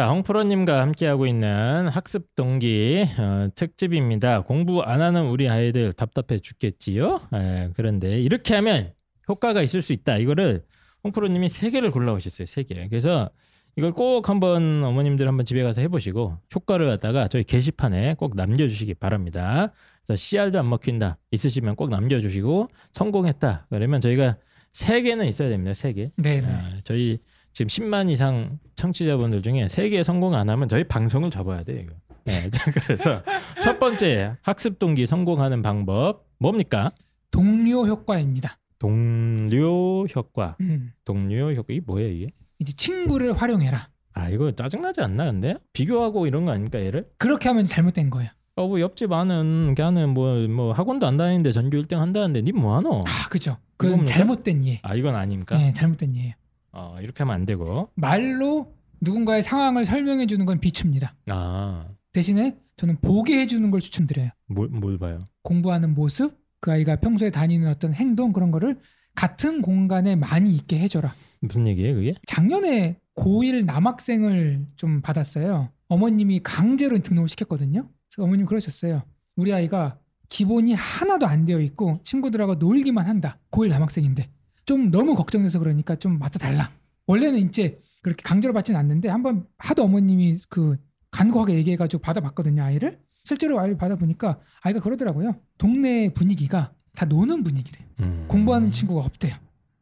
자, 0.00 0.08
홍프로님과 0.08 0.80
함께하고 0.80 1.26
있는 1.26 1.86
학습 1.88 2.34
동기 2.34 3.04
어, 3.18 3.48
특집입니다. 3.54 4.40
공부 4.40 4.80
안 4.80 5.02
하는 5.02 5.26
우리 5.26 5.46
아이들 5.46 5.92
답답해 5.92 6.38
죽겠지요. 6.38 7.20
에, 7.34 7.68
그런데 7.76 8.18
이렇게 8.18 8.54
하면 8.54 8.94
효과가 9.28 9.60
있을 9.60 9.82
수 9.82 9.92
있다. 9.92 10.16
이거를 10.16 10.64
홍프로님이 11.04 11.50
세 11.50 11.68
개를 11.68 11.90
골라오셨어요. 11.90 12.46
세 12.46 12.62
개. 12.62 12.88
그래서 12.88 13.28
이걸 13.76 13.92
꼭 13.92 14.30
한번 14.30 14.82
어머님들 14.82 15.28
한번 15.28 15.44
집에 15.44 15.62
가서 15.62 15.82
해보시고 15.82 16.38
효과를 16.54 16.88
갖다가 16.88 17.28
저희 17.28 17.44
게시판에 17.44 18.14
꼭 18.14 18.36
남겨주시기 18.36 18.94
바랍니다. 18.94 19.70
그래서 20.06 20.18
CR도 20.18 20.60
안 20.60 20.70
먹힌다 20.70 21.18
있으시면 21.30 21.76
꼭 21.76 21.90
남겨주시고 21.90 22.70
성공했다 22.92 23.66
그러면 23.68 24.00
저희가 24.00 24.38
세 24.72 25.02
개는 25.02 25.26
있어야 25.26 25.50
됩니다. 25.50 25.74
세 25.74 25.92
개. 25.92 26.10
네. 26.16 26.40
네. 26.40 26.46
아, 26.46 26.78
저희 26.84 27.18
지금 27.52 27.68
10만 27.68 28.10
이상 28.10 28.58
청취자분들 28.76 29.42
중에 29.42 29.68
세개 29.68 30.02
성공 30.02 30.34
안 30.34 30.48
하면 30.48 30.68
저희 30.68 30.84
방송을 30.84 31.30
접어야 31.30 31.62
돼요. 31.62 31.80
이거. 31.82 31.94
네, 32.24 32.48
자, 32.50 32.70
그래서 32.70 33.22
첫 33.62 33.78
번째 33.78 34.34
학습 34.42 34.78
동기 34.78 35.06
성공하는 35.06 35.62
방법 35.62 36.26
뭡니까? 36.38 36.90
동료 37.30 37.86
효과입니다. 37.86 38.58
동료 38.78 40.04
효과. 40.06 40.56
음. 40.60 40.92
동료 41.04 41.52
효과 41.52 41.74
이 41.74 41.80
뭐예요 41.80 42.08
이게? 42.10 42.26
이제 42.58 42.72
친구를 42.74 43.32
활용해라. 43.32 43.88
아 44.12 44.28
이거 44.28 44.50
짜증나지 44.52 45.00
않나 45.00 45.26
근데 45.26 45.54
비교하고 45.72 46.26
이런 46.26 46.44
거 46.44 46.50
아닙니까 46.52 46.78
얘를? 46.80 47.04
그렇게 47.18 47.48
하면 47.48 47.64
잘못된 47.66 48.10
거예요. 48.10 48.30
어 48.56 48.66
뭐 48.66 48.80
옆집 48.80 49.10
아는 49.12 49.74
걔는 49.74 50.10
뭐뭐 50.10 50.72
학원도 50.72 51.06
안 51.06 51.16
다니는데 51.16 51.52
전교 51.52 51.78
1등 51.78 51.96
한다는데 51.96 52.42
니 52.42 52.52
뭐하노? 52.52 53.00
아, 53.06 53.28
그죠. 53.30 53.56
그건? 53.78 54.04
잘못된 54.04 54.62
이해. 54.62 54.80
아 54.82 54.94
이건 54.94 55.14
아닙니까? 55.14 55.56
네, 55.56 55.72
잘못된 55.72 56.14
이해예요. 56.14 56.34
어 56.72 56.96
이렇게 57.00 57.22
하면 57.22 57.34
안 57.34 57.46
되고 57.46 57.90
말로 57.94 58.74
누군가의 59.00 59.42
상황을 59.42 59.84
설명해 59.84 60.26
주는 60.26 60.44
건 60.46 60.60
비추입니다. 60.60 61.14
아뭘 61.26 61.86
대신에 62.12 62.56
저는 62.76 62.96
보게 63.00 63.40
해 63.40 63.46
주는 63.46 63.70
걸 63.70 63.80
추천드려요. 63.80 64.30
뭘 64.46 64.98
봐요? 64.98 65.24
공부하는 65.42 65.94
모습, 65.94 66.38
그 66.60 66.70
아이가 66.72 66.96
평소에 66.96 67.30
다니는 67.30 67.68
어떤 67.68 67.94
행동 67.94 68.32
그런 68.32 68.50
거를 68.50 68.78
같은 69.14 69.60
공간에 69.62 70.16
많이 70.16 70.54
있게 70.54 70.78
해줘라. 70.78 71.14
무슨 71.40 71.66
얘기예요 71.66 71.94
그게? 71.94 72.14
작년에 72.26 72.98
고1 73.16 73.64
남학생을 73.64 74.66
좀 74.76 75.02
받았어요. 75.02 75.70
어머님이 75.88 76.40
강제로 76.40 76.98
등록을 76.98 77.28
시켰거든요. 77.28 77.88
그래서 78.08 78.24
어머님이 78.24 78.46
그러셨어요. 78.46 79.02
우리 79.36 79.52
아이가 79.52 79.98
기본이 80.28 80.74
하나도 80.74 81.26
안 81.26 81.44
되어 81.44 81.60
있고 81.60 82.00
친구들하고 82.04 82.54
놀기만 82.56 83.06
한다. 83.06 83.38
고1 83.50 83.68
남학생인데 83.68 84.28
좀 84.70 84.92
너무 84.92 85.16
걱정돼서 85.16 85.58
그러니까 85.58 85.96
좀 85.96 86.20
맡아달라. 86.20 86.70
원래는 87.08 87.40
이제 87.40 87.80
그렇게 88.02 88.22
강제로 88.22 88.54
받지는 88.54 88.78
않는데 88.78 89.08
한번 89.08 89.44
하도 89.58 89.82
어머님이 89.82 90.38
그 90.48 90.76
간곡하게 91.10 91.54
얘기해가지고 91.54 92.00
받아봤거든요 92.00 92.62
아이를. 92.62 93.00
실제로 93.24 93.58
아이를 93.58 93.76
받아보니까 93.76 94.38
아이가 94.60 94.78
그러더라고요. 94.78 95.34
동네 95.58 96.12
분위기가 96.12 96.72
다 96.94 97.04
노는 97.04 97.42
분위기래. 97.42 97.84
음. 97.98 98.26
공부하는 98.28 98.70
친구가 98.70 99.04
없대요. 99.04 99.34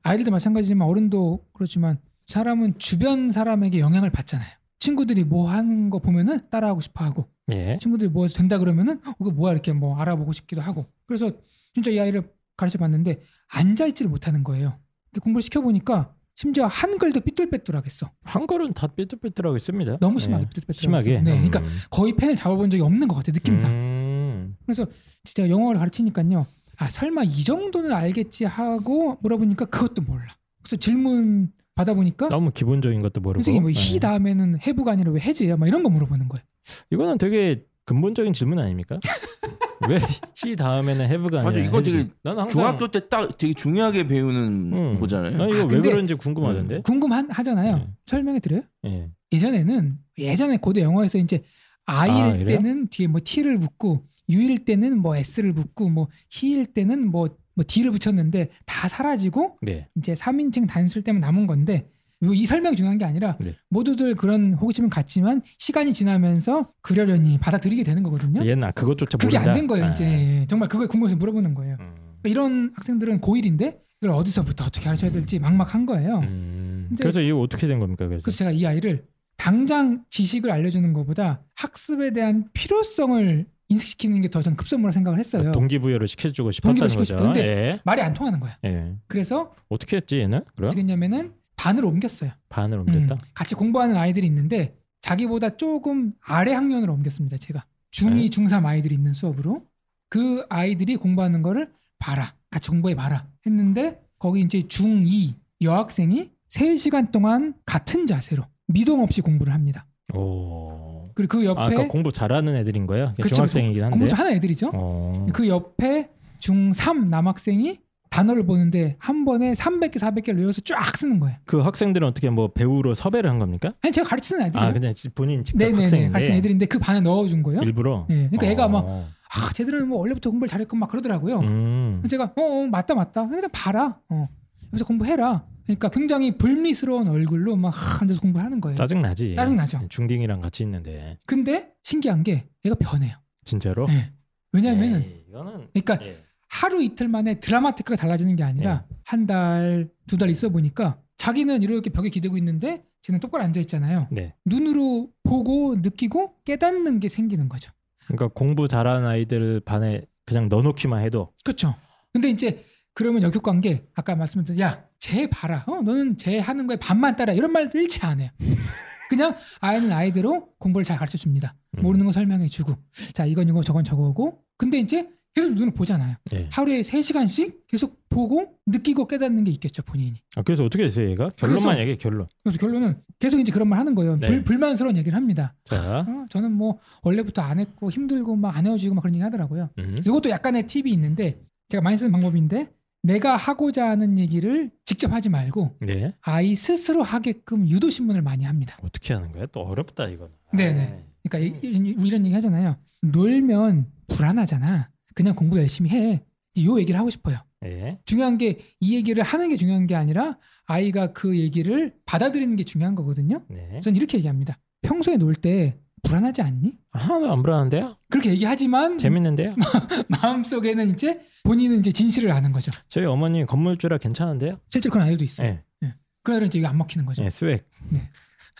아이들도 0.04 0.30
마찬가지지만 0.30 0.88
어른도 0.88 1.44
그렇지만 1.52 1.98
사람은 2.26 2.78
주변 2.78 3.30
사람에게 3.30 3.80
영향을 3.80 4.08
받잖아요. 4.08 4.48
친구들이 4.78 5.24
뭐 5.24 5.50
하는 5.50 5.90
거 5.90 5.98
보면은 5.98 6.48
따라하고 6.48 6.80
싶어 6.80 7.04
하고 7.04 7.28
예. 7.52 7.76
친구들이 7.78 8.08
뭐 8.08 8.24
해서 8.24 8.38
된다 8.38 8.56
그러면은 8.56 9.02
어, 9.06 9.12
그거 9.18 9.32
뭐야 9.32 9.52
이렇게 9.52 9.74
뭐 9.74 9.98
알아보고 9.98 10.32
싶기도 10.32 10.62
하고 10.62 10.86
그래서 11.04 11.30
진짜 11.74 11.90
이 11.90 12.00
아이를 12.00 12.22
가르쳐 12.58 12.76
봤는데 12.76 13.20
앉아 13.48 13.86
있지를 13.86 14.10
못하는 14.10 14.44
거예요. 14.44 14.78
근데 15.10 15.22
공부를 15.22 15.40
시켜 15.42 15.62
보니까 15.62 16.12
심지어 16.34 16.66
한글도 16.66 17.20
삐뚤빼뚤하겠어. 17.20 18.10
한글은 18.24 18.74
다 18.74 18.86
삐뚤빼뚤하고 18.88 19.56
있습니다. 19.56 19.96
너무 19.98 20.18
심하게 20.18 20.42
예. 20.42 20.48
삐뚤빼뚤하겠어. 20.48 20.80
심하게. 20.80 21.20
네, 21.22 21.38
음. 21.40 21.48
그러니까 21.50 21.62
거의 21.90 22.14
펜을 22.14 22.36
잡아본 22.36 22.68
적이 22.68 22.82
없는 22.82 23.08
것 23.08 23.14
같아 23.14 23.32
느낌상. 23.32 23.70
음. 23.72 24.56
그래서 24.66 24.86
진짜 25.24 25.48
영어를 25.48 25.78
가르치니까요. 25.78 26.46
아 26.76 26.88
설마 26.88 27.24
이 27.24 27.42
정도는 27.44 27.92
알겠지 27.92 28.44
하고 28.44 29.18
물어보니까 29.22 29.64
그것도 29.64 30.02
몰라. 30.02 30.36
그래서 30.62 30.76
질문 30.76 31.50
받아보니까 31.74 32.28
너무 32.28 32.50
기본적인 32.50 33.00
것도 33.02 33.20
모르고. 33.20 33.40
선생님 33.40 33.62
뭐 33.62 33.70
예. 33.70 33.74
히 33.74 33.98
다음에는 33.98 34.58
해부가 34.66 34.92
아니라 34.92 35.10
왜 35.12 35.20
해제예요? 35.20 35.56
막 35.56 35.66
이런 35.66 35.82
거 35.82 35.90
물어보는 35.90 36.28
거예요. 36.28 36.44
이거는 36.90 37.18
되게 37.18 37.64
근본적인 37.88 38.34
질문 38.34 38.58
아닙니까? 38.58 38.98
왜시 39.88 40.56
다음에는 40.56 41.04
have가 41.06 41.40
아니라 41.40 41.44
맞아, 41.44 41.58
이거 41.60 41.82
되게? 41.82 42.08
난 42.22 42.38
항상 42.38 42.48
중학교 42.48 42.88
때 42.88 43.00
딱 43.08 43.38
되게 43.38 43.54
중요하게 43.54 44.06
배우는 44.08 44.72
음. 44.72 45.00
거잖아요. 45.00 45.36
난 45.38 45.48
이거 45.48 45.60
아, 45.60 45.62
왜 45.62 45.68
근데- 45.68 45.90
그런지 45.90 46.14
궁금하던데. 46.14 46.82
궁금한 46.82 47.30
하잖아요. 47.30 47.76
네. 47.76 47.88
설명해 48.06 48.40
드려요? 48.40 48.62
예. 48.86 49.08
예전에는 49.32 49.98
예전에 50.18 50.58
고대 50.58 50.82
영어에서 50.82 51.16
이제 51.18 51.42
아이일 51.86 52.24
아, 52.24 52.28
이래요? 52.34 52.46
때는 52.58 52.88
뒤에 52.88 53.06
뭐 53.06 53.20
t를 53.24 53.58
붙고 53.58 54.04
유일 54.28 54.64
때는 54.64 54.98
뭐 55.00 55.16
s를 55.16 55.54
붙고 55.54 55.88
뭐 55.88 56.08
he일 56.34 56.66
때는 56.66 57.10
뭐, 57.10 57.28
뭐 57.54 57.64
d를 57.66 57.90
붙였는데 57.92 58.48
다 58.66 58.88
사라지고 58.88 59.56
네. 59.62 59.88
이제 59.96 60.12
3인칭 60.12 60.68
단수일 60.68 61.02
때만 61.04 61.20
남은 61.22 61.46
건데 61.46 61.88
이 62.22 62.46
설명이 62.46 62.74
중요한 62.76 62.98
게 62.98 63.04
아니라 63.04 63.36
네. 63.38 63.54
모두들 63.68 64.14
그런 64.16 64.52
호기심은 64.54 64.90
같지만 64.90 65.40
시간이 65.58 65.92
지나면서 65.92 66.66
그러려니 66.82 67.38
받아들이게 67.38 67.84
되는 67.84 68.02
거거든요. 68.02 68.44
얘는 68.44 68.72
그것조차 68.72 69.18
그게. 69.18 69.36
안 69.38 69.52
된 69.52 69.66
거예요. 69.68 69.86
아. 69.86 69.90
이제 69.90 70.44
정말 70.48 70.68
그거에 70.68 70.86
궁금해서 70.88 71.16
물어보는 71.16 71.54
거예요. 71.54 71.76
음. 71.78 71.94
그러니까 72.20 72.28
이런 72.28 72.72
학생들은 72.74 73.20
고1인데 73.20 73.78
이걸 74.02 74.16
어디서부터 74.16 74.64
어떻게 74.64 74.84
가르쳐야 74.86 75.10
될지 75.12 75.38
막막한 75.38 75.86
거예요. 75.86 76.18
음. 76.20 76.86
근데- 76.88 77.02
그래서 77.04 77.20
이거 77.20 77.38
어떻게 77.40 77.66
된 77.68 77.78
겁니까? 77.78 78.06
그래서. 78.08 78.22
그래서 78.24 78.38
제가 78.38 78.50
이 78.50 78.66
아이를 78.66 79.04
당장 79.36 80.04
지식을 80.10 80.50
알려주는 80.50 80.92
것보다 80.92 81.42
학습에 81.54 82.12
대한 82.12 82.46
필요성을 82.52 83.46
인식시키는 83.70 84.22
게 84.22 84.28
더 84.28 84.40
저는 84.42 84.56
급선무라 84.56 84.90
생각을 84.92 85.18
했어요. 85.20 85.52
동기부여를 85.52 86.08
시켜주고 86.08 86.50
싶었다는 86.50 86.88
동기부여 86.88 87.16
거죠. 87.18 87.32
때. 87.32 87.46
예. 87.46 87.80
말이 87.84 88.00
안 88.02 88.14
통하는 88.14 88.40
거야. 88.40 88.56
예. 88.64 88.94
그래서 89.06 89.54
어떻게 89.68 89.98
했지 89.98 90.16
얘는? 90.18 90.40
그럼 90.56 90.66
어떻게 90.68 90.80
했냐면은 90.80 91.32
반을 91.58 91.84
옮겼어요. 91.84 92.30
반을 92.48 92.78
옮겼다. 92.78 93.14
음, 93.14 93.18
같이 93.34 93.54
공부하는 93.54 93.96
아이들이 93.96 94.26
있는데 94.28 94.76
자기보다 95.02 95.56
조금 95.56 96.12
아래 96.20 96.52
학년으로 96.54 96.92
옮겼습니다. 96.94 97.36
제가 97.36 97.64
중2, 97.90 98.14
네. 98.14 98.26
중3 98.26 98.64
아이들이 98.64 98.94
있는 98.94 99.12
수업으로 99.12 99.66
그 100.08 100.46
아이들이 100.48 100.96
공부하는 100.96 101.42
거를 101.42 101.70
봐라. 101.98 102.34
같이 102.50 102.70
공부해 102.70 102.94
봐라. 102.94 103.26
했는데 103.44 104.00
거기 104.18 104.40
이제 104.40 104.60
중2 104.60 105.34
여학생이 105.60 106.30
3시간 106.48 107.12
동안 107.12 107.54
같은 107.66 108.06
자세로 108.06 108.44
미동 108.68 109.02
없이 109.02 109.20
공부를 109.20 109.52
합니다. 109.52 109.86
오. 110.14 111.10
그리고 111.14 111.38
그 111.38 111.44
옆에 111.44 111.60
아, 111.60 111.66
그러니까 111.68 111.88
공부 111.92 112.12
잘하는 112.12 112.54
애들인 112.56 112.86
거야? 112.86 113.06
그냥 113.06 113.16
그쵸, 113.20 113.34
중학생이긴 113.34 113.82
한데. 113.82 113.92
공부 113.92 114.08
좀 114.08 114.18
하는 114.18 114.32
애들이죠. 114.34 114.70
어. 114.72 115.26
그 115.34 115.48
옆에 115.48 116.08
중3 116.38 117.08
남학생이 117.08 117.80
단어를 118.10 118.44
보는데 118.46 118.96
한 118.98 119.24
번에 119.24 119.52
300개, 119.52 119.96
400개를 119.98 120.38
외워서 120.38 120.60
쫙 120.62 120.96
쓰는 120.96 121.20
거예요. 121.20 121.36
그 121.44 121.60
학생들은 121.60 122.06
어떻게 122.06 122.30
뭐 122.30 122.48
배우러 122.48 122.94
섭외를 122.94 123.28
한 123.30 123.38
겁니까? 123.38 123.74
아니 123.82 123.92
제가 123.92 124.08
가르치는 124.08 124.46
애들이에요. 124.46 124.68
아 124.68 124.72
그냥 124.72 124.94
지- 124.94 125.08
본인 125.10 125.44
직접 125.44 125.58
네네네 125.64 125.82
학생인데 125.82 126.12
가르치는 126.12 126.38
애들인데 126.38 126.66
그 126.66 126.78
반에 126.78 127.00
넣어준 127.00 127.42
거예요. 127.42 127.62
일부러. 127.62 128.06
네, 128.08 128.28
그러니까 128.30 128.46
애가 128.46 128.68
막 128.68 128.84
어. 128.86 129.08
아, 129.34 129.52
쟤들은 129.52 129.88
뭐 129.88 129.98
원래부터 129.98 130.30
공부를 130.30 130.48
잘했건 130.48 130.80
막 130.80 130.90
그러더라고요. 130.90 131.40
음. 131.40 132.02
제가 132.08 132.32
어, 132.36 132.42
어 132.42 132.66
맞다 132.66 132.94
맞다. 132.94 133.28
그냥 133.28 133.48
봐라. 133.52 133.98
어. 134.08 134.28
그래서 134.70 134.84
공부해라. 134.84 135.44
그러니까 135.64 135.90
굉장히 135.90 136.38
불미스러운 136.38 137.08
얼굴로 137.08 137.56
막 137.56 137.68
하, 137.68 138.00
앉아서 138.00 138.20
공부하는 138.22 138.60
거예요. 138.60 138.74
짜증 138.76 139.00
나지. 139.00 139.34
짜증 139.36 139.54
나죠. 139.56 139.80
중딩이랑 139.90 140.40
같이 140.40 140.62
있는데 140.62 141.18
근데 141.26 141.68
신기한 141.82 142.22
게 142.22 142.46
얘가 142.64 142.74
변해요. 142.78 143.16
진짜로. 143.44 143.86
네. 143.86 144.10
왜냐하면은 144.52 145.00
에이, 145.02 145.24
이거는 145.28 145.68
그러니까 145.74 145.98
예. 146.06 146.16
하루 146.48 146.82
이틀 146.82 147.08
만에 147.08 147.40
드라마틱하게 147.40 147.96
달라지는 147.96 148.36
게 148.36 148.42
아니라 148.42 148.84
네. 148.88 148.96
한 149.04 149.26
달, 149.26 149.88
두 150.06 150.16
달 150.16 150.30
있어 150.30 150.48
보니까 150.48 150.98
자기는 151.16 151.62
이렇게 151.62 151.90
벽에 151.90 152.08
기대고 152.08 152.36
있는데 152.38 152.84
쟤는 153.02 153.20
똑바로 153.20 153.44
앉아 153.44 153.60
있잖아요. 153.60 154.06
네. 154.10 154.34
눈으로 154.44 155.10
보고 155.24 155.76
느끼고 155.76 156.34
깨닫는 156.44 157.00
게 157.00 157.08
생기는 157.08 157.48
거죠. 157.48 157.70
그러니까 158.06 158.28
공부 158.28 158.66
잘하는 158.68 159.06
아이들 159.06 159.60
반에 159.60 160.02
그냥 160.24 160.48
넣어놓기만 160.48 161.02
해도 161.02 161.32
그렇죠. 161.44 161.74
근데 162.12 162.30
이제 162.30 162.64
그러면 162.94 163.22
역효과인 163.22 163.60
게 163.60 163.86
아까 163.94 164.16
말씀드린 164.16 164.60
야쟤 164.60 165.28
봐라. 165.30 165.64
어 165.66 165.80
너는 165.82 166.16
쟤 166.16 166.38
하는 166.38 166.66
거에 166.66 166.76
반만 166.78 167.16
따라 167.16 167.32
이런 167.32 167.52
말 167.52 167.70
일치 167.72 168.04
안 168.04 168.20
해요. 168.20 168.30
그냥 169.08 169.36
아이는 169.60 169.92
아이대로 169.92 170.48
공부를 170.58 170.84
잘 170.84 170.98
가르쳐 170.98 171.16
줍니다. 171.16 171.54
음. 171.78 171.82
모르는 171.82 172.06
거 172.06 172.12
설명해 172.12 172.48
주고 172.48 172.74
자 173.14 173.24
이건 173.24 173.48
이거 173.48 173.62
저건 173.62 173.84
저거고 173.84 174.42
근데 174.56 174.78
이제 174.78 175.08
계속 175.34 175.54
눈을 175.54 175.72
보잖아요. 175.72 176.16
예. 176.32 176.48
하루에 176.52 176.80
3시간씩 176.80 177.60
계속 177.68 178.02
보고 178.08 178.58
느끼고 178.66 179.06
깨닫는 179.06 179.44
게 179.44 179.50
있겠죠 179.52 179.82
본인이. 179.82 180.14
아, 180.36 180.42
그래서 180.42 180.64
어떻게 180.64 180.82
됐어요 180.84 181.08
얘가? 181.10 181.30
결론만 181.36 181.78
얘기해 181.78 181.96
결론. 181.96 182.26
그래서 182.42 182.58
결론은 182.58 183.00
계속 183.20 183.38
이제 183.38 183.52
그런 183.52 183.68
말 183.68 183.78
하는 183.78 183.94
거예요. 183.94 184.16
네. 184.16 184.26
불, 184.26 184.42
불만스러운 184.44 184.96
얘기를 184.96 185.14
합니다. 185.16 185.54
자, 185.64 186.00
어, 186.00 186.26
저는 186.28 186.52
뭐 186.52 186.78
원래부터 187.02 187.42
안 187.42 187.60
했고 187.60 187.90
힘들고 187.90 188.34
막 188.36 188.56
안 188.56 188.66
헤어지고 188.66 188.94
막 188.96 189.02
그런 189.02 189.14
얘기 189.14 189.22
하더라고요. 189.22 189.70
음. 189.78 189.96
이것도 190.00 190.30
약간의 190.30 190.66
팁이 190.66 190.90
있는데 190.92 191.40
제가 191.68 191.82
많이 191.82 191.96
쓰는 191.96 192.10
방법인데 192.10 192.72
내가 193.04 193.36
하고자 193.36 193.88
하는 193.90 194.18
얘기를 194.18 194.70
직접 194.84 195.12
하지 195.12 195.28
말고 195.28 195.76
네. 195.82 196.12
아이 196.22 196.56
스스로 196.56 197.04
하게끔 197.04 197.68
유도 197.68 197.90
신문을 197.90 198.22
많이 198.22 198.44
합니다. 198.44 198.76
어떻게 198.82 199.14
하는 199.14 199.30
거야? 199.30 199.46
또 199.52 199.60
어렵다 199.60 200.08
이거는. 200.08 200.32
네네. 200.52 201.04
그러니까 201.28 201.58
이- 201.58 201.60
이- 201.70 201.96
이런 202.04 202.24
얘기 202.26 202.34
하잖아요. 202.34 202.76
놀면 203.02 203.86
불안하잖아. 204.08 204.90
그냥 205.18 205.34
공부 205.34 205.58
열심히 205.58 205.90
해. 205.90 206.22
요 206.64 206.78
얘기를 206.78 206.98
하고 206.98 207.10
싶어요. 207.10 207.38
예. 207.64 207.98
중요한 208.04 208.38
게 208.38 208.56
이 208.78 208.94
얘기를 208.94 209.24
하는 209.24 209.48
게 209.48 209.56
중요한 209.56 209.88
게 209.88 209.96
아니라 209.96 210.38
아이가 210.64 211.12
그 211.12 211.36
얘기를 211.36 211.92
받아들이는 212.06 212.54
게 212.54 212.62
중요한 212.62 212.94
거거든요. 212.94 213.44
네. 213.48 213.80
저는 213.80 213.96
이렇게 213.96 214.16
얘기합니다. 214.18 214.58
평소에 214.82 215.16
놀 215.16 215.34
때 215.34 215.76
불안하지 216.04 216.42
않니? 216.42 216.74
하나도 216.92 217.32
안 217.32 217.42
불안한데요? 217.42 217.96
그렇게 218.08 218.30
얘기하지만 218.30 218.96
재밌는데요? 218.98 219.56
마음 220.22 220.44
속에는 220.44 220.90
이제 220.90 221.20
본인은 221.42 221.80
이제 221.80 221.90
진실을 221.90 222.30
아는 222.30 222.52
거죠. 222.52 222.70
저희 222.86 223.04
어머니 223.06 223.44
건물주라 223.44 223.98
괜찮은데요? 223.98 224.60
실제로 224.70 224.92
그런 224.92 225.06
아이들도 225.08 225.24
있어요. 225.24 225.58
네. 225.80 225.94
그런 226.22 226.36
아이들은 226.40 226.46
이제 226.60 226.64
안 226.64 226.78
먹히는 226.78 227.04
거죠. 227.06 227.24
네, 227.24 227.30
스웩. 227.30 227.64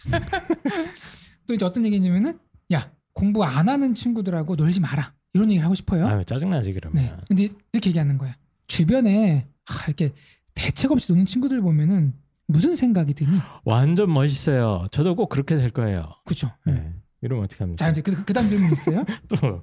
또 1.47 1.55
이제 1.55 1.65
어떤 1.65 1.85
얘기냐면은 1.87 2.37
야 2.73 2.91
공부 3.13 3.45
안 3.45 3.69
하는 3.69 3.95
친구들하고 3.95 4.57
놀지 4.57 4.81
마라 4.81 5.15
이런 5.35 5.51
얘기를 5.51 5.65
하고 5.65 5.75
싶어요. 5.75 6.07
아유 6.07 6.25
짜증나지 6.25 6.73
그러면. 6.73 7.05
네. 7.05 7.15
근데 7.29 7.49
이렇게 7.73 7.91
얘기하는 7.91 8.19
거야. 8.19 8.37
주변에 8.67 9.47
아, 9.67 9.85
이렇게 9.87 10.13
대책 10.55 10.91
없이 10.93 11.13
노는 11.13 11.27
친구들 11.27 11.61
보면은 11.61 12.15
무슨 12.47 12.75
생각이 12.75 13.15
드니? 13.15 13.39
완전 13.65 14.13
멋있어요. 14.13 14.87
저도 14.91 15.15
꼭 15.15 15.29
그렇게 15.29 15.57
될 15.57 15.71
거예요. 15.71 16.11
그죠? 16.25 16.51
네. 16.65 16.93
이러면 17.21 17.45
어떻게 17.45 17.59
합니까? 17.63 17.85
자 17.85 17.91
이제 17.91 18.01
그, 18.01 18.25
그 18.25 18.33
다음 18.33 18.49
질문 18.49 18.73
있어요. 18.73 19.05
또. 19.29 19.63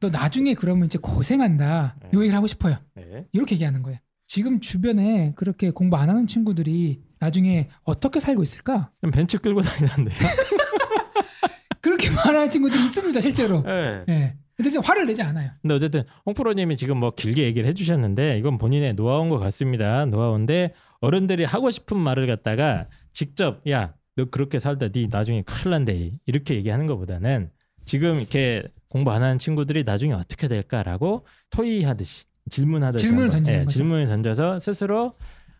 너 0.00 0.08
나중에 0.10 0.54
그러면 0.54 0.86
이제 0.86 0.98
고생한다. 0.98 1.96
네. 2.02 2.10
요 2.14 2.20
얘기를 2.20 2.36
하고 2.36 2.46
싶어요. 2.46 2.76
네. 2.94 3.26
이렇게 3.32 3.54
얘기하는 3.54 3.82
거예요. 3.82 3.98
지금 4.26 4.60
주변에 4.60 5.32
그렇게 5.36 5.70
공부 5.70 5.96
안 5.96 6.08
하는 6.08 6.26
친구들이 6.26 7.00
나중에 7.20 7.68
어떻게 7.84 8.18
살고 8.18 8.42
있을까? 8.42 8.90
좀 9.00 9.10
벤츠 9.10 9.38
끌고 9.38 9.60
다니는데요. 9.60 10.16
그렇게 11.80 12.10
말하는 12.10 12.50
친구들이 12.50 12.84
있습니다, 12.84 13.20
실제로. 13.20 13.62
네. 13.62 14.04
예. 14.08 14.36
근데 14.56 14.70
진짜 14.70 14.86
화를 14.86 15.06
내지 15.06 15.22
않아요. 15.22 15.50
근데 15.60 15.74
어쨌든 15.74 16.02
홍프로님이 16.24 16.76
지금 16.76 16.96
뭐 16.98 17.10
길게 17.10 17.42
얘기를 17.44 17.68
해주셨는데 17.68 18.38
이건 18.38 18.58
본인의 18.58 18.94
노하우인 18.94 19.28
것 19.28 19.38
같습니다. 19.38 20.06
노하우인데 20.06 20.72
어른들이 21.00 21.44
하고 21.44 21.70
싶은 21.70 21.96
말을 21.98 22.26
갖다가 22.26 22.88
직접 23.12 23.60
야 23.68 23.94
너 24.16 24.24
그렇게 24.24 24.58
살다 24.58 24.88
네 24.88 25.08
나중에 25.10 25.42
큰일 25.42 25.70
난대 25.70 26.10
이렇게 26.24 26.54
얘기하는 26.54 26.86
것보다는 26.86 27.50
지금 27.84 28.18
이렇게 28.18 28.64
공부 28.88 29.12
안 29.12 29.22
하는 29.22 29.38
친구들이 29.38 29.84
나중에 29.84 30.14
어떻게 30.14 30.48
될까라고 30.48 31.26
토의하듯이 31.50 32.24
질문하듯이 32.48 33.06
질문을 33.06 33.28
던지는 33.28 33.60
예. 33.60 33.66
질문을 33.66 34.06
던져서 34.06 34.58
스스로 34.58 35.14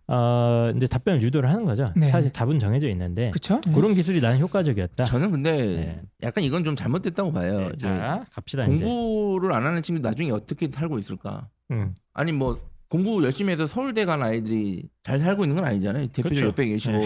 어 0.08 0.70
이제 0.76 0.86
답변을 0.86 1.20
유도를 1.22 1.48
하는 1.50 1.64
거죠. 1.64 1.84
네. 1.96 2.08
사실 2.08 2.30
답은 2.32 2.58
정해져 2.60 2.88
있는데 2.90 3.30
그렇죠? 3.30 3.60
예. 3.66 3.72
그런 3.72 3.92
기술이 3.94 4.20
나는 4.20 4.38
효과적이었다. 4.38 5.04
저는 5.04 5.32
근데 5.32 5.56
네. 5.56 6.02
약간 6.22 6.44
이건 6.44 6.62
좀 6.62 6.76
잘못됐다고 6.76 7.32
봐요. 7.32 7.58
네, 7.58 7.70
이제 7.74 7.86
자 7.86 8.24
갑시다 8.32 8.66
이제. 8.66 8.84
공부를 8.84 9.52
안 9.52 9.66
하는 9.66 9.82
친구 9.82 10.00
나중에 10.00 10.30
어떻게 10.30 10.68
살고 10.68 10.98
있을까? 10.98 11.48
음. 11.72 11.94
아니 12.12 12.30
뭐 12.30 12.56
공부 12.88 13.22
열심히 13.24 13.52
해서 13.52 13.66
서울대 13.66 14.04
간 14.04 14.22
아이들이 14.22 14.88
잘 15.02 15.18
살고 15.18 15.44
있는 15.44 15.56
건 15.56 15.64
아니잖아요. 15.64 16.06
대표적 16.08 16.22
그렇죠. 16.30 16.46
옆에 16.46 16.66
계시고 16.66 17.00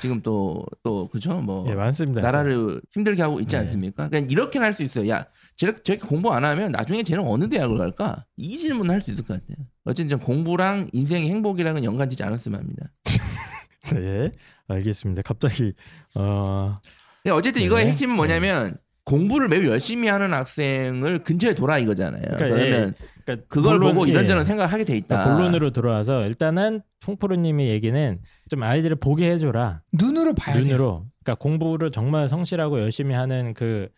지금 0.00 0.20
또 0.22 0.64
또 0.82 1.08
그죠? 1.08 1.40
뭐예 1.40 1.74
맞습니다. 1.74 2.20
나라를 2.20 2.80
힘들게 2.92 3.22
하고 3.22 3.40
있지 3.40 3.56
네. 3.56 3.60
않습니까? 3.60 4.08
그러니까 4.08 4.30
이렇게는 4.30 4.64
할수 4.64 4.82
있어요. 4.82 5.08
야, 5.08 5.26
저렇게, 5.56 5.82
저렇게 5.82 6.06
공부 6.06 6.32
안 6.32 6.44
하면 6.44 6.72
나중에 6.72 7.02
쟤는 7.02 7.24
어느 7.26 7.48
대학을 7.48 7.76
갈까? 7.78 8.24
이 8.36 8.56
질문을 8.58 8.94
할 8.94 9.00
수 9.00 9.10
있을 9.10 9.24
것 9.24 9.34
같아요. 9.40 9.66
어쨌든 9.84 10.08
좀 10.08 10.20
공부랑 10.20 10.88
인생의 10.92 11.28
행복이랑은 11.30 11.84
연관짓지 11.84 12.22
않았으면 12.22 12.60
합니다. 12.60 12.86
네, 13.92 14.32
알겠습니다. 14.68 15.22
갑자기 15.22 15.72
어 16.14 16.78
근데 17.22 17.34
어쨌든 17.34 17.60
네. 17.60 17.66
이거의 17.66 17.86
핵심은 17.86 18.14
뭐냐면 18.16 18.76
공부를 19.06 19.48
매우 19.48 19.64
열심히 19.66 20.08
하는 20.08 20.34
학생을 20.34 21.22
근처에 21.22 21.54
둬라 21.54 21.78
이거잖아요. 21.78 22.22
그러니까 22.22 22.48
그러면 22.48 22.94
그러니까 23.24 23.46
그걸 23.48 23.78
본론, 23.78 23.94
보고 23.94 24.08
예. 24.08 24.10
이런저런 24.10 24.44
생각을 24.44 24.72
하게 24.72 24.84
돼 24.84 24.96
있다. 24.96 25.06
그러니까 25.06 25.36
본론으로 25.36 25.70
들어와서 25.70 26.26
일단은 26.26 26.82
송프로님의 27.00 27.68
얘기는 27.68 28.18
좀 28.50 28.62
아이들을 28.62 28.96
보게 28.96 29.30
해줘라 29.30 29.82
눈으로 29.92 30.34
봐야. 30.34 30.56
눈으로. 30.56 31.06
그러니까 31.24 31.40
공부를 31.40 31.92
정말 31.92 32.28
성실하고 32.28 32.80
열심히 32.80 33.14
하는 33.14 33.54
그 33.54 33.88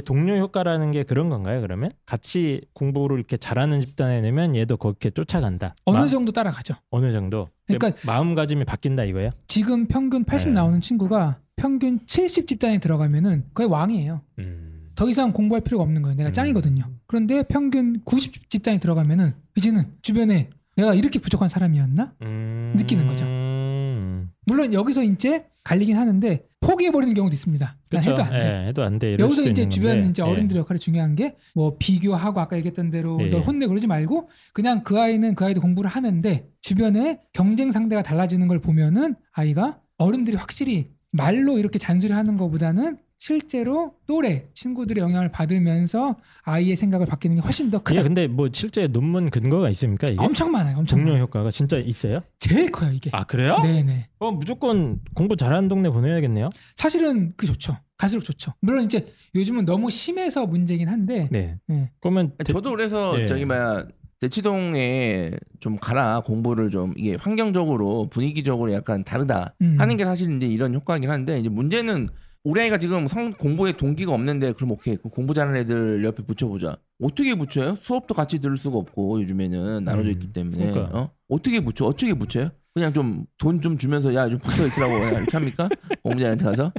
동료 0.00 0.36
효과라는 0.38 0.90
게 0.92 1.02
그런 1.02 1.28
건가요? 1.28 1.60
그러면 1.60 1.90
같이 2.06 2.60
공부를 2.74 3.18
이렇게 3.18 3.36
잘하는 3.36 3.80
집단에 3.80 4.20
내면 4.20 4.54
얘도 4.56 4.76
그렇게 4.76 5.10
쫓아간다. 5.10 5.74
어느 5.84 5.98
마- 5.98 6.06
정도 6.06 6.32
따라가죠. 6.32 6.74
어느 6.90 7.12
정도. 7.12 7.48
그러니까- 7.66 7.92
마음가짐이 8.06 8.64
바뀐다 8.64 9.04
이거예요? 9.04 9.30
지금 9.46 9.86
평균 9.86 10.24
80 10.24 10.48
네. 10.50 10.54
나오는 10.54 10.80
친구가 10.80 11.38
평균 11.56 12.00
70 12.06 12.46
집단에 12.46 12.78
들어가면은 12.78 13.44
거의 13.54 13.68
왕이에요. 13.68 14.20
음. 14.38 14.90
더 14.94 15.08
이상 15.08 15.32
공부할 15.32 15.60
필요가 15.62 15.84
없는 15.84 16.02
거예요. 16.02 16.16
내가 16.16 16.30
음. 16.30 16.32
짱이거든요. 16.32 16.84
그런데 17.06 17.42
평균 17.44 18.00
90 18.04 18.50
집단에 18.50 18.78
들어가면은 18.78 19.34
이제는 19.56 19.84
주변에 20.02 20.50
내가 20.76 20.94
이렇게 20.94 21.18
부족한 21.18 21.48
사람이었나? 21.48 22.14
음. 22.22 22.74
느끼는 22.76 23.06
거죠. 23.06 23.24
음. 23.24 24.30
물론 24.46 24.72
여기서 24.72 25.02
이제 25.02 25.44
갈리긴 25.68 25.96
하는데 25.98 26.44
포기해 26.60 26.90
버리는 26.90 27.12
경우도 27.14 27.34
있습니다. 27.34 27.66
난 27.66 27.76
그렇죠. 27.90 28.10
해도 28.10 28.22
안 28.22 28.30
돼. 28.40 28.62
예, 28.64 28.68
해도 28.68 28.82
안 28.82 28.98
돼. 28.98 29.16
여기서 29.18 29.42
이제 29.42 29.68
주변. 29.68 30.04
이제 30.06 30.22
예. 30.24 30.26
어른들의 30.28 30.60
역할이 30.60 30.80
중요한 30.80 31.14
게 31.14 31.34
뭐 31.54 31.76
비교하고 31.78 32.40
아까 32.40 32.56
얘기했던 32.56 32.90
대로 32.90 33.18
예. 33.20 33.28
널 33.28 33.42
혼내 33.42 33.66
그러지 33.66 33.86
말고 33.86 34.30
그냥 34.54 34.82
그 34.82 34.98
아이는 34.98 35.34
그 35.34 35.44
아이도 35.44 35.60
공부를 35.60 35.90
하는데 35.90 36.48
주변에 36.62 37.20
경쟁 37.32 37.70
상대가 37.70 38.02
달라지는 38.02 38.48
걸 38.48 38.60
보면은 38.60 39.14
아이가 39.32 39.78
어른들이 39.98 40.36
확실히 40.36 40.88
말로 41.12 41.58
이렇게 41.58 41.78
잔소리하는 41.78 42.36
것보다는 42.36 42.98
실제로 43.18 43.94
또래 44.06 44.46
친구들의 44.54 45.02
영향을 45.02 45.30
받으면서 45.32 46.16
아이의 46.44 46.76
생각을 46.76 47.04
바뀌는 47.06 47.36
게 47.36 47.42
훨씬 47.42 47.68
더 47.70 47.82
크다. 47.82 48.02
근데 48.04 48.28
뭐 48.28 48.48
실제 48.52 48.86
논문 48.86 49.28
근거가 49.28 49.68
있습니까? 49.70 50.06
이게 50.10 50.16
엄청 50.22 50.52
많아요. 50.52 50.78
엄청 50.78 50.98
동료 51.00 51.10
많아요. 51.12 51.24
효과가 51.24 51.50
진짜 51.50 51.78
있어요? 51.78 52.22
제일 52.38 52.70
커요 52.70 52.92
이게. 52.92 53.10
아 53.12 53.24
그래요? 53.24 53.58
네네. 53.60 54.08
어 54.20 54.30
무조건 54.30 55.00
공부 55.14 55.34
잘하는 55.34 55.68
동네 55.68 55.90
보내야겠네요. 55.90 56.48
사실은 56.76 57.32
그 57.36 57.46
좋죠. 57.46 57.76
갈수록 57.96 58.22
좋죠. 58.22 58.52
물론 58.60 58.84
이제 58.84 59.12
요즘은 59.34 59.64
너무 59.64 59.90
심해서 59.90 60.46
문제긴 60.46 60.88
한데 60.88 61.28
네. 61.32 61.58
네. 61.66 61.90
그러면 62.00 62.32
대- 62.38 62.52
저도 62.52 62.70
그래서 62.70 63.20
예. 63.20 63.26
저기 63.26 63.44
뭐야 63.44 63.84
대치동에 64.20 65.32
좀 65.58 65.76
가라 65.76 66.20
공부를 66.20 66.70
좀 66.70 66.92
이게 66.96 67.16
환경적으로 67.16 68.08
분위기적으로 68.10 68.72
약간 68.72 69.02
다르다 69.02 69.54
음. 69.60 69.74
하는 69.78 69.96
게 69.96 70.04
사실 70.04 70.36
이제 70.36 70.46
이런 70.46 70.74
효과긴 70.74 71.10
한데 71.10 71.40
이제 71.40 71.48
문제는 71.48 72.06
우리 72.44 72.60
아이가 72.62 72.78
지금 72.78 73.06
성 73.06 73.32
공부에 73.32 73.72
동기가 73.72 74.12
없는데 74.12 74.52
그럼 74.52 74.72
오케이 74.72 74.96
그 74.96 75.08
공부 75.08 75.34
잘하는 75.34 75.60
애들 75.60 76.04
옆에 76.04 76.22
붙여보자 76.22 76.78
어떻게 77.02 77.34
붙여요? 77.34 77.76
수업도 77.82 78.14
같이 78.14 78.38
들을 78.40 78.56
수가 78.56 78.78
없고 78.78 79.20
요즘에는 79.22 79.84
나눠져 79.84 80.08
음, 80.08 80.12
있기 80.12 80.32
때문에 80.32 80.70
그러니까. 80.70 80.98
어? 80.98 81.10
어떻게 81.28 81.60
붙여? 81.60 81.84
어떻게 81.86 82.14
붙여요? 82.14 82.50
그냥 82.74 82.92
좀 82.92 83.26
돈 83.38 83.60
좀 83.60 83.76
주면서 83.76 84.14
야 84.14 84.28
좀 84.28 84.38
붙어 84.38 84.66
있으라고 84.66 84.94
이렇게 85.16 85.30
합니까? 85.36 85.68
공부 86.02 86.20
잘하는 86.20 86.38
데 86.38 86.44
가서 86.44 86.72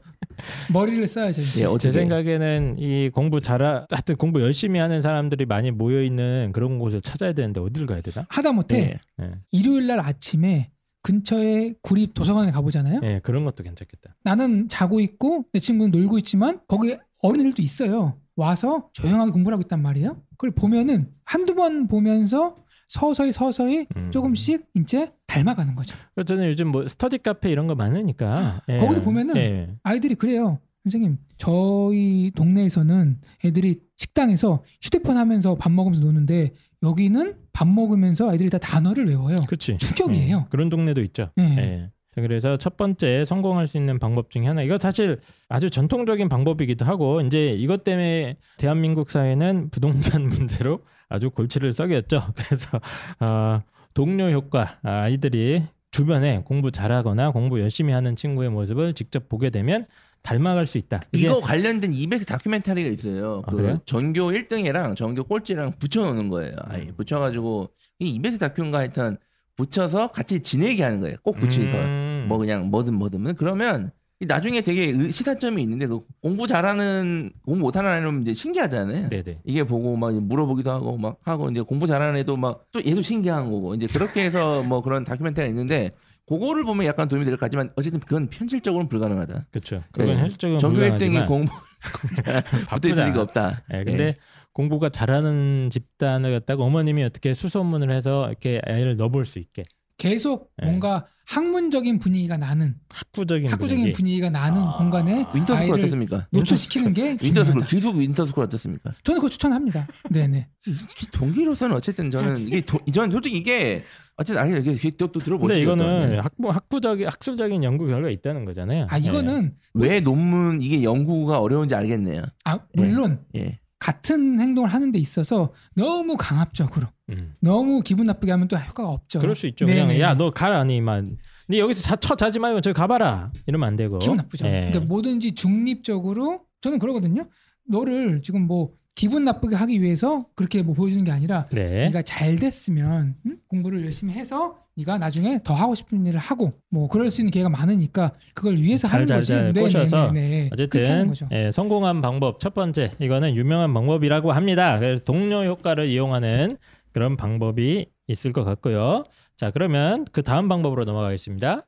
머리를 0.72 1.06
써야죠. 1.06 1.42
예, 1.62 1.78
제 1.78 1.92
생각에는 1.92 2.78
이 2.80 3.10
공부 3.14 3.42
잘하 3.42 3.86
하여튼 3.90 4.16
공부 4.16 4.42
열심히 4.42 4.80
하는 4.80 5.02
사람들이 5.02 5.46
많이 5.46 5.72
모여 5.72 6.02
있는 6.02 6.52
그런 6.54 6.80
곳을 6.80 7.02
찾아야 7.02 7.34
되는데 7.34 7.60
어디를 7.60 7.86
가야 7.88 8.00
되나? 8.02 8.26
하다 8.30 8.54
못해 8.54 9.00
예. 9.22 9.24
예. 9.26 9.32
일요일 9.52 9.88
날 9.88 10.00
아침에 10.00 10.72
근처에 11.10 11.74
구립 11.82 12.14
도서관에 12.14 12.52
가보잖아요. 12.52 13.02
예, 13.04 13.20
그런 13.24 13.44
것도 13.44 13.64
괜찮겠다. 13.64 14.16
나는 14.24 14.70
자고 14.70 15.00
있고 15.00 15.46
내 15.52 15.60
친구는 15.60 15.90
놀고 15.90 16.20
있지만 16.20 16.60
거기 16.68 16.96
어린이들도 17.24 17.64
있어요. 17.64 18.20
와서 18.36 18.90
조용하게 18.94 19.32
공부를 19.32 19.56
하고 19.56 19.62
있단 19.64 19.82
말이에요. 19.82 20.22
그걸 20.32 20.52
보면은 20.52 21.10
한두 21.26 21.56
번 21.56 21.88
보면서 21.88 22.58
서서히 22.88 23.32
서서히 23.32 23.88
음. 23.96 24.12
조금씩 24.12 24.68
이제 24.76 25.12
닮아가는 25.26 25.76
거죠. 25.76 25.96
저는 26.26 26.48
요즘 26.48 26.68
뭐 26.68 26.88
스터디 26.88 27.20
카페 27.20 27.52
이런 27.52 27.66
거 27.66 27.74
많으니까 27.74 28.62
예. 28.70 28.78
거기도 28.78 29.02
보면은 29.02 29.36
예. 29.38 29.70
아이들이 29.82 30.14
그래요. 30.14 30.60
선생님, 30.84 31.18
저희 31.38 32.32
동네에서는 32.36 33.20
애들이 33.46 33.82
식당에서 33.98 34.64
휴대폰 34.82 35.18
하면서 35.18 35.56
밥 35.56 35.72
먹으면서 35.72 36.02
노는데 36.02 36.54
여기는 36.84 37.36
밥 37.52 37.68
먹으면서 37.68 38.30
아이들이 38.30 38.50
다 38.50 38.58
단어를 38.58 39.08
외워요. 39.08 39.42
그렇지. 39.48 39.78
충격이에요. 39.78 40.38
예, 40.38 40.46
그런 40.50 40.70
동네도 40.70 41.02
있죠. 41.02 41.30
네. 41.36 41.56
예. 41.58 41.90
자, 42.16 42.22
그래서 42.22 42.58
첫 42.58 42.78
번째 42.78 43.24
성공할 43.26 43.68
수 43.68 43.78
있는 43.78 44.00
방법 44.00 44.32
중에 44.32 44.48
하나. 44.48 44.62
이거 44.62 44.78
사실 44.80 45.20
아주 45.48 45.70
전통적인 45.70 46.30
방법이기도 46.30 46.86
하고 46.86 47.22
이제 47.22 47.54
이것 47.54 47.84
때문에 47.84 48.38
대한민국 48.58 49.10
사회는 49.10 49.70
부동산 49.70 50.24
문제로 50.30 50.80
아주 51.08 51.30
골치를 51.30 51.74
썩였죠. 51.74 52.22
그래서 52.36 52.80
어, 53.20 53.62
동료 53.94 54.30
효과 54.32 54.80
아, 54.84 55.02
아이들이 55.02 55.64
주변에 55.92 56.42
공부 56.46 56.72
잘하거나 56.72 57.32
공부 57.32 57.60
열심히 57.60 57.94
하는 57.94 58.16
친구의 58.16 58.50
모습을 58.50 58.94
직접 58.94 59.28
보게 59.28 59.50
되면 59.50 59.86
닮아갈 60.24 60.68
수 60.68 60.78
있다. 60.78 61.00
이거 61.16 61.40
관련된 61.40 61.94
EBS 61.94 62.26
다큐멘터리가 62.26 62.90
있어요. 62.90 63.42
아, 63.46 63.52
그? 63.52 63.78
전교 63.86 64.32
1등이랑 64.32 64.96
전교 64.96 65.24
꼴찌랑 65.24 65.74
붙여놓는 65.80 66.30
거예요. 66.30 66.56
아예 66.66 66.84
음. 66.84 66.94
붙여가지고 66.98 67.70
이 68.00 68.10
EBS 68.16 68.38
다큐인가 68.40 68.80
하여튼 68.80 69.18
붙여서 69.56 70.08
같이 70.12 70.42
지내게 70.42 70.84
하는 70.84 71.00
거예요. 71.02 71.18
꼭 71.24 71.38
붙이서 71.38 71.76
음. 71.78 72.26
뭐 72.30 72.38
그냥 72.38 72.70
뭐든 72.70 72.94
뭐든 72.94 73.36
그러면 73.36 73.92
이 74.22 74.26
나중에 74.26 74.62
되게 74.62 74.88
의- 74.92 75.12
시사점이 75.12 75.62
있는데 75.64 75.88
그 75.88 76.02
공부 76.22 76.46
잘하는 76.46 77.32
공부 77.46 77.62
못하는 77.62 77.90
애는 77.98 78.22
이제 78.24 78.34
신기하잖아요. 78.34 79.08
네네. 79.10 79.40
이게 79.46 79.64
보고 79.64 79.96
막 79.96 80.14
물어보기도 80.14 80.70
하고 80.70 80.98
막 80.98 81.18
하고 81.24 81.50
이제 81.50 81.62
공부 81.62 81.88
잘하는 81.88 82.20
애도 82.20 82.36
막 82.36 82.66
또 82.72 82.82
얘도 82.86 83.02
신기한 83.02 83.50
거고 83.50 83.76
이제 83.76 83.88
그렇게 83.88 84.24
해서 84.26 84.62
뭐 84.64 84.82
그런 84.82 85.06
다큐멘터리가 85.06 85.50
있는데 85.50 85.92
그거를 86.30 86.64
보면 86.64 86.86
약간 86.86 87.08
도움이 87.08 87.26
될 87.26 87.34
것 87.36 87.40
같지만 87.42 87.72
어쨌든 87.76 88.00
그건 88.00 88.30
현실적으로는 88.32 88.88
불가능하다. 88.88 89.48
그렇죠. 89.52 89.84
그건 89.92 90.14
네. 90.14 90.18
현실적인 90.20 90.60
전교 90.60 90.80
1등이 90.80 90.90
불가능하지만 91.00 91.28
공부 91.28 91.52
붙을 92.82 93.06
리가 93.08 93.22
없다. 93.24 93.64
예, 93.74 93.84
근데 93.84 94.16
공부가 94.54 94.90
잘하는 94.90 95.70
집단을 95.72 96.32
갖다가 96.40 96.64
어머님이 96.64 97.04
어떻게 97.04 97.34
수소문을 97.34 97.92
해서 97.92 98.28
이렇게 98.28 98.62
애를 98.68 98.96
넣어볼 98.98 99.26
수 99.26 99.40
있게 99.40 99.64
계속 100.00 100.50
네. 100.58 100.66
뭔가 100.66 101.06
학문적인 101.28 102.00
분위기가 102.00 102.38
나는 102.38 102.74
학구적인 102.90 103.52
학구적인 103.52 103.84
분위기. 103.84 103.96
분위기 103.96 104.20
가 104.20 104.32
나는 104.32 104.64
아. 104.64 104.78
공간에 104.78 105.28
winter 105.36 105.57
school 105.57 105.78
어떻습니까? 105.78 106.28
노출시키는 106.32 106.94
게 106.94 107.18
winter 107.22 107.42
school. 107.42 107.66
기숙 107.68 107.98
winter 107.98 108.21
school 108.21 108.44
어떻습니까? 108.46 108.94
저는 109.04 109.20
그거 109.20 109.30
추천합니다. 109.30 109.88
네네. 110.10 110.48
동기로서는 111.14 111.76
어쨌든 111.76 112.10
저는 112.10 112.48
이게 112.48 112.62
도, 112.62 112.80
저는 112.92 113.12
솔직히 113.12 113.38
이게 113.38 113.84
어쨌든 114.16 114.42
아니 114.42 114.60
이게 114.60 114.90
또, 114.98 115.12
또 115.12 115.20
들어보시죠. 115.20 115.48
근데 115.48 115.62
이거는 115.62 116.16
또. 116.16 116.22
학부 116.22 116.50
학부적인 116.50 117.06
학술적인 117.06 117.64
연구 117.64 117.86
결과가 117.86 118.10
있다는 118.10 118.46
거잖아요. 118.46 118.88
아 118.90 118.98
이거는 118.98 119.54
왜 119.76 120.00
논문 120.00 120.62
이게 120.64 120.82
연구가 120.82 121.42
어려운지 121.42 121.76
알겠네요. 121.76 122.24
아 122.46 122.60
물론 122.74 123.24
예. 123.36 123.60
같은 123.80 124.40
행동을 124.40 124.74
하는 124.74 124.92
데 124.92 125.00
있어서 125.00 125.54
너무 125.74 126.18
강압적으로 126.18 126.88
예. 127.12 127.16
음. 127.16 127.34
너무 127.40 127.82
기분 127.82 128.06
나쁘게 128.06 128.32
하면 128.32 128.48
또 128.48 128.58
효과가 128.58 128.90
없죠. 128.90 129.20
그럴 129.20 129.36
수 129.36 129.48
있죠. 129.48 129.66
네네. 129.66 129.86
그냥 129.96 130.00
야너 130.00 130.32
가라니만. 130.32 131.18
네 131.48 131.60
여기서 131.60 131.82
자, 131.82 131.96
쳐 131.96 132.16
자지 132.16 132.40
말고 132.40 132.62
저기 132.62 132.74
가봐라. 132.74 133.32
이러면 133.48 133.68
안 133.68 133.76
되고. 133.76 133.98
기분 134.00 134.18
나쁘죠. 134.18 134.46
예. 134.48 134.70
그러니까 134.70 134.82
뭐든지 134.82 135.34
중립적으로 135.34 136.42
저는 136.62 136.78
그러거든요. 136.78 137.28
너를 137.68 138.22
지금 138.22 138.48
뭐 138.48 138.72
기분 139.00 139.24
나쁘게 139.24 139.56
하기 139.56 139.82
위해서 139.82 140.26
그렇게 140.36 140.62
뭐 140.62 140.76
보여주는 140.76 141.06
게 141.06 141.12
아니라 141.12 141.46
네. 141.54 141.86
네가 141.86 142.02
잘 142.02 142.36
됐으면 142.36 143.16
응? 143.26 143.38
공부를 143.48 143.86
열심히 143.86 144.12
해서 144.12 144.58
네가 144.76 144.98
나중에 144.98 145.40
더 145.42 145.54
하고 145.54 145.74
싶은 145.74 146.06
일을 146.06 146.20
하고 146.20 146.52
뭐 146.70 146.90
그럴 146.90 147.10
수 147.10 147.22
있는 147.22 147.32
기회가 147.32 147.48
많으니까 147.48 148.12
그걸 148.34 148.58
위해서 148.58 148.90
잘, 148.90 148.96
하는 148.98 149.08
잘, 149.08 149.18
거지. 149.20 149.28
잘 149.30 149.54
네, 149.54 149.62
꼬셔서 149.62 150.12
네, 150.12 150.22
네, 150.22 150.30
네. 150.30 150.50
어쨌든. 150.52 151.14
예, 151.32 151.50
성공한 151.50 152.02
방법 152.02 152.42
첫 152.42 152.54
번째 152.54 152.92
이거는 153.00 153.38
유명한 153.38 153.74
방법이라고 153.74 154.34
합니다. 154.34 154.78
그래서 154.80 155.02
동료 155.06 155.46
효과를 155.46 155.88
이용하는 155.88 156.58
그런 156.92 157.16
방법이 157.16 157.86
있을 158.10 158.34
것 158.34 158.44
같고요. 158.44 159.06
자 159.38 159.50
그러면 159.50 160.04
그 160.12 160.24
다음 160.24 160.50
방법으로 160.50 160.84
넘어가겠습니다. 160.84 161.62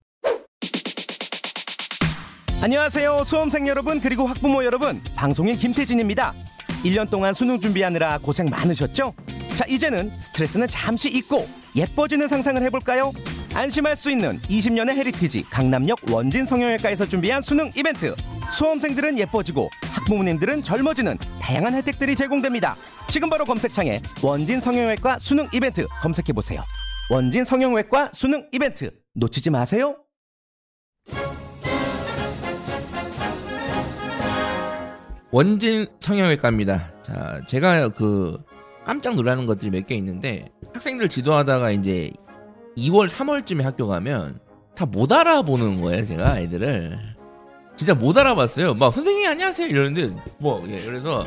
안녕하세요 2.61 3.23
수험생 3.23 3.67
여러분 3.67 4.00
그리고 4.00 4.27
학부모 4.27 4.63
여러분 4.63 5.01
방송인 5.15 5.55
김태진입니다 5.55 6.35
1년 6.83 7.09
동안 7.09 7.33
수능 7.33 7.59
준비하느라 7.59 8.17
고생 8.19 8.47
많으셨죠? 8.47 9.13
자 9.55 9.65
이제는 9.67 10.09
스트레스는 10.19 10.67
잠시 10.67 11.09
잊고 11.09 11.47
예뻐지는 11.75 12.27
상상을 12.27 12.61
해볼까요? 12.63 13.11
안심할 13.53 13.95
수 13.95 14.09
있는 14.09 14.39
20년의 14.41 14.95
heritage 14.95 15.43
강남역 15.43 16.00
원진 16.09 16.45
성형외과에서 16.45 17.05
준비한 17.05 17.41
수능 17.41 17.69
이벤트. 17.75 18.15
수험생들은 18.51 19.17
예뻐지고 19.19 19.69
학부모님들은 19.93 20.63
젊어지는 20.63 21.17
다양한 21.41 21.73
혜택들이 21.75 22.15
제공됩니다. 22.15 22.75
지금 23.07 23.29
바로 23.29 23.45
검색창에 23.45 24.01
원진 24.21 24.59
성형외과 24.59 25.19
수능 25.19 25.47
이벤트 25.53 25.88
검색해보세요. 26.01 26.63
원진 27.09 27.45
성형외과 27.45 28.11
수능 28.13 28.47
이벤트. 28.51 28.91
놓치지 29.13 29.50
마세요 29.50 29.97
원진 35.31 35.88
성형외과입니다. 36.00 36.91
자, 37.03 37.41
제가 37.47 37.89
그 37.89 38.38
깜짝 38.85 39.15
놀라는 39.15 39.45
것들이 39.45 39.71
몇 39.71 39.85
개 39.88 39.95
있는데 39.95 40.50
학생들 40.73 41.09
지도하다가 41.09 41.71
이제 41.71 42.11
2월, 42.77 43.07
3월쯤에 43.09 43.61
학교 43.63 43.88
가면 43.88 44.39
다 44.75 44.85
못 44.85 45.11
알아보는 45.11 45.81
거예요, 45.81 46.03
제가 46.05 46.31
아이들을. 46.33 46.97
진짜 47.75 47.93
못 47.93 48.17
알아봤어요. 48.17 48.73
막 48.75 48.93
선생님 48.93 49.27
안녕하세요 49.29 49.67
이러는데 49.67 50.15
뭐 50.39 50.63
예, 50.67 50.81
그래서 50.83 51.23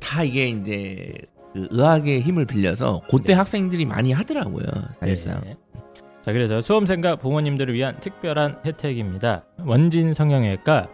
다 0.00 0.22
이게 0.22 0.48
이제 0.48 1.12
그 1.54 1.68
의학의 1.70 2.20
힘을 2.20 2.44
빌려서 2.46 3.02
그때 3.10 3.32
학생들이 3.32 3.84
많이 3.84 4.12
하더라고요, 4.12 4.64
사실상. 5.00 5.40
네. 5.42 5.56
자 6.22 6.32
그래서 6.32 6.60
수험생과 6.60 7.16
부모님들을 7.16 7.72
위한 7.74 7.98
특별한 8.00 8.60
혜택입니다. 8.66 9.44
원진 9.64 10.14
성형외과 10.14 10.88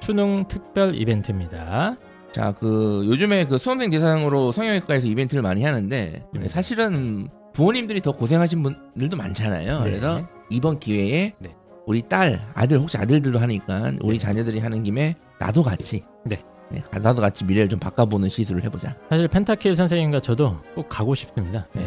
수능 0.00 0.44
특별 0.48 0.94
이벤트입니다. 0.94 1.96
자, 2.32 2.52
그 2.52 3.04
요즘에 3.06 3.44
그 3.46 3.58
수험생 3.58 3.90
대상으로 3.90 4.52
성형외과에서 4.52 5.06
이벤트를 5.06 5.42
많이 5.42 5.62
하는데 5.64 6.24
네. 6.32 6.48
사실은 6.48 7.28
부모님들이 7.52 8.00
더 8.00 8.12
고생하신 8.12 8.62
분들도 8.62 9.16
많잖아요. 9.16 9.78
네. 9.82 9.84
그래서 9.90 10.26
이번 10.48 10.78
기회에 10.78 11.34
네. 11.38 11.50
우리 11.86 12.02
딸, 12.02 12.46
아들 12.54 12.78
혹시 12.78 12.96
아들들도 12.98 13.38
하니까 13.38 13.92
우리 14.02 14.18
자녀들이 14.18 14.60
하는 14.60 14.82
김에 14.82 15.16
나도 15.40 15.62
같이 15.62 16.04
네. 16.24 16.38
네, 16.70 16.80
나도 17.00 17.20
같이 17.20 17.44
미래를 17.44 17.68
좀 17.68 17.80
바꿔보는 17.80 18.28
시술을 18.28 18.62
해보자. 18.62 18.96
사실 19.10 19.26
펜타킬 19.26 19.74
선생님과 19.74 20.20
저도 20.20 20.56
꼭 20.76 20.88
가고 20.88 21.16
싶습니다. 21.16 21.66
네. 21.74 21.82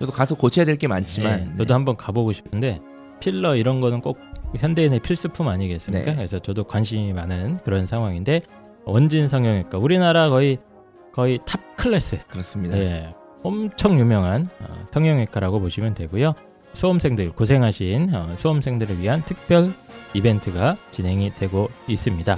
저도 0.00 0.10
가서 0.10 0.34
고쳐야 0.34 0.64
될 0.64 0.76
게 0.76 0.88
많지만 0.88 1.38
네, 1.38 1.44
네. 1.44 1.56
저도 1.58 1.74
한번 1.74 1.96
가보고 1.96 2.32
싶은데 2.32 2.80
필러 3.20 3.54
이런 3.54 3.80
거는 3.80 4.00
꼭 4.00 4.18
현대인의 4.56 5.00
필수품 5.00 5.48
아니겠습니까? 5.48 6.10
네. 6.10 6.16
그래서 6.16 6.38
저도 6.38 6.64
관심이 6.64 7.12
많은 7.12 7.58
그런 7.64 7.86
상황인데 7.86 8.42
원진 8.84 9.28
성형외과 9.28 9.78
우리나라 9.78 10.28
거의 10.28 10.58
거의 11.12 11.38
top 11.46 11.76
class 11.76 12.18
그렇습니다. 12.28 12.76
예, 12.78 13.14
엄청 13.42 13.98
유명한 13.98 14.48
어, 14.60 14.84
성형외과라고 14.92 15.60
보시면 15.60 15.94
되고요. 15.94 16.34
수험생들 16.74 17.32
고생하신 17.32 18.14
어, 18.14 18.34
수험생들을 18.36 18.98
위한 19.00 19.24
특별 19.24 19.72
이벤트가 20.14 20.76
진행이 20.90 21.34
되고 21.34 21.70
있습니다. 21.88 22.36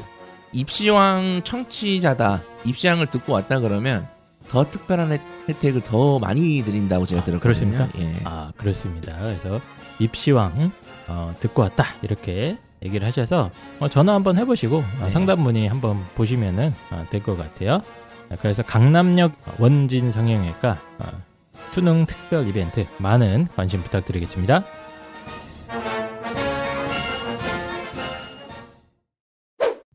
입시왕 0.52 1.42
청취자다. 1.44 2.42
입시왕을 2.64 3.06
듣고 3.08 3.32
왔다 3.34 3.60
그러면 3.60 4.06
더 4.48 4.64
특별한 4.64 5.12
혜- 5.12 5.20
혜택을 5.48 5.82
더 5.82 6.18
많이 6.18 6.62
드린다고 6.64 7.04
제가 7.04 7.20
아, 7.20 7.24
들었거든요. 7.24 7.40
그렇습니까? 7.40 7.88
예. 7.98 8.14
아 8.24 8.52
그렇습니다. 8.56 9.16
그래서 9.18 9.60
입시왕 9.98 10.72
어, 11.08 11.34
듣고 11.40 11.62
왔다 11.62 11.84
이렇게 12.02 12.58
얘기를 12.82 13.06
하셔서 13.06 13.50
어, 13.80 13.88
전화 13.88 14.14
한번 14.14 14.36
해보시고 14.36 14.76
어, 14.78 15.04
네. 15.04 15.10
상담 15.10 15.40
문의 15.40 15.66
한번 15.66 16.04
보시면은 16.14 16.74
될것 17.10 17.36
같아요. 17.36 17.80
아, 18.30 18.36
그래서 18.40 18.62
강남역 18.62 19.32
원진 19.58 20.12
성형외과 20.12 20.78
어, 20.98 21.22
수능 21.70 22.06
특별 22.06 22.46
이벤트 22.48 22.86
많은 22.98 23.48
관심 23.56 23.82
부탁드리겠습니다. 23.82 24.64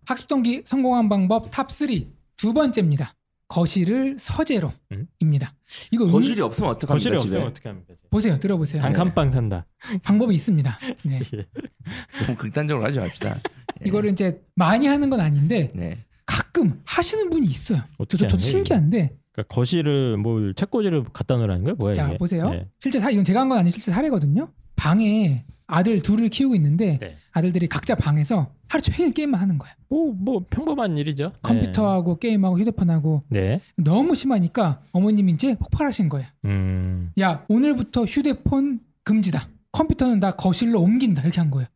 학습 0.05 0.27
동기 0.27 0.63
성공한 0.65 1.07
방법 1.09 1.49
top 1.49 1.71
3. 1.71 1.87
두 2.35 2.53
번째입니다. 2.53 3.13
거실을 3.53 4.13
음? 4.13 4.17
서재로입니다. 4.17 5.53
이거 5.91 6.05
거실이 6.05 6.41
없으면 6.41 6.71
어떡합니까? 6.71 6.93
거실이 6.93 7.17
집에? 7.19 7.23
없으면 7.27 7.47
어떻게 7.47 7.69
합니까? 7.69 7.93
보세요. 8.09 8.39
들어보세요. 8.39 8.81
단칸방 8.81 9.31
산다. 9.31 9.67
방법이 10.01 10.33
있습니다. 10.33 10.79
네. 11.03 11.19
너무 12.25 12.35
극단적으로 12.35 12.83
하지 12.83 12.97
맙시다. 12.97 13.35
예. 13.83 13.87
이거를 13.89 14.09
이제 14.11 14.41
많이 14.55 14.87
하는 14.87 15.09
건 15.11 15.19
아닌데 15.19 15.71
네. 15.75 16.03
가끔 16.25 16.81
하시는 16.85 17.29
분이 17.29 17.45
있어요. 17.45 17.81
어떻게 17.99 18.25
저도, 18.25 18.37
거예요, 18.37 18.49
신기한데 18.49 19.15
그러니까 19.33 19.53
거실을 19.55 20.17
뭘 20.17 20.55
책꽂이를 20.55 21.03
갖다 21.13 21.35
놓으라는 21.37 21.63
거야? 21.63 21.75
뭐야 21.77 21.93
자 21.93 22.07
이게? 22.07 22.17
보세요. 22.17 22.49
네. 22.49 22.67
실제 22.79 22.99
사 22.99 23.11
이건 23.11 23.23
제가 23.23 23.39
한 23.41 23.49
건 23.49 23.59
아니고 23.59 23.71
실제 23.71 23.91
사례거든요. 23.91 24.51
방에 24.75 25.45
아들 25.73 25.99
둘을 26.01 26.29
키우고 26.29 26.53
있는데 26.55 26.99
네. 26.99 27.17
아들들이 27.31 27.67
각자 27.67 27.95
방에서 27.95 28.53
하루 28.69 28.81
종일 28.83 29.11
게임만 29.11 29.41
하는 29.41 29.57
거야. 29.57 29.71
뭐, 29.89 30.13
뭐 30.13 30.45
평범한 30.47 30.97
일이죠. 30.97 31.33
컴퓨터하고 31.41 32.19
게임하고 32.19 32.59
휴대폰하고 32.59 33.23
네. 33.29 33.59
너무 33.77 34.13
심하니까 34.13 34.83
어머님이 34.91 35.31
이제 35.33 35.55
폭발하신 35.55 36.09
거예요. 36.09 36.27
음. 36.45 37.11
야 37.19 37.43
오늘부터 37.49 38.05
휴대폰 38.05 38.81
금지다. 39.03 39.49
컴퓨터는 39.71 40.19
다 40.19 40.35
거실로 40.35 40.79
옮긴다 40.79 41.23
이렇게 41.23 41.41
한 41.41 41.49
거예요. 41.49 41.67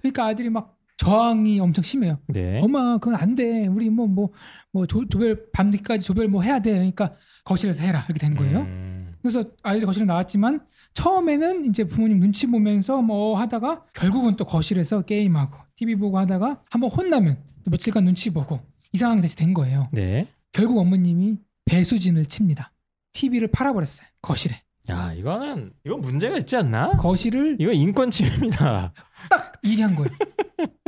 그러니까 0.00 0.26
아들이 0.26 0.48
막 0.48 0.78
저항이 0.96 1.60
엄청 1.60 1.82
심해요. 1.82 2.18
네. 2.28 2.58
엄마 2.62 2.96
그건 2.96 3.16
안 3.16 3.34
돼. 3.34 3.66
우리 3.66 3.90
뭐 3.90 4.06
뭐뭐 4.06 4.86
조별 4.86 5.50
밤늦게까지 5.52 6.06
조별 6.06 6.28
뭐 6.28 6.40
해야 6.40 6.60
돼. 6.60 6.72
그러니까 6.72 7.16
거실에서 7.44 7.82
해라 7.82 8.04
이렇게 8.08 8.18
된 8.18 8.34
거예요. 8.34 8.60
음. 8.60 8.91
그래서 9.22 9.44
아이들이 9.62 9.86
거실에 9.86 10.04
나왔지만 10.04 10.60
처음에는 10.94 11.64
이제 11.64 11.84
부모님 11.84 12.18
눈치 12.18 12.46
보면서 12.46 13.00
뭐 13.00 13.38
하다가 13.38 13.84
결국은 13.94 14.36
또 14.36 14.44
거실에서 14.44 15.02
게임하고 15.02 15.56
TV 15.76 15.94
보고 15.96 16.18
하다가 16.18 16.62
한번 16.70 16.90
혼나면 16.90 17.38
또 17.64 17.70
며칠간 17.70 18.04
눈치 18.04 18.30
보고 18.30 18.60
이 18.92 18.98
상황이 18.98 19.22
다시 19.22 19.36
된 19.36 19.54
거예요. 19.54 19.88
네. 19.92 20.26
결국 20.50 20.78
어머님이 20.78 21.38
배수진을 21.64 22.26
칩니다. 22.26 22.72
TV를 23.12 23.48
팔아버렸어요. 23.48 24.06
거실에. 24.20 24.56
야 24.90 25.12
이거는 25.12 25.72
이건 25.86 26.00
문제가 26.00 26.36
있지 26.38 26.56
않나? 26.56 26.90
거실을 26.90 27.56
이거 27.60 27.72
인권 27.72 28.10
침해입니다. 28.10 28.92
딱 29.30 29.52
얘기한 29.64 29.94
거예요. 29.94 30.10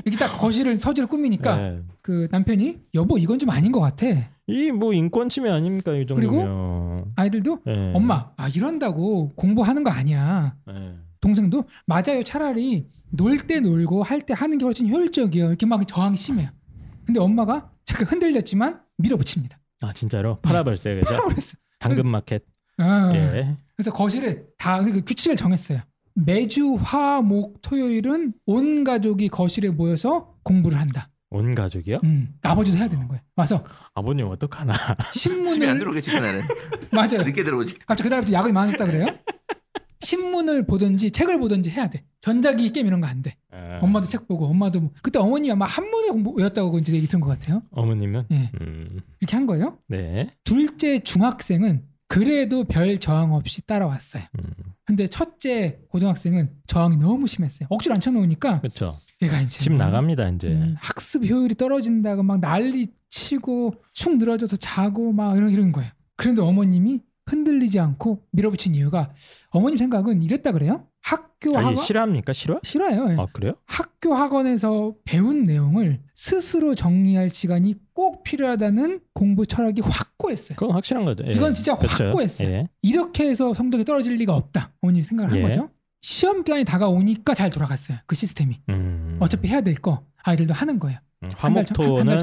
이게 0.05 0.17
딱 0.17 0.37
거실을 0.37 0.77
서재를 0.77 1.07
꾸미니까 1.09 1.57
네. 1.57 1.83
그 2.03 2.29
남편이 2.31 2.81
여보 2.95 3.17
이건 3.17 3.39
좀 3.39 3.51
아닌 3.51 3.71
것 3.73 3.81
같아. 3.81 4.07
이 4.47 4.71
뭐 4.71 4.93
인권 4.93 5.29
침해 5.29 5.51
아닙니까 5.51 5.95
이 5.95 6.07
정도면? 6.07 7.13
아이들도 7.17 7.61
네. 7.65 7.93
엄마 7.95 8.31
아 8.37 8.49
이런다고 8.49 9.31
공부하는 9.35 9.83
거 9.85 9.91
아니야. 9.91 10.55
네. 10.67 10.95
동생도 11.21 11.65
맞아요. 11.87 12.23
차라리 12.25 12.87
놀 13.11 13.37
때 13.39 13.61
놀고 13.61 14.03
할 14.03 14.21
때 14.21 14.35
하는 14.35 14.59
게 14.59 14.65
훨씬 14.65 14.89
효율적이에요. 14.89 15.47
이렇게 15.49 15.65
막 15.67 15.87
저항이 15.87 16.17
심해요. 16.17 16.51
근데 17.07 17.21
엄마가 17.21 17.71
잠깐 17.85 18.09
흔들렸지만 18.09 18.81
밀어붙입니다. 18.99 19.59
아 19.83 19.93
진짜로 19.93 20.39
팔아버렸어요 20.41 21.01
그죠? 21.01 21.17
그랬어. 21.29 21.57
당근 21.79 22.07
마켓. 22.09 22.45
아, 22.79 23.13
예. 23.15 23.57
그래서 23.77 23.93
거실에 23.93 24.43
다그 24.59 25.03
규칙을 25.05 25.37
정했어요. 25.37 25.81
매주 26.15 26.75
화, 26.81 27.21
목, 27.23 27.61
토요일은 27.63 28.35
온 28.47 28.85
가족이 28.85 29.29
거실에 29.29 29.71
모여서 29.71 30.35
공부를 30.43 30.79
한다. 30.81 31.09
온 31.35 31.55
가족이요? 31.55 31.99
음, 32.05 32.35
아버지도 32.43 32.79
해야 32.79 32.89
되는 32.89 33.09
거예요. 33.09 33.21
와서 33.35 33.65
아버님 33.95 34.27
어떡하나? 34.29 34.73
집에 35.13 35.35
안 35.35 35.41
신문을 35.53 35.79
들어오겠지 35.81 36.11
그날은 36.13 36.43
맞아요. 36.93 37.25
늦게 37.25 37.43
들어오지 37.43 37.79
갑자기 37.81 38.05
그다음부터 38.09 38.33
야근이 38.33 38.53
많아졌다 38.53 38.87
그래요? 38.87 39.07
신문을 40.01 40.67
보든지 40.67 41.11
책을 41.11 41.41
보든지 41.41 41.71
해야 41.71 41.89
돼. 41.89 42.05
전자기기 42.21 42.73
게임 42.73 42.87
이런 42.87 43.01
거 43.01 43.07
안 43.09 43.23
돼. 43.23 43.35
아, 43.51 43.79
엄마도 43.83 44.07
책 44.07 44.29
보고 44.29 44.47
엄마도 44.47 44.81
뭐- 44.81 44.91
그때 45.03 45.19
어머니 45.19 45.51
아마 45.51 45.65
한문을 45.67 46.11
공부 46.11 46.31
외웠다고 46.33 46.79
이제 46.79 46.93
얘기 46.93 47.07
들은 47.07 47.21
것 47.21 47.29
같아요. 47.29 47.63
어머님은? 47.71 48.27
예, 48.31 48.51
음, 48.61 49.01
이렇게 49.21 49.37
한 49.37 49.47
거예요. 49.47 49.79
네. 49.89 50.29
둘째 50.45 50.99
중학생은 50.99 51.85
그래도 52.07 52.65
별 52.65 52.99
저항 52.99 53.33
없이 53.33 53.67
따라왔어요. 53.67 54.25
음, 54.39 54.53
근데 54.85 55.07
첫째 55.09 55.79
고등학생은 55.89 56.51
저항이 56.67 56.97
너무 56.99 57.27
심했어요. 57.27 57.67
억지로 57.71 57.95
앉혀놓으니까 57.95 58.61
그렇죠. 58.61 58.99
얘가 59.25 59.41
이제 59.41 59.59
집 59.59 59.73
나갑니다 59.73 60.29
이제. 60.29 60.49
음, 60.49 60.77
학습 60.79 61.25
효율이 61.25 61.55
떨어진다고 61.55 62.23
막 62.23 62.41
난리 62.41 62.87
치고 63.11 63.75
축 63.93 64.17
늘어져서 64.19 64.57
자고 64.57 65.13
막 65.13 65.37
이런 65.37 65.51
이런 65.51 65.73
거예요. 65.73 65.91
그런데 66.17 66.43
어머님이 66.43 67.01
흔들리지 67.27 67.81
않고 67.81 68.23
밀어붙인 68.33 68.75
이유가 68.75 69.13
어머님 69.49 69.79
생각은 69.79 70.23
이랬다 70.23 70.53
그래요. 70.53 70.87
학교 71.01 71.57
아, 71.57 71.61
학원 71.61 71.77
싫어합니까? 71.77 72.33
싫어? 72.33 72.61
싫어요. 72.63 73.11
예. 73.11 73.17
아 73.19 73.27
그래요? 73.33 73.55
학교 73.67 74.15
학원에서 74.15 74.95
배운 75.05 75.45
내용을 75.45 76.01
스스로 76.15 76.75
정리할 76.75 77.29
시간이 77.29 77.75
꼭 77.93 78.23
필요하다는 78.25 79.01
공부 79.13 79.47
철학이 79.47 79.83
확고했어요. 79.83 80.57
그건 80.57 80.75
확실한 80.75 81.05
거죠. 81.05 81.25
예. 81.27 81.33
이건 81.33 81.53
진짜 81.55 81.75
그렇죠. 81.75 82.05
확고했어요. 82.05 82.49
예. 82.49 82.69
이렇게 82.83 83.29
해서 83.29 83.53
성적이 83.55 83.85
떨어질 83.85 84.15
리가 84.15 84.35
없다. 84.35 84.73
어머님이 84.83 85.03
생각을 85.05 85.33
한 85.33 85.39
예. 85.39 85.43
거죠. 85.43 85.71
시험 86.09 86.45
기간이 86.45 86.65
다가오니까 86.65 87.33
잘 87.33 87.49
돌아갔어요. 87.51 87.97
그 88.07 88.15
시스템이. 88.15 88.61
음. 88.69 89.17
어차피 89.21 89.49
해야 89.49 89.63
될 89.63 89.75
거 89.77 90.03
아이들도 90.23 90.53
하는 90.53 90.79
거예요. 90.79 90.99
음, 91.23 91.29
화목토는. 91.35 92.19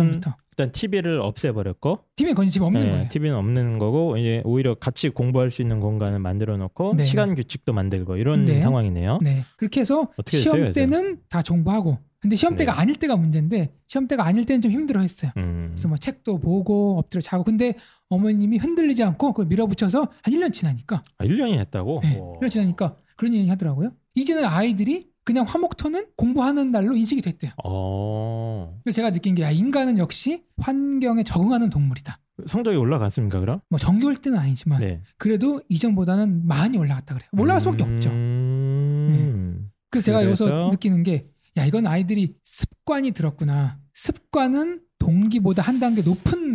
일단 0.51 0.71
TV를 0.71 1.19
없애버렸고, 1.19 1.99
팀에 2.15 2.33
건지 2.33 2.51
집 2.51 2.61
없는 2.61 2.85
예, 2.85 2.89
거예요. 2.91 3.09
TV는 3.09 3.35
없는 3.35 3.79
거고 3.79 4.17
이제 4.17 4.41
오히려 4.45 4.75
같이 4.75 5.09
공부할 5.09 5.49
수 5.49 5.63
있는 5.63 5.79
공간을 5.79 6.19
만들어 6.19 6.57
놓고 6.57 6.93
네. 6.95 7.03
시간 7.05 7.33
규칙도 7.33 7.73
만들고 7.73 8.17
이런 8.17 8.43
네. 8.43 8.61
상황이네요. 8.61 9.17
네. 9.23 9.43
그렇게 9.57 9.79
해서 9.81 10.09
시험 10.27 10.57
됐어요, 10.57 10.61
그래서? 10.61 10.79
때는 10.79 11.17
다 11.29 11.41
정보하고 11.41 11.97
근데 12.19 12.35
시험 12.35 12.55
때가 12.55 12.73
네. 12.75 12.81
아닐 12.81 12.95
때가 12.97 13.15
문제인데 13.15 13.73
시험 13.87 14.07
때가 14.07 14.25
아닐 14.27 14.45
때는 14.45 14.61
좀 14.61 14.71
힘들어 14.71 14.99
했어요. 15.01 15.31
음. 15.37 15.69
그래서 15.71 15.87
뭐 15.87 15.97
책도 15.97 16.39
보고 16.39 16.99
엎드려 16.99 17.19
자고 17.21 17.43
근데 17.43 17.73
어머님이 18.09 18.57
흔들리지 18.57 19.03
않고 19.03 19.31
그걸 19.33 19.47
밀어붙여서 19.47 20.01
한 20.21 20.33
1년 20.33 20.53
지나니까 20.53 21.01
아, 21.17 21.25
1년이 21.25 21.57
했다고? 21.57 22.01
네, 22.03 22.19
오. 22.19 22.37
1년 22.39 22.51
지나니까 22.51 22.95
그런 23.21 23.35
얘기 23.35 23.47
하더라고요. 23.49 23.91
이제는 24.15 24.45
아이들이 24.45 25.11
그냥 25.23 25.45
화목토는 25.47 26.07
공부하는 26.17 26.71
날로 26.71 26.95
인식이 26.95 27.21
됐대요. 27.21 27.51
어. 27.63 28.79
그래서 28.83 28.95
제가 28.95 29.11
느낀 29.11 29.35
게 29.35 29.43
야, 29.43 29.51
인간은 29.51 29.99
역시 29.99 30.43
환경에 30.57 31.21
적응하는 31.21 31.69
동물이다. 31.69 32.17
성적이 32.47 32.77
올라갔습니까, 32.77 33.39
그럼? 33.39 33.59
뭐 33.69 33.77
정규 33.77 34.07
1등은 34.07 34.39
아니지만 34.39 34.79
네. 34.79 35.03
그래도 35.19 35.61
이전보다는 35.69 36.47
많이 36.47 36.79
올라갔다 36.79 37.13
그래요. 37.13 37.29
올라갈 37.37 37.61
수밖에 37.61 37.83
없죠. 37.83 38.09
음. 38.09 39.69
그래서 39.91 40.05
제가 40.05 40.23
그래서? 40.23 40.45
여기서 40.45 40.69
느끼는 40.71 41.03
게, 41.03 41.27
야, 41.57 41.65
이건 41.67 41.85
아이들이 41.85 42.33
습관이 42.41 43.11
들었구나. 43.11 43.77
습관은 43.93 44.81
동기보다 44.97 45.61
한 45.61 45.79
단계 45.79 46.01
높은 46.01 46.50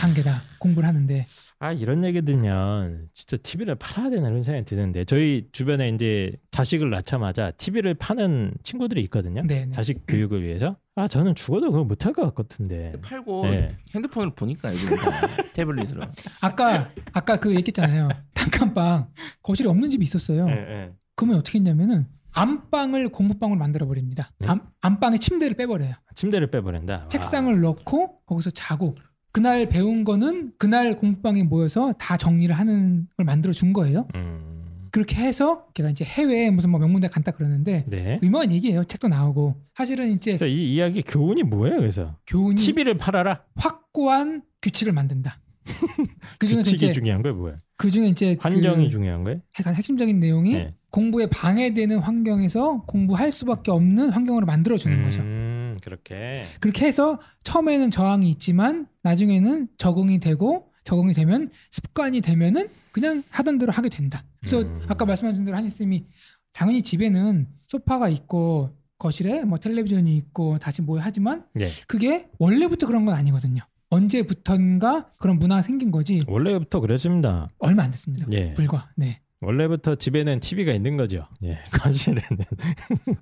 단계다. 0.00 0.40
공부를 0.60 0.86
하는데. 0.88 1.24
아 1.60 1.72
이런 1.72 2.04
얘기 2.04 2.22
들면 2.22 3.08
진짜 3.14 3.36
TV를 3.36 3.74
팔아야 3.74 4.10
되나 4.10 4.28
이런 4.28 4.42
생각이 4.42 4.64
드는데 4.64 5.04
저희 5.04 5.48
주변에 5.52 5.88
이제 5.88 6.32
자식을 6.52 6.88
낳자마자 6.90 7.50
TV를 7.52 7.94
파는 7.94 8.52
친구들이 8.62 9.00
있거든요. 9.04 9.42
네. 9.42 9.64
네. 9.66 9.70
자식 9.72 10.04
교육을 10.06 10.42
위해서. 10.42 10.76
아 10.94 11.06
저는 11.08 11.34
죽어도 11.34 11.70
그거 11.70 11.84
못할 11.84 12.12
것 12.12 12.34
같은데. 12.34 12.92
팔고 13.02 13.46
네. 13.46 13.68
핸드폰을 13.94 14.30
보니까 14.34 14.72
요즘 14.72 14.96
다 14.96 15.10
태블릿으로 15.54 16.02
아까, 16.40 16.88
아까 17.12 17.36
그 17.38 17.50
얘기했잖아요. 17.54 18.08
단칸방. 18.34 19.08
거실에 19.42 19.68
없는 19.68 19.90
집이 19.90 20.04
있었어요. 20.04 20.46
예, 20.48 20.52
예. 20.52 20.92
그러면 21.16 21.38
어떻게 21.38 21.58
했냐면은, 21.58 22.06
안방을 22.32 23.08
공부방으로 23.08 23.58
만들어 23.58 23.86
버립니다. 23.86 24.30
네? 24.38 24.46
안, 24.48 24.60
안방에 24.80 25.18
침대를 25.18 25.56
빼버려요. 25.56 25.94
침대를 26.14 26.50
빼버린다. 26.50 26.92
와. 26.94 27.08
책상을 27.08 27.60
넣고 27.60 28.20
거기서 28.26 28.50
자고 28.50 28.94
그날 29.32 29.68
배운 29.68 30.04
거는 30.04 30.52
그날 30.58 30.96
공부방에 30.96 31.42
모여서 31.42 31.92
다 31.98 32.16
정리를 32.16 32.54
하는 32.54 33.06
걸 33.16 33.24
만들어 33.24 33.52
준 33.52 33.72
거예요. 33.72 34.08
음. 34.14 34.58
그렇게 34.90 35.16
해서 35.16 35.66
걔가 35.74 35.90
이제 35.90 36.04
해외에 36.04 36.50
무슨 36.50 36.70
뭐 36.70 36.80
명문대 36.80 37.08
간다 37.08 37.30
그러는데 37.32 37.84
네. 37.88 38.18
유명한 38.22 38.50
얘기예요. 38.50 38.84
책도 38.84 39.08
나오고 39.08 39.54
사실은 39.74 40.10
이제 40.10 40.36
이 40.46 40.74
이야기 40.74 41.02
교훈이 41.02 41.42
뭐예요? 41.42 41.76
그래서 41.76 42.16
교훈이 42.26 42.56
TV를 42.56 42.96
팔아라. 42.96 43.44
확고한 43.56 44.42
규칙을 44.62 44.92
만든다. 44.92 45.38
그 46.38 46.46
중에서 46.46 46.70
규칙이 46.70 46.92
중요한 46.94 47.22
거예요, 47.22 47.36
뭐야? 47.36 47.58
그 47.76 47.90
중에 47.90 48.08
이제 48.08 48.36
환경이 48.40 48.86
그 48.86 48.90
중요한 48.90 49.22
거예요? 49.24 49.40
약간 49.60 49.74
핵심적인 49.74 50.18
내용이 50.18 50.54
네. 50.54 50.74
공부에 50.90 51.26
방해되는 51.26 51.98
환경에서 51.98 52.84
공부할 52.86 53.30
수밖에 53.30 53.70
없는 53.70 54.10
환경으로 54.10 54.46
만들어 54.46 54.76
주는 54.78 55.02
거죠. 55.04 55.20
음, 55.20 55.74
그렇게. 55.82 56.44
그렇게 56.60 56.86
해서 56.86 57.20
처음에는 57.44 57.90
저항이 57.90 58.28
있지만 58.30 58.86
나중에는 59.08 59.68
적응이 59.78 60.20
되고 60.20 60.70
적응이 60.84 61.12
되면 61.14 61.50
습관이 61.70 62.20
되면은 62.20 62.68
그냥 62.92 63.22
하던 63.30 63.58
대로 63.58 63.72
하게 63.72 63.88
된다. 63.88 64.22
그래서 64.40 64.60
음. 64.60 64.80
아까 64.88 65.04
말씀하신 65.06 65.44
대로 65.46 65.56
한희 65.56 65.70
쌤이 65.70 66.04
당연히 66.52 66.82
집에는 66.82 67.46
소파가 67.66 68.08
있고 68.10 68.70
거실에 68.98 69.44
뭐 69.44 69.58
텔레비전이 69.58 70.14
있고 70.16 70.58
다시 70.58 70.82
뭐 70.82 70.98
하지만 71.00 71.44
네. 71.54 71.66
그게 71.86 72.28
원래부터 72.38 72.86
그런 72.86 73.04
건 73.06 73.14
아니거든요. 73.14 73.62
언제부턴가 73.90 75.12
그런 75.18 75.38
문화가 75.38 75.62
생긴 75.62 75.90
거지 75.90 76.20
원래부터 76.26 76.80
그랬습니다. 76.80 77.48
얼마 77.58 77.84
안 77.84 77.90
됐습니다. 77.90 78.26
예. 78.32 78.52
불과. 78.54 78.90
네. 78.96 79.20
원래부터 79.40 79.94
집에는 79.94 80.40
TV가 80.40 80.72
있는 80.72 80.96
거죠. 80.96 81.26
예, 81.44 81.60
거실에는. 81.80 82.22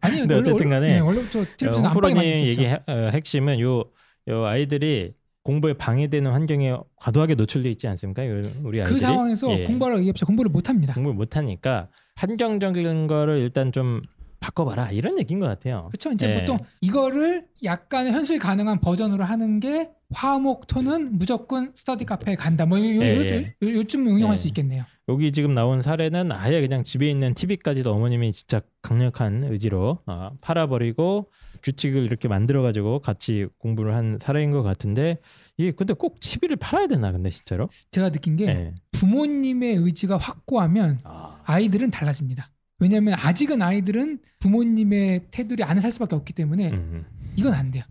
아니 0.00 0.18
근데 0.20 0.34
어쨌든 0.34 0.70
간에 0.70 0.94
네, 0.94 0.98
원래부터 1.00 1.44
텔레비전 1.58 1.68
안방에 1.74 1.84
홍프로님 1.88 2.16
많이 2.16 2.30
있었죠. 2.30 2.48
얘기 2.48 2.64
해- 2.64 2.80
어, 2.86 3.10
핵심은 3.12 3.60
요, 3.60 3.84
요 4.28 4.44
아이들이 4.46 5.12
공부에 5.46 5.74
방해되는 5.74 6.28
환경에 6.32 6.76
과도하게 6.96 7.36
노출돼 7.36 7.70
있지 7.70 7.86
않습니까? 7.86 8.26
요- 8.26 8.42
우리 8.64 8.80
아이들이 8.80 8.94
그 8.94 9.00
상황에서 9.00 9.56
예, 9.56 9.64
공부하러 9.64 10.00
의없이 10.00 10.24
공부를 10.24 10.50
못 10.50 10.68
합니다. 10.68 10.92
공부를 10.94 11.14
못 11.14 11.36
하니까 11.36 11.88
환경적인 12.16 13.06
거를 13.06 13.38
일단 13.38 13.70
좀 13.70 14.02
바꿔봐라 14.40 14.90
이런 14.90 15.18
얘기인 15.20 15.38
것 15.38 15.46
같아요. 15.46 15.88
그렇죠. 15.92 16.10
이제 16.10 16.28
예. 16.34 16.40
보통 16.40 16.58
이거를 16.80 17.46
약간 17.62 18.08
현실 18.08 18.40
가능한 18.40 18.80
버전으로 18.80 19.22
하는 19.22 19.60
게 19.60 19.88
화목 20.12 20.66
토는 20.66 21.16
무조건 21.16 21.70
스터디 21.74 22.04
카페에 22.06 22.34
간다. 22.34 22.66
뭐 22.66 22.78
요, 22.80 22.84
요, 22.84 23.02
예, 23.02 23.16
요, 23.16 23.20
예. 23.22 23.54
요, 23.62 23.72
요쯤 23.76 24.04
응용할 24.06 24.32
예. 24.32 24.36
수 24.36 24.48
있겠네요. 24.48 24.82
여기 25.08 25.30
지금 25.30 25.54
나온 25.54 25.82
사례는 25.82 26.32
아예 26.32 26.60
그냥 26.60 26.82
집에 26.82 27.08
있는 27.08 27.32
TV까지도 27.32 27.92
어머님이 27.92 28.32
진짜 28.32 28.60
강력한 28.82 29.44
의지로 29.44 30.00
어, 30.06 30.30
팔아버리고 30.40 31.30
규칙을 31.62 32.02
이렇게 32.02 32.26
만들어가지고 32.26 33.00
같이 33.00 33.46
공부를 33.58 33.94
한 33.94 34.18
사례인 34.20 34.50
것 34.50 34.62
같은데 34.64 35.18
이게 35.56 35.70
근데 35.70 35.94
꼭 35.94 36.18
TV를 36.18 36.56
팔아야 36.56 36.88
되나 36.88 37.12
근데 37.12 37.30
진짜로? 37.30 37.68
제가 37.92 38.10
느낀 38.10 38.36
게 38.36 38.46
예. 38.46 38.74
부모님의 38.92 39.76
의지가 39.76 40.16
확고하면 40.16 41.00
아, 41.04 41.40
아이들은 41.44 41.92
달라집니다. 41.92 42.50
왜냐하면 42.80 43.14
아직은 43.14 43.62
아이들은 43.62 44.18
부모님의 44.40 45.26
테두리 45.30 45.62
안에 45.62 45.80
살 45.80 45.92
수밖에 45.92 46.16
없기 46.16 46.32
때문에 46.32 46.70
음. 46.72 47.06
이건 47.36 47.54
안 47.54 47.70
돼요. 47.70 47.84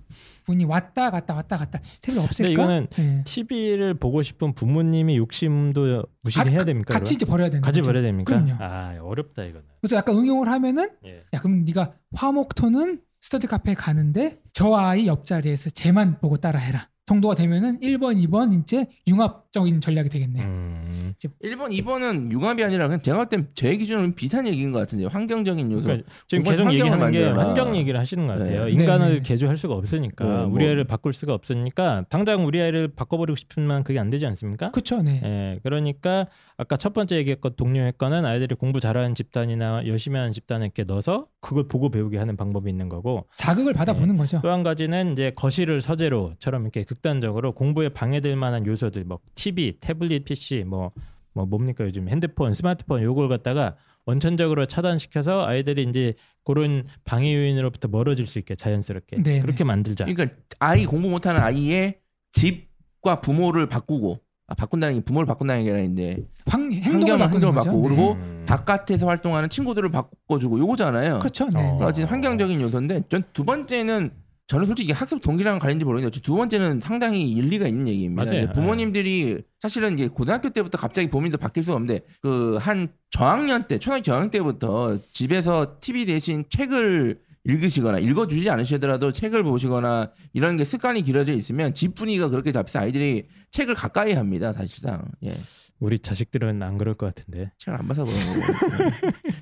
부모님 0.46 0.70
왔다 0.70 1.10
갔다 1.12 1.34
왔다 1.34 1.58
갔다 1.58 1.80
테두리 2.02 2.24
없앨까? 2.24 2.52
이거는 2.52 2.88
예. 3.00 3.24
TV를 3.26 3.96
보고 3.96 4.22
싶은 4.22 4.54
부모님의 4.54 5.18
욕심도 5.18 6.04
무시해야 6.24 6.60
가- 6.60 6.64
됩니까? 6.66 6.94
같이 6.94 7.16
이제 7.16 7.26
버려야 7.26 7.50
되는 7.50 7.62
같이 7.62 7.80
거죠. 7.80 7.90
버려야 7.90 8.04
됩니까? 8.04 8.42
그럼요. 8.44 8.64
아 8.64 8.96
어렵다 9.02 9.44
이거는. 9.44 9.66
그래서 9.82 9.96
약간 9.98 10.16
응용을 10.18 10.48
하면은 10.48 10.90
예. 11.06 11.24
야 11.34 11.40
그럼 11.42 11.66
네가 11.66 11.94
화목토는 12.14 13.02
스터디 13.22 13.48
카페에 13.48 13.74
가는데 13.74 14.40
저 14.54 14.74
아이 14.76 15.08
옆자리에서 15.08 15.72
쟤만 15.72 16.20
보고 16.20 16.38
따라해라 16.38 16.90
정도가 17.08 17.34
되면은 17.36 17.80
1번 17.82 18.16
2번 18.28 18.62
이제 18.62 18.88
융합 19.08 19.45
적인 19.56 19.80
전략이 19.80 20.10
되겠네요. 20.10 20.44
음. 20.46 21.14
1번, 21.42 21.72
2번은 21.72 22.30
융합이 22.30 22.62
아니라 22.62 22.88
그냥 22.88 23.02
제가 23.02 23.18
볼땐제 23.24 23.78
기준으로는 23.78 24.16
비슷한 24.16 24.46
얘기인 24.48 24.74
것 24.74 24.80
같은데요. 24.80 25.08
환경적인 25.08 25.72
요소. 25.72 25.84
그러니까 25.86 26.10
지금 26.28 26.44
계속 26.44 26.72
얘기하는 26.74 27.12
게 27.12 27.26
만들어라. 27.30 27.48
환경 27.48 27.76
얘기를 27.78 27.98
하시는 27.98 28.28
것 28.28 28.38
같아요. 28.38 28.66
네. 28.66 28.72
인간을 28.72 29.08
네, 29.08 29.14
네. 29.16 29.22
개조할 29.22 29.56
수가 29.56 29.76
없으니까 29.76 30.26
네, 30.26 30.32
뭐. 30.46 30.56
우리 30.56 30.66
아이를 30.68 30.84
바꿀 30.84 31.14
수가 31.14 31.34
없으니까 31.34 32.04
당장 32.10 32.46
우리 32.46 32.62
아이를 32.62 32.90
바꿔버리고 32.90 33.38
싶으면 33.38 33.84
그게 33.86 33.98
안 33.98 34.10
되지 34.10 34.26
않습니까? 34.26 34.72
그렇죠. 34.72 35.02
네. 35.02 35.22
예, 35.24 35.60
그러니까 35.64 36.28
아까 36.58 36.76
첫 36.76 36.94
번째 36.94 37.16
얘기했던 37.16 37.54
동료의 37.56 37.94
거는 37.98 38.26
아이들이 38.26 38.56
공부 38.56 38.82
잘하는 38.82 39.16
집단이나 39.16 39.88
열심히 39.88 40.18
하는 40.18 40.34
집단에 40.34 40.66
이렇게 40.66 40.84
넣어서 40.84 41.28
그걸 41.40 41.68
보고 41.70 41.90
배우게 41.90 42.18
하는 42.18 42.36
방법이 42.36 42.70
있는 42.70 42.90
거고 42.90 43.28
자극을 43.38 43.72
받아보는 43.74 44.18
거죠. 44.18 44.42
또 44.42 44.50
한 44.52 44.64
가지는 44.64 45.14
이제 45.14 45.32
거실을 45.36 45.82
서재로처럼 45.82 46.64
이렇게 46.64 46.84
극단적으로 46.84 47.52
공부에 47.54 47.90
방해될 47.90 48.36
만한 48.36 48.66
요소들 48.66 49.04
뭐 49.06 49.20
TV, 49.52 49.78
태블릿 49.80 50.26
PC 50.26 50.64
뭐 50.66 50.92
뭐 51.36 51.46
뭡니까 51.46 51.84
요즘 51.84 52.10
핸드폰, 52.10 52.54
스마트폰 52.54 53.04
요걸 53.04 53.28
갖다가 53.28 53.76
원천적으로 54.06 54.66
차단시켜서 54.66 55.46
아이들이 55.46 55.84
이제 55.84 56.14
그런 56.44 56.86
방해 57.04 57.36
요인으로부터 57.36 57.88
멀어질 57.90 58.26
수 58.26 58.40
있게 58.40 58.56
자연스럽게 58.56 59.22
네, 59.22 59.42
그렇게 59.42 59.64
만들자. 59.64 60.06
그러니까 60.06 60.36
아이 60.60 60.86
공부 60.86 61.10
못하는 61.10 61.42
아이의 61.42 62.00
집과 62.32 63.20
부모를 63.22 63.68
바꾸고 63.68 64.20
아, 64.48 64.54
바꾼다는 64.54 64.96
게 64.96 65.02
부모를 65.02 65.26
바꾼다는 65.26 65.64
게 65.66 65.72
아니라 65.72 65.92
이제 65.92 66.24
환, 66.46 66.72
행동을 66.72 67.18
바꾸는 67.18 67.52
거죠. 67.54 67.66
바꾸고 67.70 67.90
네. 67.90 67.96
그리고 67.96 68.12
음. 68.14 68.46
바깥에서 68.48 69.08
활동하는 69.08 69.50
친구들을 69.50 69.90
바꿔주고 69.90 70.60
요거잖아요. 70.60 71.20
그렇죠. 71.20 71.50
네. 71.50 71.60
어. 71.60 71.78
그러니까 71.80 72.06
환경적인 72.06 72.62
요소인데 72.62 73.04
전 73.10 73.24
두 73.34 73.44
번째는 73.44 74.12
저는 74.48 74.68
솔직히 74.68 74.92
학습 74.92 75.22
동기랑 75.22 75.58
관련인지 75.58 75.86
모르겠는데 75.86 76.20
두 76.22 76.36
번째는 76.36 76.80
상당히 76.80 77.32
일리가 77.32 77.68
있는 77.68 77.88
얘기입니다. 77.88 78.26
맞아요. 78.32 78.52
부모님들이 78.54 79.42
사실은 79.60 79.96
이제 79.98 80.08
고등학교 80.08 80.50
때부터 80.50 80.78
갑자기 80.78 81.10
부모님도 81.10 81.38
바뀔 81.40 81.64
수가 81.64 81.76
없는데 81.78 82.02
그 82.22 82.58
한 82.60 82.90
저학년 83.10 83.68
때 83.68 83.80
초등학교 83.80 84.04
저학년 84.04 84.30
때부터 84.32 85.00
집에서 85.12 85.78
TV 85.80 86.06
대신 86.06 86.46
책을 86.50 87.20
읽으시거나 87.48 88.00
읽어주지 88.00 88.50
않으시더라도 88.50 89.12
책을 89.12 89.44
보시거나 89.44 90.12
이런 90.34 90.58
게 90.58 90.66
습관이 90.66 91.02
길어져 91.04 91.34
있으면 91.34 91.74
집 91.74 91.96
분위기가 91.96 92.28
그렇게 92.30 92.52
잡혀서 92.52 92.80
아이들이 92.80 93.28
책을 93.52 93.74
가까이 93.76 94.14
합니다 94.14 94.52
사실상 94.54 95.06
예 95.24 95.32
우리 95.80 96.00
자식들은 96.00 96.64
안 96.64 96.78
그럴 96.78 96.94
것 96.96 97.14
같은데. 97.14 97.52
책을 97.58 97.78
안 97.80 97.88
봐서 97.88 98.06
그런 98.06 98.18
거고 98.18 98.40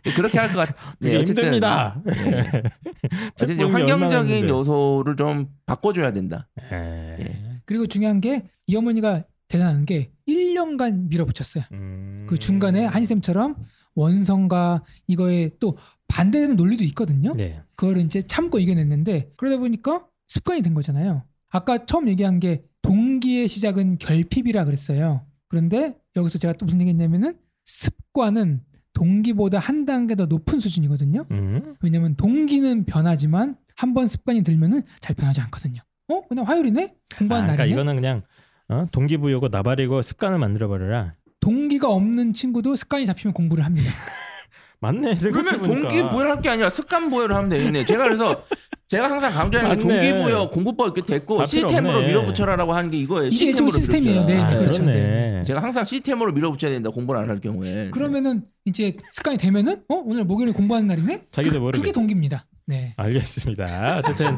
예. 0.07 0.11
그렇게 0.15 0.39
할 0.39 0.49
것 0.53 0.67
같. 0.67 0.75
되게 0.99 1.23
힘듭니다. 1.23 2.01
예. 2.25 2.63
어쨌든 3.41 3.69
환경적인. 3.69 4.47
요소를 4.49 5.15
좀 5.15 5.47
바꿔줘야 5.65 6.11
된다. 6.13 6.49
예. 6.71 7.61
그리고 7.65 7.85
중요한 7.87 8.21
게 8.21 8.43
이 8.67 8.75
어머니가 8.75 9.25
대단한 9.47 9.85
게 9.85 10.11
1년간 10.27 11.09
밀어붙였어요. 11.09 11.65
음. 11.73 12.25
그 12.29 12.37
중간에 12.37 12.85
한희쌤처럼 12.85 13.55
원성과 13.95 14.83
이거에 15.07 15.51
또 15.59 15.77
반대되는 16.07 16.55
논리도 16.55 16.83
있거든요. 16.85 17.33
네. 17.33 17.61
그걸 17.75 17.97
이제 17.97 18.21
참고 18.21 18.59
이겨냈는데 18.59 19.33
그러다 19.35 19.57
보니까 19.57 20.05
습관이 20.27 20.61
된 20.61 20.73
거잖아요. 20.73 21.23
아까 21.49 21.85
처음 21.85 22.07
얘기한 22.07 22.39
게 22.39 22.61
동기의 22.81 23.47
시작은 23.47 23.97
결핍이라 23.97 24.65
그랬어요. 24.65 25.25
그런데 25.49 25.97
여기서 26.15 26.37
제가 26.39 26.53
또 26.53 26.65
무슨 26.65 26.81
얘기했냐면은 26.81 27.37
습관은 27.65 28.61
동기보다 28.93 29.59
한 29.59 29.85
단계 29.85 30.15
더 30.15 30.25
높은 30.25 30.59
수준이거든요. 30.59 31.25
음. 31.31 31.75
왜냐면 31.81 32.15
동기는 32.15 32.85
변하지만 32.85 33.55
한 33.75 33.93
번 33.93 34.07
습관이 34.07 34.43
들면은 34.43 34.83
잘 34.99 35.15
변하지 35.15 35.41
않거든요. 35.41 35.81
어? 36.09 36.21
그냥 36.27 36.45
화요일이네? 36.47 36.83
아, 36.85 37.17
공부하는 37.17 37.47
그러니까 37.47 37.63
날이네? 37.63 37.73
이거는 37.73 37.95
그냥 37.95 38.21
어? 38.69 38.85
동기부여고 38.91 39.47
나발이고 39.49 40.01
습관을 40.01 40.37
만들어 40.37 40.67
버려라. 40.67 41.15
동기가 41.39 41.89
없는 41.89 42.33
친구도 42.33 42.75
습관이 42.75 43.05
잡히면 43.05 43.33
공부를 43.33 43.65
합니다. 43.65 43.89
맞네. 44.79 45.15
그러면 45.17 45.17
생각해보니까. 45.17 45.67
동기 45.89 46.09
부여를 46.09 46.31
할게 46.31 46.49
아니라 46.49 46.69
습관 46.69 47.09
부여를 47.09 47.35
하면 47.35 47.49
되겠네. 47.49 47.85
제가 47.85 48.03
그래서 48.03 48.43
제가 48.87 49.09
항상 49.09 49.31
강조하는 49.31 49.75
게. 49.77 49.81
동기부여 49.81 50.49
공부법 50.49 50.95
이렇게 50.97 51.01
됐고 51.13 51.45
시스템으로 51.45 51.95
없네. 51.97 52.07
밀어붙여라라고 52.07 52.73
하는 52.73 52.91
게 52.91 52.97
이거예요. 52.97 53.29
이게 53.31 53.45
일종 53.47 53.69
시스템이에요. 53.69 54.25
네, 54.25 54.35
밀어붙여라. 54.35 54.55
아, 54.55 54.59
그렇죠. 54.59 54.83
그렇네. 54.83 55.43
제가 55.43 55.63
항상 55.63 55.83
시스템으로 55.85 56.31
밀어붙여야 56.33 56.71
된다. 56.71 56.89
공부를 56.89 57.21
안 57.21 57.29
할 57.29 57.39
경우에. 57.39 57.89
그러면은 57.91 58.43
이제 58.65 58.93
습관이 59.13 59.37
되면은 59.37 59.83
어 59.89 59.95
오늘 60.05 60.25
목요일에 60.25 60.51
공부하는 60.53 60.87
날이네? 60.87 61.23
자기도 61.31 61.55
그- 61.55 61.59
모르게. 61.63 61.79
그게 61.79 61.91
동기입니다. 61.91 62.45
네. 62.65 62.93
알겠습니다. 62.97 63.97
어쨌든 63.99 64.37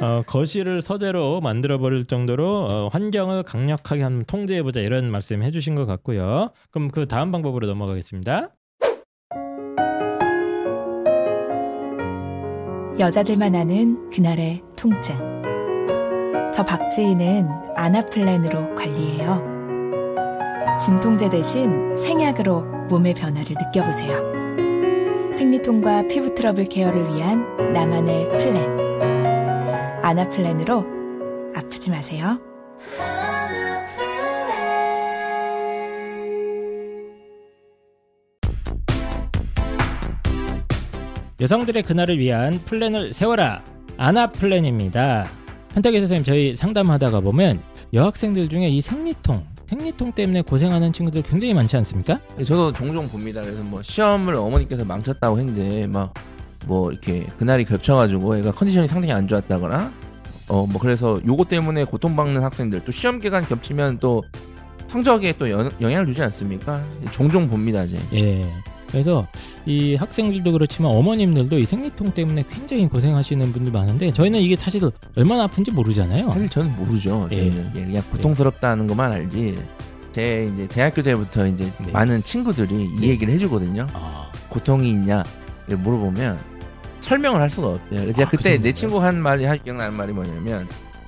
어, 0.00 0.22
거실을 0.26 0.82
서재로 0.82 1.40
만들어 1.40 1.78
버릴 1.78 2.04
정도로 2.04 2.66
어, 2.66 2.88
환경을 2.92 3.42
강력하게 3.44 4.02
한번 4.02 4.24
통제해 4.26 4.62
보자 4.62 4.80
이런 4.80 5.10
말씀 5.10 5.42
해주신 5.42 5.74
것 5.74 5.86
같고요. 5.86 6.50
그럼 6.70 6.90
그 6.90 7.08
다음 7.08 7.32
방법으로 7.32 7.66
넘어가겠습니다. 7.66 8.50
여자들만 12.98 13.54
아는 13.54 14.08
그날의 14.08 14.62
통증. 14.74 15.14
저 16.50 16.64
박지희는 16.64 17.46
아나플랜으로 17.74 18.74
관리해요. 18.74 19.56
진통제 20.80 21.28
대신 21.28 21.94
생약으로 21.94 22.62
몸의 22.88 23.12
변화를 23.12 23.54
느껴보세요. 23.60 25.32
생리통과 25.34 26.04
피부 26.08 26.34
트러블 26.34 26.64
케어를 26.64 27.14
위한 27.14 27.72
나만의 27.74 28.30
플랜. 28.30 30.00
아나플랜으로 30.02 30.86
아프지 31.54 31.90
마세요. 31.90 32.40
여성들의 41.40 41.82
그날을 41.82 42.18
위한 42.18 42.58
플랜을 42.64 43.12
세워라. 43.12 43.62
아나 43.98 44.30
플랜입니다. 44.30 45.26
현탁이 45.74 45.98
선생님 45.98 46.24
저희 46.24 46.56
상담하다가 46.56 47.20
보면 47.20 47.60
여학생들 47.92 48.48
중에 48.48 48.68
이 48.68 48.80
생리통, 48.80 49.44
생리통 49.66 50.12
때문에 50.12 50.42
고생하는 50.42 50.92
친구들 50.92 51.22
굉장히 51.22 51.52
많지 51.54 51.76
않습니까? 51.78 52.18
저도 52.38 52.72
종종 52.72 53.08
봅니다. 53.08 53.42
그래서 53.42 53.62
뭐 53.62 53.82
시험을 53.82 54.34
어머니께서 54.34 54.84
망쳤다고 54.84 55.38
했는데 55.38 55.86
막 55.86 56.12
뭐 56.64 56.90
이렇게 56.90 57.24
그날이 57.38 57.64
겹쳐가지고 57.64 58.38
애가 58.38 58.50
컨디션이 58.52 58.88
상당히 58.88 59.12
안 59.12 59.28
좋았다거나 59.28 59.92
어 60.48 60.66
뭐 60.66 60.80
그래서 60.80 61.20
요거 61.24 61.44
때문에 61.44 61.84
고통받는 61.84 62.42
학생들 62.42 62.80
또 62.84 62.90
시험 62.90 63.20
기간 63.20 63.46
겹치면 63.46 63.98
또 64.00 64.24
성적에 64.88 65.32
또 65.38 65.48
영, 65.48 65.70
영향을 65.80 66.06
주지 66.06 66.22
않습니까? 66.22 66.82
종종 67.12 67.48
봅니다 67.48 67.84
이제. 67.84 67.98
예. 68.14 68.52
그래서 68.88 69.26
이 69.66 69.94
학생들도 69.94 70.52
그렇지만 70.52 70.92
어머님들도 70.92 71.58
이 71.58 71.64
생리통 71.64 72.12
때문에 72.12 72.44
굉장히 72.50 72.88
고생하시는 72.88 73.52
분들 73.52 73.72
많은데 73.72 74.12
저희는 74.12 74.40
이게 74.40 74.56
사실 74.56 74.82
얼마나 75.16 75.44
아픈지 75.44 75.70
모르잖아요. 75.72 76.30
사실 76.32 76.48
저는 76.48 76.76
모르죠. 76.76 77.28
예. 77.32 77.36
저희는 77.36 77.72
예, 77.74 77.84
그냥 77.84 78.02
고통스럽다는 78.10 78.86
것만 78.86 79.12
알지. 79.12 79.58
제 80.12 80.50
이제 80.52 80.66
대학교 80.66 81.02
때부터 81.02 81.46
이제 81.46 81.70
네. 81.78 81.92
많은 81.92 82.22
친구들이 82.22 82.74
이 82.74 83.00
네. 83.00 83.08
얘기를 83.08 83.34
해주거든요. 83.34 83.86
아, 83.92 84.30
고통이 84.48 84.88
있냐 84.90 85.22
물어보면 85.66 86.38
설명을 87.00 87.40
할 87.40 87.50
수가 87.50 87.68
없대요. 87.68 88.12
제가 88.14 88.28
아, 88.28 88.30
그 88.30 88.36
그때 88.38 88.50
내 88.58 88.72
정도인가요? 88.72 88.72
친구 88.72 89.02
한 89.02 89.20
말이 89.20 89.44
할 89.44 89.58
기억나는 89.58 89.94
말이 89.94 90.12
뭐냐면 90.12 90.66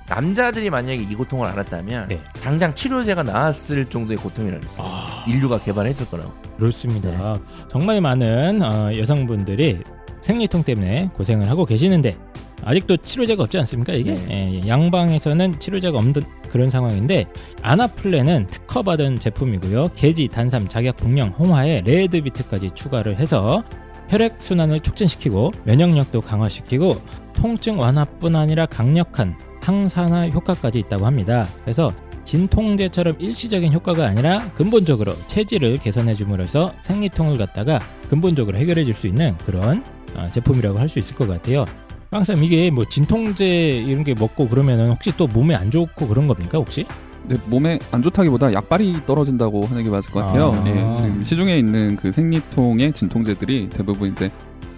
남자들이 0.08 0.70
만약에 0.70 0.96
이 0.96 1.14
고통을 1.14 1.46
알았다면 1.46 2.08
네. 2.08 2.20
당장 2.42 2.74
치료제가 2.74 3.22
나왔을 3.22 3.84
정도의 3.86 4.18
고통이라고 4.18 4.62
했어요. 4.64 4.86
아. 4.88 5.24
인류가 5.26 5.58
개발했을 5.58 6.06
거라고. 6.06 6.32
그렇습니다. 6.56 7.38
정말 7.70 8.00
많은 8.00 8.62
어, 8.62 8.96
여성분들이 8.96 9.80
생리통 10.20 10.64
때문에 10.64 11.10
고생을 11.14 11.48
하고 11.48 11.64
계시는데 11.64 12.16
아직도 12.64 12.96
치료제가 12.98 13.44
없지 13.44 13.58
않습니까? 13.58 13.92
이게 13.92 14.14
네. 14.14 14.60
예, 14.64 14.68
양방에서는 14.68 15.60
치료제가 15.60 15.96
없는 15.98 16.24
그런 16.48 16.70
상황인데 16.70 17.26
아나플레는 17.62 18.48
특허받은 18.48 19.20
제품이고요. 19.20 19.90
계지, 19.94 20.28
단삼, 20.28 20.68
작약, 20.68 20.96
복령, 20.96 21.28
홍화에 21.38 21.82
레드비트까지 21.82 22.70
추가를 22.74 23.16
해서 23.16 23.62
혈액 24.08 24.36
순환을 24.38 24.80
촉진시키고 24.80 25.52
면역력도 25.64 26.22
강화시키고 26.22 26.96
통증 27.34 27.78
완화뿐 27.78 28.34
아니라 28.34 28.66
강력한 28.66 29.38
항산화 29.68 30.28
효과까지 30.30 30.78
있다고 30.78 31.04
합니다. 31.04 31.46
그래서 31.62 31.92
진통제처럼 32.24 33.16
일시적인 33.18 33.72
효과가 33.72 34.06
아니라 34.06 34.50
근본적으로 34.54 35.12
체질을 35.26 35.78
개선해 35.78 36.14
줌으로써 36.14 36.72
생리통을 36.82 37.36
갖다가 37.36 37.78
근본적으로 38.08 38.56
해결해 38.56 38.84
줄 38.84 38.94
수 38.94 39.06
있는 39.06 39.36
그런 39.44 39.84
어, 40.16 40.26
제품이라고 40.32 40.78
할 40.78 40.88
수 40.88 40.98
있을 40.98 41.14
것 41.14 41.28
같아요. 41.28 41.66
항상 42.10 42.42
이게 42.42 42.70
뭐 42.70 42.86
진통제 42.86 43.84
이런 43.86 44.02
게 44.04 44.14
먹고 44.14 44.48
그러면은 44.48 44.88
혹시 44.90 45.14
또 45.18 45.26
몸에 45.26 45.54
안 45.54 45.70
좋고 45.70 46.08
그런 46.08 46.26
겁니까 46.26 46.56
혹시? 46.56 46.86
근데 47.28 47.36
몸에 47.46 47.78
안 47.90 48.02
좋다기보다 48.02 48.54
약발이 48.54 49.04
떨어진다고 49.04 49.66
하는 49.66 49.84
게 49.84 49.90
맞을 49.90 50.10
것 50.10 50.20
같아요. 50.24 50.52
아. 50.54 50.64
예, 50.66 50.96
지금 50.96 51.22
시중에 51.22 51.58
있는 51.58 51.96
그 51.96 52.10
생리통의 52.10 52.92
진통제들이 52.92 53.68
대부분 53.68 54.12
이제 54.12 54.30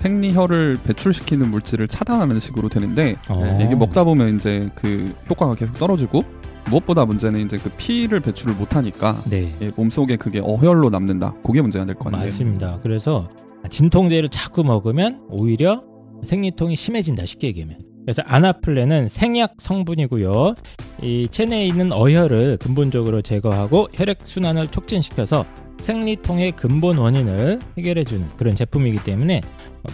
생리혈을 0.05 0.79
배출시키는 0.85 1.51
물질을 1.51 1.87
차단하는 1.89 2.41
식으로 2.41 2.69
되는데 2.69 3.17
어. 3.29 3.59
이게 3.63 3.75
먹다 3.75 4.03
보면 4.05 4.37
이제 4.37 4.71
그 4.75 5.15
효과가 5.29 5.55
계속 5.55 5.75
떨어지고 5.79 6.23
무엇보다 6.71 7.05
문제는 7.05 7.41
이제 7.45 7.59
그 7.59 7.71
피를 7.77 8.21
배출을 8.21 8.55
못하니까 8.55 9.21
네. 9.29 9.55
예, 9.61 9.71
몸속에 9.77 10.17
그게 10.17 10.41
어혈로 10.43 10.91
남는다. 10.91 11.35
그게 11.45 11.61
문제가 11.63 11.85
될 11.85 11.95
거 11.95 12.09
아니에요. 12.09 12.25
맞습니다. 12.25 12.79
그래서 12.83 13.29
진통제를 13.69 14.29
자꾸 14.31 14.65
먹으면 14.65 15.21
오히려 15.29 15.83
생리통이 16.25 16.77
심해진다 16.77 17.27
쉽게 17.27 17.49
얘기하면. 17.49 17.79
그래서 18.05 18.23
아나플렌은 18.25 19.09
생약 19.11 19.55
성분이고요. 19.59 20.55
이 21.03 21.29
체내에 21.31 21.67
있는 21.67 21.93
어혈을 21.93 22.57
근본적으로 22.59 23.21
제거하고 23.23 23.89
혈액 23.93 24.19
순환을 24.25 24.69
촉진시켜서 24.69 25.45
생리통의 25.83 26.53
근본 26.53 26.99
원인을 26.99 27.61
해결해주는 27.79 28.29
그런 28.37 28.55
제품이기 28.55 29.05
때문에 29.05 29.41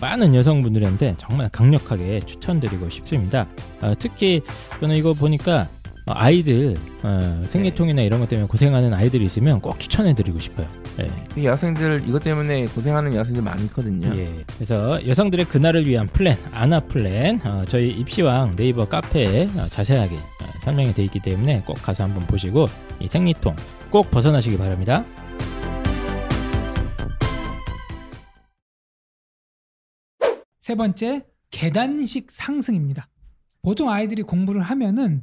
많은 0.01 0.35
여성분들한테 0.35 1.15
정말 1.19 1.49
강력하게 1.49 2.21
추천드리고 2.21 2.89
싶습니다. 2.91 3.47
아, 3.81 3.95
특히 3.99 4.43
저는 4.81 4.97
이거 4.97 5.15
보니까 5.15 5.69
아이들 6.09 6.77
어, 7.03 7.43
생리통이나 7.47 8.03
이런 8.03 8.21
것 8.21 8.29
때문에 8.29 8.47
고생하는 8.47 8.95
아이들이 8.95 9.25
있으면 9.25 9.61
꼭 9.61 9.81
추천해드리고 9.81 10.39
싶어요. 10.39 10.67
예. 11.01 11.11
이 11.41 11.45
여학생들 11.45 12.05
이것 12.07 12.23
때문에 12.23 12.67
고생하는 12.67 13.13
여학생들 13.13 13.43
많거든요. 13.43 14.17
예. 14.17 14.33
그래서 14.55 15.05
여성들의 15.05 15.47
그날을 15.47 15.87
위한 15.87 16.07
플랜, 16.07 16.37
아나 16.53 16.79
플랜, 16.79 17.41
어, 17.45 17.65
저희 17.67 17.89
입시왕 17.89 18.53
네이버 18.53 18.85
카페에 18.85 19.49
어, 19.57 19.67
자세하게 19.69 20.15
어, 20.15 20.47
설명이 20.63 20.95
되어 20.95 21.05
있기 21.07 21.19
때문에 21.19 21.63
꼭 21.67 21.75
가서 21.83 22.05
한번 22.05 22.25
보시고 22.29 22.69
이 23.01 23.09
생리통 23.09 23.57
꼭 23.91 24.09
벗어나시기 24.13 24.59
바랍니다. 24.59 25.05
세 30.67 30.75
번째 30.75 31.25
계단식 31.53 32.29
상승입니다. 32.29 33.09
보통 33.63 33.89
아이들이 33.89 34.25
공부를 34.25 34.63
하면은 34.63 35.23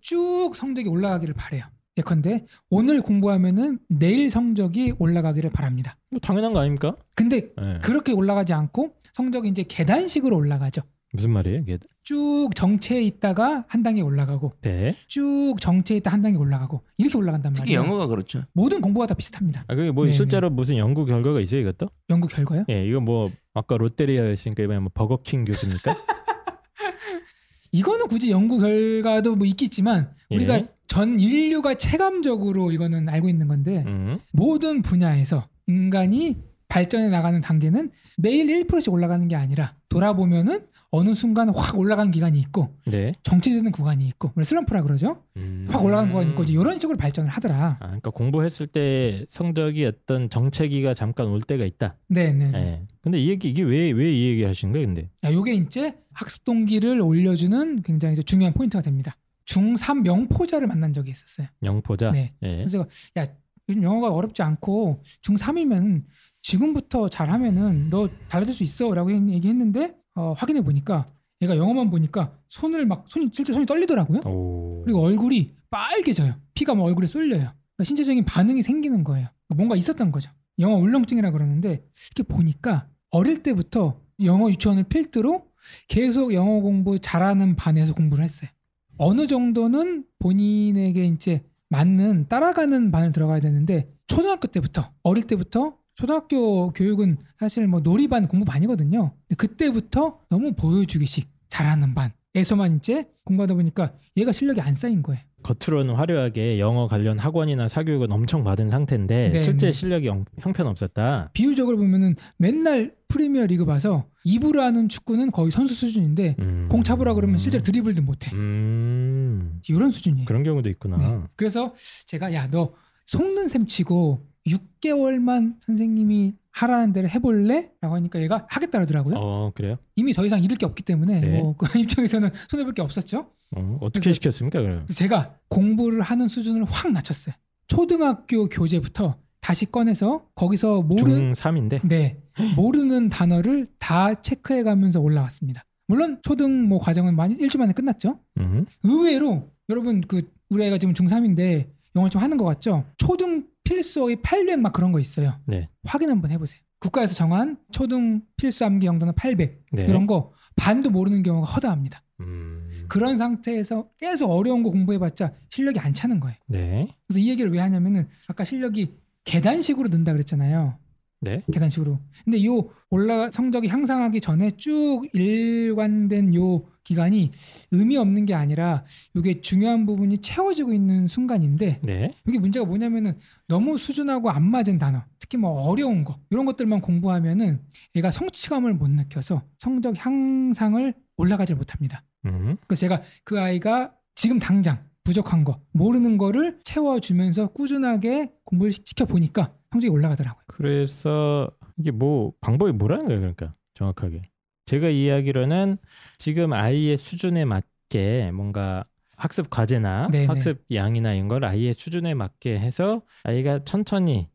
쭉 0.00 0.52
성적이 0.54 0.88
올라가기를 0.88 1.34
바래요. 1.34 1.64
예컨대 1.96 2.46
오늘 2.70 3.02
공부하면은 3.02 3.80
내일 3.88 4.30
성적이 4.30 4.94
올라가기를 5.00 5.50
바랍니다. 5.50 5.96
뭐 6.12 6.20
당연한 6.20 6.52
거 6.52 6.60
아닙니까? 6.60 6.94
근데 7.16 7.50
예. 7.60 7.80
그렇게 7.82 8.12
올라가지 8.12 8.52
않고 8.52 8.94
성적이 9.14 9.48
이제 9.48 9.64
계단식으로 9.64 10.36
올라가죠. 10.36 10.82
무슨 11.14 11.30
말이에요? 11.30 11.60
이게? 11.60 11.78
쭉 12.02 12.50
정체에 12.56 13.00
있다가 13.02 13.64
한 13.68 13.84
단계 13.84 14.02
올라가고 14.02 14.52
네. 14.62 14.96
쭉 15.06 15.54
정체에 15.60 15.98
있다 15.98 16.10
한 16.10 16.22
단계 16.22 16.36
올라가고 16.38 16.82
이렇게 16.98 17.16
올라간단 17.16 17.52
특히 17.52 17.76
말이에요. 17.76 17.80
영어가 17.88 18.08
그렇죠. 18.08 18.42
모든 18.52 18.80
공부가 18.80 19.06
다 19.06 19.14
비슷합니다. 19.14 19.64
아 19.68 19.74
그게 19.76 19.92
뭐 19.92 20.06
네, 20.06 20.12
실제로 20.12 20.50
무슨 20.50 20.76
연구 20.76 21.04
결과가 21.04 21.40
있어요 21.40 21.60
이것도? 21.60 21.86
연구 22.10 22.26
결과요? 22.26 22.64
예, 22.68 22.84
이거 22.84 22.98
뭐 22.98 23.30
아까 23.54 23.76
롯데리아였으니까 23.76 24.64
이번에 24.64 24.80
뭐 24.80 24.90
버거킹 24.92 25.44
교수입니까? 25.44 25.94
이거는 27.70 28.08
굳이 28.08 28.32
연구 28.32 28.58
결과도 28.58 29.36
뭐 29.36 29.46
있겠지만 29.46 30.10
우리가 30.30 30.54
예. 30.58 30.68
전 30.88 31.20
인류가 31.20 31.74
체감적으로 31.74 32.72
이거는 32.72 33.08
알고 33.08 33.28
있는 33.28 33.46
건데 33.46 33.84
음. 33.86 34.18
모든 34.32 34.82
분야에서 34.82 35.46
인간이 35.68 36.38
발전해 36.68 37.08
나가는 37.08 37.40
단계는 37.40 37.92
매일 38.16 38.48
1%씩 38.66 38.92
올라가는 38.92 39.26
게 39.28 39.36
아니라 39.36 39.74
돌아보면은 39.88 40.66
어느 40.96 41.12
순간 41.14 41.48
확 41.54 41.76
올라가는 41.78 42.10
기간이 42.12 42.38
있고 42.38 42.68
네. 42.86 43.14
정체되는 43.24 43.72
구간이 43.72 44.06
있고 44.08 44.30
슬럼프라 44.42 44.82
그러죠. 44.82 45.22
음. 45.36 45.66
확 45.68 45.84
올라가는 45.84 46.08
구간이 46.10 46.30
있고 46.30 46.44
이제 46.44 46.52
이런 46.52 46.78
식으로 46.78 46.96
발전을 46.96 47.28
하더라. 47.30 47.78
아, 47.80 47.86
그러니까 47.86 48.10
공부했을 48.10 48.66
때 48.68 49.24
성적이 49.28 49.86
어떤 49.86 50.30
정체기가 50.30 50.94
잠깐 50.94 51.26
올 51.28 51.40
때가 51.40 51.64
있다. 51.64 51.96
네네. 52.08 52.52
예. 52.54 52.82
근데 53.02 53.18
이 53.18 53.28
얘기 53.28 53.50
이게 53.50 53.62
왜 53.62 53.90
왜 53.92 54.12
이 54.14 54.28
얘기 54.28 54.44
하신 54.44 54.70
거예요, 54.72 54.86
근데? 54.86 55.10
야, 55.24 55.32
요게 55.32 55.54
이제 55.54 55.94
학습 56.12 56.44
동기를 56.44 57.00
올려주는 57.00 57.82
굉장히 57.82 58.14
중요한 58.16 58.54
포인트가 58.54 58.80
됩니다. 58.82 59.16
중3 59.46 60.02
명포자를 60.02 60.66
만난 60.68 60.92
적이 60.92 61.10
있었어요. 61.10 61.48
영포자. 61.62 62.12
네. 62.12 62.32
예. 62.42 62.56
그래서 62.58 62.86
야 63.18 63.26
요즘 63.68 63.82
영어가 63.82 64.12
어렵지 64.12 64.42
않고 64.42 65.02
중3이면 65.22 66.04
지금부터 66.42 67.08
잘하면은 67.08 67.88
너 67.90 68.08
달라질 68.28 68.54
수 68.54 68.62
있어라고 68.62 69.10
얘기했는데 69.12 69.94
어, 70.14 70.34
확인해 70.36 70.62
보니까 70.62 71.10
얘가 71.42 71.56
영어만 71.56 71.90
보니까 71.90 72.36
손을 72.48 72.86
막 72.86 73.04
손이 73.08 73.30
실제 73.32 73.52
손이 73.52 73.66
떨리더라고요. 73.66 74.20
오. 74.26 74.82
그리고 74.84 75.00
얼굴이 75.02 75.50
빨개져요. 75.70 76.34
피가 76.54 76.74
막 76.74 76.84
얼굴에 76.84 77.06
쏠려요. 77.06 77.50
그러니까 77.76 77.84
신체적인 77.84 78.24
반응이 78.24 78.62
생기는 78.62 79.02
거예요. 79.04 79.28
뭔가 79.48 79.76
있었던 79.76 80.12
거죠. 80.12 80.30
영어 80.58 80.76
울렁증이라 80.76 81.32
그러는데 81.32 81.84
이렇게 82.16 82.22
보니까 82.22 82.88
어릴 83.10 83.42
때부터 83.42 84.00
영어 84.22 84.48
유치원을 84.50 84.84
필두로 84.84 85.46
계속 85.88 86.32
영어 86.32 86.60
공부 86.60 86.98
잘하는 86.98 87.56
반에서 87.56 87.94
공부를 87.94 88.24
했어요. 88.24 88.50
어느 88.96 89.26
정도는 89.26 90.04
본인에게 90.20 91.06
이제 91.06 91.42
맞는 91.68 92.28
따라가는 92.28 92.92
반을 92.92 93.10
들어가야 93.12 93.40
되는데 93.40 93.92
초등학교 94.06 94.46
때부터 94.46 94.92
어릴 95.02 95.26
때부터 95.26 95.76
초등학교 95.94 96.70
교육은 96.72 97.18
사실 97.38 97.66
뭐 97.66 97.80
놀이반 97.80 98.26
공부반이거든요. 98.28 99.12
그때부터 99.36 100.20
너무 100.28 100.52
보여주기식 100.54 101.28
잘하는 101.48 101.94
반에서만 101.94 102.76
이제 102.76 103.08
공부하다 103.24 103.54
보니까 103.54 103.94
얘가 104.16 104.32
실력이 104.32 104.60
안 104.60 104.74
쌓인 104.74 105.02
거예요. 105.02 105.22
겉으로는 105.44 105.94
화려하게 105.94 106.58
영어 106.58 106.88
관련 106.88 107.18
학원이나 107.18 107.68
사교육은 107.68 108.10
엄청 108.10 108.42
받은 108.44 108.70
상태인데 108.70 109.30
네, 109.30 109.40
실제 109.42 109.66
네. 109.66 109.72
실력이 109.72 110.06
영- 110.06 110.24
형편없었다. 110.38 111.30
비유적으로 111.34 111.76
보면은 111.76 112.16
맨날 112.38 112.94
프리미어 113.08 113.44
리그 113.46 113.66
봐서 113.66 114.06
입으로 114.24 114.62
하는 114.62 114.88
축구는 114.88 115.30
거의 115.32 115.50
선수 115.50 115.74
수준인데 115.74 116.36
음. 116.38 116.68
공 116.70 116.82
잡으라 116.82 117.12
그러면 117.12 117.36
실제로 117.38 117.62
드리블도 117.62 118.00
못해. 118.02 118.34
음. 118.34 119.60
이런 119.68 119.90
수준이에요. 119.90 120.24
그런 120.24 120.42
경우도 120.44 120.70
있구나. 120.70 120.96
네. 120.96 121.20
그래서 121.36 121.74
제가 122.06 122.32
야 122.32 122.48
너 122.50 122.72
속는 123.06 123.48
셈 123.48 123.66
치고 123.66 124.26
6개월만 124.46 125.56
선생님이 125.60 126.34
하라는 126.50 126.92
대로 126.92 127.08
해볼래? 127.08 127.72
라고 127.80 127.96
하니까 127.96 128.20
얘가 128.22 128.46
하겠다 128.48 128.78
그러더라고요. 128.78 129.16
어, 129.16 129.52
그래요? 129.54 129.76
이미 129.96 130.12
더 130.12 130.24
이상 130.24 130.42
잃을 130.42 130.56
게 130.56 130.66
없기 130.66 130.82
때문에 130.84 131.20
네. 131.20 131.40
뭐그 131.40 131.66
입장에서는 131.78 132.30
손해볼 132.48 132.74
게 132.74 132.82
없었죠. 132.82 133.26
어, 133.56 133.78
어떻게 133.80 134.12
시켰습니까, 134.12 134.60
그럼? 134.60 134.86
제가 134.86 135.36
공부를 135.48 136.02
하는 136.02 136.28
수준을 136.28 136.64
확 136.64 136.92
낮췄어요. 136.92 137.34
초등학교 137.66 138.48
교재부터 138.48 139.16
다시 139.40 139.70
꺼내서 139.70 140.26
거기서 140.34 140.82
모르는 140.82 141.32
중3인데. 141.32 141.86
네 141.86 142.18
모르는 142.56 143.08
단어를 143.08 143.66
다 143.78 144.14
체크해 144.14 144.62
가면서 144.62 145.00
올라왔습니다. 145.00 145.64
물론 145.86 146.18
초등 146.22 146.68
뭐 146.68 146.78
과정은 146.78 147.14
많이 147.16 147.34
일주일 147.34 147.60
만에 147.60 147.72
끝났죠. 147.72 148.18
음. 148.38 148.64
의외로 148.82 149.50
여러분 149.68 150.00
그 150.00 150.22
우리 150.48 150.64
아이가 150.64 150.78
지금 150.78 150.94
중3인데 150.94 151.66
영어를 151.94 152.10
좀 152.10 152.22
하는 152.22 152.36
것 152.36 152.44
같죠? 152.44 152.84
초등 152.96 153.46
필수어의 153.64 154.16
800막 154.16 154.72
그런 154.72 154.92
거 154.92 155.00
있어요. 155.00 155.40
네. 155.46 155.68
확인 155.84 156.10
한번 156.10 156.30
해보세요. 156.30 156.60
국가에서 156.78 157.14
정한 157.14 157.56
초등 157.72 158.22
필수 158.36 158.64
암기 158.64 158.86
영단어 158.86 159.12
800 159.12 159.64
네. 159.72 159.84
이런 159.84 160.06
거 160.06 160.32
반도 160.54 160.90
모르는 160.90 161.22
경우가 161.22 161.50
허다합니다. 161.50 162.02
음. 162.20 162.84
그런 162.88 163.16
상태에서 163.16 163.88
계속 163.98 164.30
어려운 164.30 164.62
거 164.62 164.70
공부해봤자 164.70 165.32
실력이 165.48 165.80
안 165.80 165.94
차는 165.94 166.20
거예요. 166.20 166.36
네. 166.46 166.86
그래서 167.06 167.20
이 167.20 167.28
얘기를 167.28 167.50
왜 167.50 167.58
하냐면은 167.60 168.08
아까 168.26 168.44
실력이 168.44 168.94
계단식으로 169.24 169.88
는다 169.88 170.12
그랬잖아요. 170.12 170.78
네. 171.24 171.42
계단식으로. 171.52 171.98
근데 172.24 172.44
요 172.44 172.68
올라 172.90 173.30
성적이 173.30 173.68
향상하기 173.68 174.20
전에 174.20 174.52
쭉 174.56 175.02
일관된 175.12 176.34
요 176.34 176.64
기간이 176.84 177.30
의미 177.70 177.96
없는 177.96 178.26
게 178.26 178.34
아니라 178.34 178.84
이게 179.14 179.40
중요한 179.40 179.86
부분이 179.86 180.18
채워지고 180.18 180.72
있는 180.72 181.06
순간인데 181.06 181.80
네. 181.82 182.10
여기 182.28 182.38
문제가 182.38 182.66
뭐냐면은 182.66 183.18
너무 183.48 183.78
수준하고 183.78 184.30
안 184.30 184.44
맞은 184.44 184.78
단어, 184.78 185.02
특히 185.18 185.38
뭐 185.38 185.50
어려운 185.62 186.04
거 186.04 186.20
이런 186.30 186.44
것들만 186.44 186.82
공부하면은 186.82 187.60
얘가 187.96 188.10
성취감을 188.10 188.74
못 188.74 188.90
느껴서 188.90 189.42
성적 189.58 189.94
향상을 189.96 190.94
올라가지 191.16 191.54
못합니다. 191.54 192.04
음. 192.26 192.56
그래서 192.66 192.80
제가 192.80 193.02
그 193.24 193.40
아이가 193.40 193.94
지금 194.14 194.38
당장 194.38 194.84
부족한 195.04 195.44
거 195.44 195.60
모르는 195.72 196.18
거를 196.18 196.58
채워주면서 196.64 197.48
꾸준하게 197.48 198.32
공부를 198.44 198.72
시켜 198.72 199.04
보니까 199.04 199.54
성적이 199.74 199.90
올라가더라고요. 199.90 200.44
그래서 200.46 201.50
이게 201.76 201.90
뭐 201.90 202.32
방법이 202.40 202.70
뭐라는 202.72 203.06
거예요, 203.06 203.20
그러니까 203.20 203.54
정확하게. 203.74 204.22
제가 204.66 204.88
이해하기로는 204.88 205.78
지금 206.16 206.52
아이의 206.52 206.96
수준에 206.96 207.44
맞게 207.44 208.30
뭔가 208.32 208.84
학습 209.16 209.50
과제나 209.50 210.08
네네. 210.12 210.26
학습 210.26 210.64
양이나 210.72 211.14
이런 211.14 211.26
걸 211.28 211.44
아이의 211.44 211.74
수준에 211.74 212.14
맞게 212.14 212.58
해서 212.58 213.02
아이가 213.24 213.64
천천히 213.64 214.28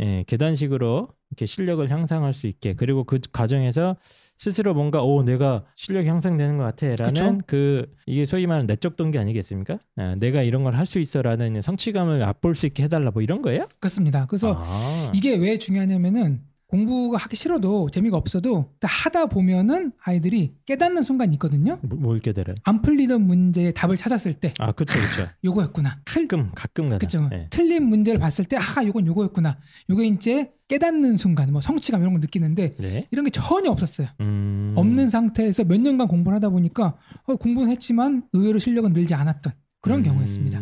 예, 0.00 0.24
계단식으로 0.26 1.08
이렇게 1.30 1.46
실력을 1.46 1.88
향상할 1.88 2.34
수 2.34 2.46
있게 2.46 2.74
그리고 2.74 3.04
그 3.04 3.18
과정에서 3.32 3.96
스스로 4.36 4.74
뭔가 4.74 5.02
오 5.02 5.22
내가 5.22 5.64
실력이 5.76 6.08
향상되는 6.08 6.58
것 6.58 6.64
같아라는? 6.64 7.42
그 7.46 7.86
이게 8.06 8.24
소위 8.26 8.46
말하는 8.46 8.66
내적 8.66 8.96
동기 8.96 9.18
아니겠습니까? 9.18 9.78
아, 9.96 10.14
내가 10.16 10.42
이런 10.42 10.62
걸 10.64 10.74
할 10.74 10.86
수 10.86 10.98
있어라는 10.98 11.60
성취감을 11.62 12.18
맛볼 12.18 12.54
수 12.56 12.66
있게 12.66 12.82
해달라 12.84 13.10
뭐 13.12 13.22
이런 13.22 13.40
거예요? 13.42 13.66
그렇습니다. 13.80 14.26
그래서 14.26 14.60
아. 14.64 15.12
이게 15.14 15.36
왜 15.36 15.58
중요하냐면은 15.58 16.42
공부가 16.66 17.18
하기 17.18 17.36
싫어도 17.36 17.88
재미가 17.90 18.16
없어도 18.16 18.72
딱 18.80 18.88
하다 18.88 19.26
보면은 19.26 19.92
아이들이 20.02 20.54
깨닫는 20.66 21.02
순간이 21.02 21.34
있거든요. 21.34 21.78
뭐- 21.82 21.98
뭘 21.98 22.20
깨달아요? 22.20 22.56
안 22.64 22.82
풀리던 22.82 23.22
문제의 23.26 23.72
답을 23.74 23.96
찾았을 23.96 24.34
때 24.34 24.52
아, 24.58 24.72
그렇죠, 24.72 24.94
그렇죠. 24.98 25.30
요거였구나. 25.44 26.00
틀, 26.04 26.26
가끔 26.26 26.50
가끔 26.54 26.84
가다. 26.86 26.98
그쵸. 26.98 27.28
예. 27.32 27.46
틀린 27.50 27.84
문제를 27.88 28.18
봤을 28.18 28.44
때 28.44 28.56
아, 28.56 28.84
요건 28.84 29.06
요거였구나. 29.06 29.58
요게 29.90 30.06
이제 30.06 30.52
깨닫는 30.68 31.18
순간, 31.18 31.52
뭐 31.52 31.60
성취감 31.60 32.00
이런 32.00 32.14
걸 32.14 32.20
느끼는데 32.22 32.70
네. 32.78 33.06
이런 33.10 33.24
게 33.24 33.30
전혀 33.30 33.70
없었어요. 33.70 34.08
음. 34.20 34.72
없는 34.76 35.10
상태에서 35.10 35.64
몇 35.64 35.78
년간 35.80 36.08
공부를 36.08 36.36
하다 36.36 36.48
보니까 36.48 36.96
어, 37.26 37.36
공부는 37.36 37.70
했지만 37.70 38.24
의외로 38.32 38.58
실력은 38.58 38.92
늘지 38.94 39.14
않았던 39.14 39.52
그런 39.82 39.98
음. 40.00 40.02
경우였습니다. 40.04 40.60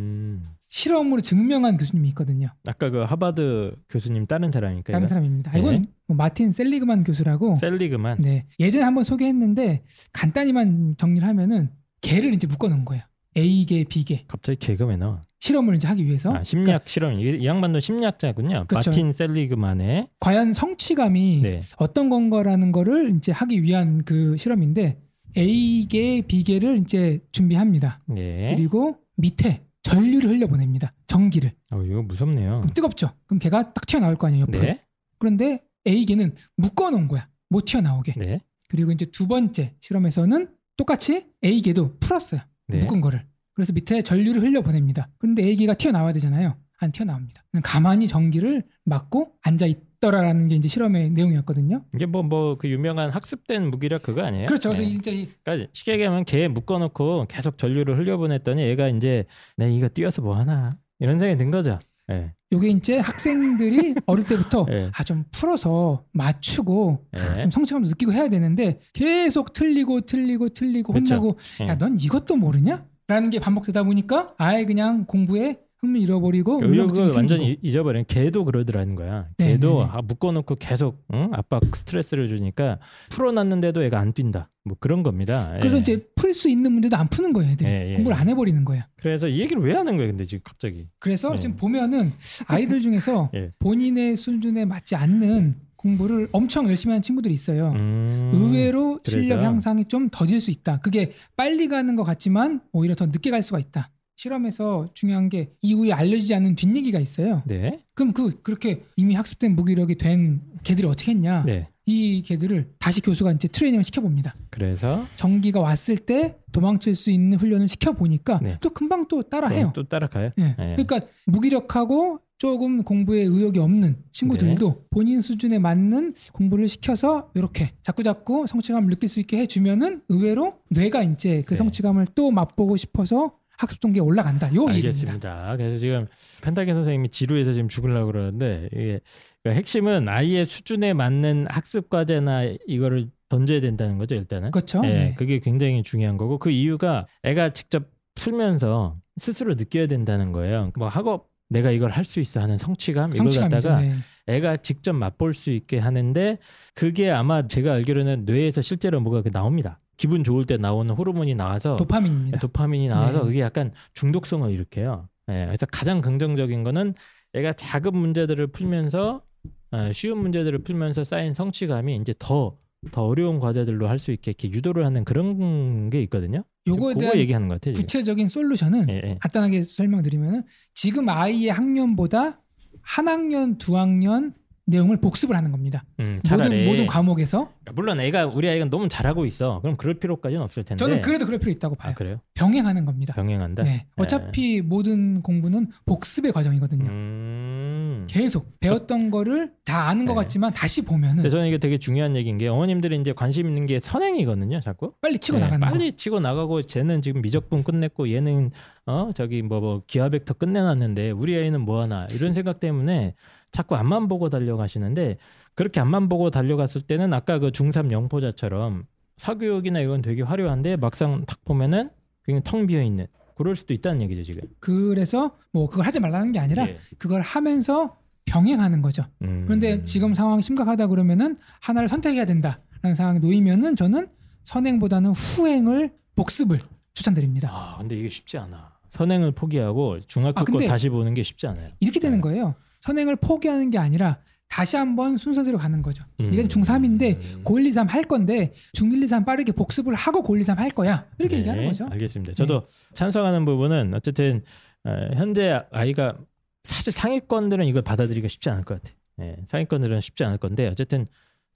실험으로 0.72 1.20
증명한 1.20 1.76
교수님이 1.76 2.08
있거든요. 2.08 2.48
아까 2.66 2.88
그 2.88 3.02
하버드 3.02 3.76
교수님 3.90 4.26
다른 4.26 4.50
사람이니까. 4.50 4.90
다른? 4.94 5.06
사람입니다. 5.06 5.52
네. 5.52 5.58
이건 5.61 5.87
뭐 6.06 6.16
마틴 6.16 6.50
셀리그만 6.50 7.04
교수라고 7.04 7.56
셀리그만. 7.56 8.22
네. 8.22 8.46
예전에 8.58 8.82
한번 8.82 9.04
소개했는데 9.04 9.85
간단히만 10.14 10.94
정리를 10.96 11.28
하면은 11.28 11.68
개를 12.00 12.32
이제 12.32 12.46
묶어 12.46 12.68
놓은 12.68 12.87
거예요. 12.87 13.02
A개, 13.37 13.85
B개. 13.85 14.24
갑자기 14.26 14.58
개그맨 14.61 15.00
나와. 15.00 15.20
실험을 15.40 15.74
이제 15.74 15.87
하기 15.88 16.06
위해서 16.06 16.32
아, 16.35 16.42
심리학 16.42 16.88
실험. 16.88 17.20
이, 17.20 17.22
이 17.22 17.46
양반도 17.46 17.78
심리학자군요. 17.78 18.64
그쵸. 18.66 18.76
마틴 18.88 19.12
셀리그만의 19.12 20.08
과연 20.20 20.54
성취감이 20.54 21.40
네. 21.42 21.61
어떤 21.76 22.08
건가라는 22.08 22.72
거를 22.72 23.14
이제 23.16 23.30
하기 23.30 23.62
위한 23.62 24.04
그 24.04 24.38
실험인데 24.38 24.98
A개, 25.37 26.22
B개를 26.26 26.78
이제 26.78 27.20
준비합니다. 27.30 28.00
네. 28.06 28.54
그리고 28.56 28.96
밑에 29.16 29.61
전류를 29.83 30.31
흘려보냅니다. 30.31 30.92
전기를. 31.07 31.53
어, 31.71 31.83
이거 31.83 32.03
무섭네요. 32.03 32.61
그럼 32.61 32.75
뜨겁죠. 32.75 33.11
그럼 33.27 33.38
걔가 33.38 33.73
딱 33.73 33.87
튀어나올 33.87 34.16
거 34.16 34.29
아니에요. 34.29 34.42
옆으로. 34.42 34.61
네. 34.61 34.85
그런데 35.18 35.62
A개는 35.87 36.35
묶어놓은 36.57 37.09
거야. 37.09 37.29
못 37.49 37.64
튀어나오게. 37.64 38.14
네. 38.16 38.40
그리고 38.68 38.92
이제 38.92 39.05
두 39.07 39.27
번째 39.27 39.75
실험에서는 39.81 40.49
똑같이 40.77 41.27
A개도 41.45 41.99
풀었어요. 41.99 42.40
네. 42.68 42.81
묶은 42.81 43.01
거를. 43.01 43.27
그래서 43.55 43.73
밑에 43.73 44.03
전류를 44.03 44.42
흘려보냅니다. 44.42 45.11
근데 45.18 45.42
A개가 45.45 45.75
튀어나와야 45.75 46.12
되잖아요. 46.14 46.57
안 46.79 46.90
튀어나옵니다. 46.90 47.45
가만히 47.62 48.09
전기를 48.09 48.64
막고 48.85 49.35
앉아 49.42 49.66
있 49.66 49.79
더라라는 50.02 50.48
게 50.48 50.56
이제 50.56 50.68
실험의 50.68 51.10
내용이었거든요. 51.10 51.84
이게 51.94 52.04
뭐 52.06 52.22
뭐 52.22 52.56
그 52.58 52.68
유명한 52.68 53.08
학습된 53.10 53.70
무기력 53.70 54.02
그거 54.02 54.22
아니에요? 54.22 54.46
그렇죠. 54.46 54.68
그래서 54.70 54.82
네. 54.82 54.88
진짜 54.90 55.10
이 55.12 55.28
그러니까 55.44 55.70
쉽게 55.72 55.92
얘기하면 55.92 56.24
개 56.24 56.48
묶어놓고 56.48 57.26
계속 57.28 57.56
전류를 57.56 57.96
흘려보냈더니 57.98 58.62
얘가 58.62 58.88
이제 58.88 59.24
내 59.56 59.72
이거 59.72 59.88
뛰어서 59.88 60.20
뭐 60.20 60.36
하나 60.36 60.70
이런 60.98 61.18
생각이 61.18 61.38
든 61.38 61.50
거죠. 61.50 61.78
예. 62.10 62.32
요게 62.52 62.68
이제 62.68 62.98
학생들이 62.98 63.94
어릴 64.06 64.24
때부터 64.24 64.66
예. 64.70 64.90
아좀 64.98 65.24
풀어서 65.30 66.04
맞추고 66.12 67.06
예. 67.36 67.40
좀 67.42 67.50
성취감도 67.52 67.88
느끼고 67.90 68.12
해야 68.12 68.28
되는데 68.28 68.80
계속 68.92 69.52
틀리고 69.52 70.00
틀리고 70.02 70.48
틀리고 70.50 70.92
그쵸. 70.92 71.14
혼나고 71.14 71.38
예. 71.62 71.68
야넌 71.68 71.98
이것도 72.00 72.36
모르냐? 72.36 72.84
라는 73.06 73.30
게 73.30 73.38
반복되다 73.40 73.82
보니까 73.84 74.34
아예 74.38 74.64
그냥 74.64 75.04
공부에 75.06 75.58
흥미 75.83 76.01
잃어버리고 76.03 76.61
의욕을 76.62 77.01
완전히 77.01 77.11
생기고 77.29 77.45
잊- 77.45 77.59
잊어버린 77.61 78.05
개도 78.07 78.45
그러더라는 78.45 78.95
거야. 78.95 79.27
네, 79.37 79.49
개도 79.55 79.81
네, 79.81 79.85
네. 79.87 79.90
아, 79.90 80.01
묶어놓고 80.01 80.55
계속 80.55 81.05
응? 81.12 81.29
압박 81.33 81.75
스트레스를 81.75 82.29
주니까 82.29 82.79
풀어놨는데도 83.11 83.83
애가 83.83 83.99
안 83.99 84.12
뛴다. 84.12 84.49
뭐 84.64 84.77
그런 84.79 85.03
겁니다. 85.03 85.53
그래서 85.59 85.79
예. 85.79 85.81
이제 85.81 86.07
풀 86.14 86.33
수 86.33 86.49
있는 86.49 86.71
문제도 86.73 86.97
안 86.97 87.09
푸는 87.09 87.33
거예요 87.33 87.51
애들이 87.51 87.68
예, 87.68 87.90
예, 87.90 87.95
공부를 87.97 88.16
예. 88.16 88.21
안 88.21 88.29
해버리는 88.29 88.64
거예요 88.64 88.85
그래서 88.97 89.27
이 89.29 89.40
얘기를 89.40 89.61
왜 89.61 89.75
하는 89.75 89.97
거야 89.99 90.07
근데 90.07 90.25
지금 90.25 90.40
갑자기 90.45 90.87
그래서 91.01 91.31
네. 91.33 91.38
지금 91.40 91.57
보면은 91.57 92.12
아이들 92.47 92.81
중에서 92.81 93.31
예. 93.35 93.51
본인의 93.59 94.16
수준에 94.16 94.64
맞지 94.64 94.95
않는 94.95 95.57
공부를 95.77 96.29
엄청 96.33 96.68
열심히 96.68 96.92
하는 96.92 97.03
친구들이 97.03 97.35
있어요 97.35 97.73
음, 97.73 98.31
의외로 98.33 99.01
실력 99.05 99.37
그래서? 99.37 99.42
향상이 99.45 99.85
좀 99.87 100.09
더딜 100.11 100.40
수 100.40 100.51
있다. 100.53 100.79
그게 100.79 101.11
빨리 101.37 101.66
가는 101.68 101.97
것 101.97 102.05
같지만 102.05 102.61
오히려 102.73 102.95
더 102.95 103.07
늦게 103.07 103.31
갈 103.31 103.42
수가 103.42 103.59
있다. 103.59 103.90
실험에서 104.22 104.88
중요한 104.94 105.28
게 105.28 105.50
이후에 105.62 105.92
알려지지 105.92 106.35
않는 106.37 106.54
뒷얘기가 106.54 107.00
있어요. 107.00 107.42
네, 107.44 107.80
그럼 107.94 108.12
그 108.12 108.30
그렇게 108.42 108.85
이미 108.96 109.14
학습된 109.14 109.56
무기력이 109.56 109.96
된 109.96 110.40
개들이 110.62 110.87
어떻게 110.87 111.11
했냐? 111.12 111.42
네. 111.44 111.68
이 111.85 112.22
개들을 112.22 112.74
다시 112.78 113.00
교수가 113.00 113.32
이제 113.32 113.48
트레이닝을 113.48 113.82
시켜봅니다. 113.82 114.37
그래서 114.50 115.04
전기가 115.16 115.58
왔을 115.58 115.96
때 115.96 116.37
도망칠 116.52 116.94
수 116.94 117.11
있는 117.11 117.37
훈련을 117.37 117.66
시켜보니까 117.66 118.38
네. 118.40 118.58
또 118.61 118.70
금방 118.70 119.08
또 119.08 119.22
따라해요. 119.24 119.72
또 119.74 119.82
따라가요. 119.82 120.30
예. 120.38 120.54
예. 120.56 120.76
그러니까 120.76 121.00
무기력하고 121.26 122.20
조금 122.38 122.85
공부에 122.85 123.22
의욕이 123.22 123.58
없는 123.58 123.96
친구들도 124.12 124.68
네. 124.68 124.80
본인 124.90 125.20
수준에 125.20 125.58
맞는 125.58 126.14
공부를 126.32 126.68
시켜서 126.68 127.30
이렇게 127.35 127.72
자꾸 127.82 128.04
자꾸 128.04 128.46
성취감을 128.46 128.88
느낄 128.88 129.08
수 129.08 129.18
있게 129.18 129.38
해주면은 129.38 130.02
의외로 130.08 130.58
뇌가 130.70 131.02
이제 131.02 131.42
그 131.42 131.54
네. 131.54 131.56
성취감을 131.56 132.06
또 132.14 132.30
맛보고 132.30 132.76
싶어서 132.76 133.32
학습 133.58 133.80
동기에 133.80 134.00
올라간다. 134.00 134.46
요 134.54 134.62
얘기입니다. 134.70 134.74
알겠습니다. 134.74 135.56
그래서 135.56 135.78
지금 135.78 136.06
펜타겐 136.42 136.74
선생님이 136.74 137.08
지루해서 137.10 137.52
지금 137.52 137.68
죽으려고 137.68 138.06
그러는데 138.12 138.68
이게 138.72 139.00
그러니까 139.42 139.58
핵심은 139.58 140.08
아이의 140.08 140.46
수준에 140.46 140.92
맞는 140.94 141.46
학습 141.48 141.88
과제나 141.88 142.44
이거를 142.66 143.08
던져야 143.28 143.60
된다는 143.60 143.98
거죠 143.98 144.14
일단은. 144.14 144.50
그렇죠. 144.50 144.82
예, 144.84 144.88
네. 144.88 145.14
그게 145.16 145.38
굉장히 145.38 145.82
중요한 145.82 146.16
거고 146.16 146.38
그 146.38 146.50
이유가 146.50 147.06
애가 147.22 147.52
직접 147.52 147.84
풀면서 148.14 148.96
스스로 149.16 149.54
느껴야 149.54 149.86
된다는 149.86 150.32
거예요. 150.32 150.70
뭐 150.76 150.88
학업 150.88 151.28
내가 151.48 151.70
이걸 151.70 151.90
할 151.90 152.04
수 152.04 152.20
있어 152.20 152.40
하는 152.40 152.56
성취감 152.58 153.12
이걸. 153.14 153.48
갖다가 153.50 153.80
네. 153.80 153.94
애가 154.26 154.58
직접 154.58 154.92
맛볼 154.94 155.34
수 155.34 155.50
있게 155.50 155.78
하는데 155.78 156.38
그게 156.74 157.10
아마 157.10 157.46
제가 157.46 157.72
알기로는 157.74 158.24
뇌에서 158.24 158.62
실제로 158.62 159.00
뭐가 159.00 159.22
그 159.22 159.30
나옵니다. 159.30 159.78
기분 159.96 160.24
좋을 160.24 160.46
때 160.46 160.57
나오는 160.57 160.92
호르몬이 160.94 161.35
나와서 161.35 161.76
도파민입니다. 161.76 162.40
도파민이 162.40 162.88
나와서 162.88 163.20
네. 163.20 163.24
그게 163.26 163.40
약간 163.40 163.72
중독성을 163.94 164.50
일으켜요. 164.50 165.09
예, 165.28 165.44
그래서 165.46 165.66
가장 165.66 166.00
긍정적인 166.00 166.62
거는 166.64 166.94
애가 167.35 167.52
작은 167.55 167.96
문제들을 167.96 168.48
풀면서 168.48 169.22
어, 169.70 169.92
쉬운 169.92 170.18
문제들을 170.18 170.59
풀면서 170.64 171.05
쌓인 171.05 171.33
성취감이 171.35 171.96
이제 171.96 172.12
더더 172.18 173.07
어려운 173.07 173.38
과제들로 173.38 173.88
할 173.88 173.98
수 173.98 174.11
있게 174.12 174.33
이렇게 174.33 174.50
유도를 174.50 174.85
하는 174.85 175.05
그런 175.05 175.88
게 175.90 176.02
있거든요. 176.02 176.44
요거에 176.66 176.94
대한 176.94 177.16
얘기하는 177.18 177.48
것 177.48 177.55
같아요. 177.61 177.74
구체적인 177.74 178.28
솔루션은 178.28 178.88
예, 178.90 179.00
예. 179.05 179.18
간단하게 179.20 179.62
설명드리면은 179.62 180.44
지금 180.74 181.09
아이의 181.09 181.50
학년보다 181.50 182.40
한 182.83 183.09
학년, 183.09 183.59
두 183.59 183.78
학년 183.78 184.35
내용을 184.66 184.98
복습을 184.98 185.35
하는 185.37 185.51
겁니다. 185.51 185.85
음, 185.98 186.20
모든 186.31 186.64
모든 186.66 186.87
과목에서 186.87 187.53
물론 187.75 188.01
애가 188.01 188.27
우리 188.27 188.48
아이가 188.48 188.64
너무 188.66 188.88
잘하고 188.88 189.27
있어. 189.27 189.61
그럼 189.61 189.77
그럴 189.77 189.94
필요까지는 189.94 190.42
없을 190.42 190.62
텐데. 190.62 190.79
저는 190.79 191.01
그래도 191.01 191.27
그럴 191.27 191.40
필요 191.40 191.51
있다고 191.51 191.75
봐요. 191.75 191.90
아 191.90 191.94
그래요? 191.94 192.20
병행하는 192.35 192.85
겁니다. 192.85 193.12
병행한다. 193.14 193.64
네. 193.64 193.87
어차피 193.96 194.62
모든 194.62 195.20
공부는 195.22 195.68
복습의 195.87 196.33
과정이거든요. 196.33 196.85
음. 196.88 198.07
계속 198.09 198.59
배웠던 198.61 199.11
거를 199.11 199.53
다 199.64 199.88
아는 199.88 200.07
것 200.07 200.12
네. 200.12 200.20
같지만 200.20 200.53
다시 200.53 200.85
보면은 200.85 201.29
저는 201.29 201.46
이게 201.46 201.59
되게 201.59 201.79
중요한 201.79 202.14
얘기인 202.16 202.38
게 202.38 202.48
어머님들이 202.48 203.01
이제 203.01 203.12
관심 203.12 203.48
있는 203.48 203.66
게 203.66 203.81
선행이거든요, 203.81 204.61
자꾸. 204.61 204.94
빨리 205.01 205.18
치고 205.18 205.38
네, 205.38 205.44
나가는 205.44 205.68
빨리 205.68 205.92
치고 205.92 206.20
나가고 206.20 206.62
쟤는 206.62 207.03
지금 207.03 207.22
미적분 207.22 207.64
끝냈고 207.64 208.11
얘는 208.11 208.51
어 208.87 209.11
저기 209.14 209.42
뭐뭐 209.42 209.83
기하 209.87 210.09
벡터 210.09 210.35
끝내놨는데 210.35 211.11
우리 211.11 211.37
아이는 211.37 211.61
뭐 211.61 211.81
하나 211.81 212.07
이런 212.12 212.33
생각 212.33 212.61
때문에 212.61 213.14
자꾸 213.52 213.76
앞만 213.76 214.08
보고 214.08 214.30
달려가시는데 214.30 215.18
그렇게 215.54 215.78
앞만 215.80 216.08
보고 216.08 216.30
달려갔을 216.30 216.80
때는 216.80 217.12
아까 217.12 217.38
그 217.38 217.50
중3 217.50 217.92
영포자처럼 217.92 218.84
사교육이나 219.18 219.80
이건 219.80 220.00
되게 220.02 220.22
화려한데 220.22 220.76
막상 220.76 221.24
탁 221.26 221.44
보면은 221.44 221.90
그냥 222.22 222.42
텅 222.42 222.66
비어 222.66 222.82
있는 222.82 223.06
그럴 223.36 223.54
수도 223.54 223.74
있다는 223.74 224.00
얘기죠 224.02 224.24
지금. 224.24 224.40
거. 224.48 224.54
그래서 224.60 225.36
뭐 225.52 225.68
그걸 225.68 225.86
하지 225.86 226.00
말라는 226.00 226.32
게 226.32 226.38
아니라 226.38 226.66
예. 226.66 226.78
그걸 226.98 227.20
하면서 227.20 227.96
병행하는 228.24 228.80
거죠. 228.82 229.04
음. 229.22 229.44
그런데 229.46 229.84
지금 229.84 230.14
상황이 230.14 230.40
심각하다 230.40 230.86
그러면은 230.86 231.36
하나를 231.60 231.88
선택해야 231.88 232.24
된다라는 232.24 232.94
상황에 232.94 233.18
놓이면은 233.18 233.76
저는 233.76 234.08
선행보다는 234.44 235.10
후행을 235.10 235.92
복습을 236.16 236.61
추천드립니다. 236.94 237.50
아 237.53 237.76
근데 237.78 237.96
이게 237.96 238.09
쉽지 238.09 238.38
않아. 238.38 238.72
선행을 238.90 239.32
포기하고 239.32 240.00
중학교 240.07 240.40
아, 240.40 240.44
거 240.44 240.64
다시 240.66 240.88
보는 240.88 241.14
게 241.14 241.22
쉽지 241.22 241.46
않아요. 241.46 241.70
이렇게 241.80 241.98
되는 242.00 242.18
네. 242.18 242.22
거예요. 242.22 242.55
선행을 242.83 243.16
포기하는 243.16 243.70
게 243.70 243.78
아니라 243.78 244.18
다시 244.49 244.76
한번 244.76 245.16
순서대로 245.16 245.57
가는 245.57 245.80
거죠. 245.80 246.05
음. 246.20 246.30
이게 246.33 246.43
중3인데 246.47 247.43
고1, 247.43 247.66
2, 247.66 247.72
3 247.72 247.87
할 247.87 248.03
건데 248.03 248.53
중1, 248.76 249.03
2, 249.03 249.09
3 249.09 249.24
빠르게 249.24 249.53
복습을 249.53 249.95
하고 249.95 250.22
고1, 250.22 250.41
2, 250.41 250.45
3 250.45 250.59
할 250.59 250.68
거야. 250.70 251.07
이렇게 251.18 251.37
네, 251.37 251.41
얘기하는 251.41 251.66
거죠. 251.68 251.85
네. 251.85 251.93
알겠습니다. 251.93 252.35
저도 252.35 252.66
찬성하는 252.93 253.47
부분은 253.47 253.95
어쨌든 253.95 254.43
어, 254.85 254.91
현재 255.14 255.62
아이가 255.70 256.18
사실 256.64 256.93
상위권들은 256.93 257.66
이걸 257.66 257.83
받아들이기가 257.83 258.28
쉽지 258.28 258.51
않을 258.51 258.64
것 258.64 258.83
같아요. 258.83 258.97
예, 259.22 259.37
상위권들은 259.47 260.01
쉽지 260.01 260.24
않을 260.24 260.39
건데 260.39 260.68
어쨌든 260.68 261.07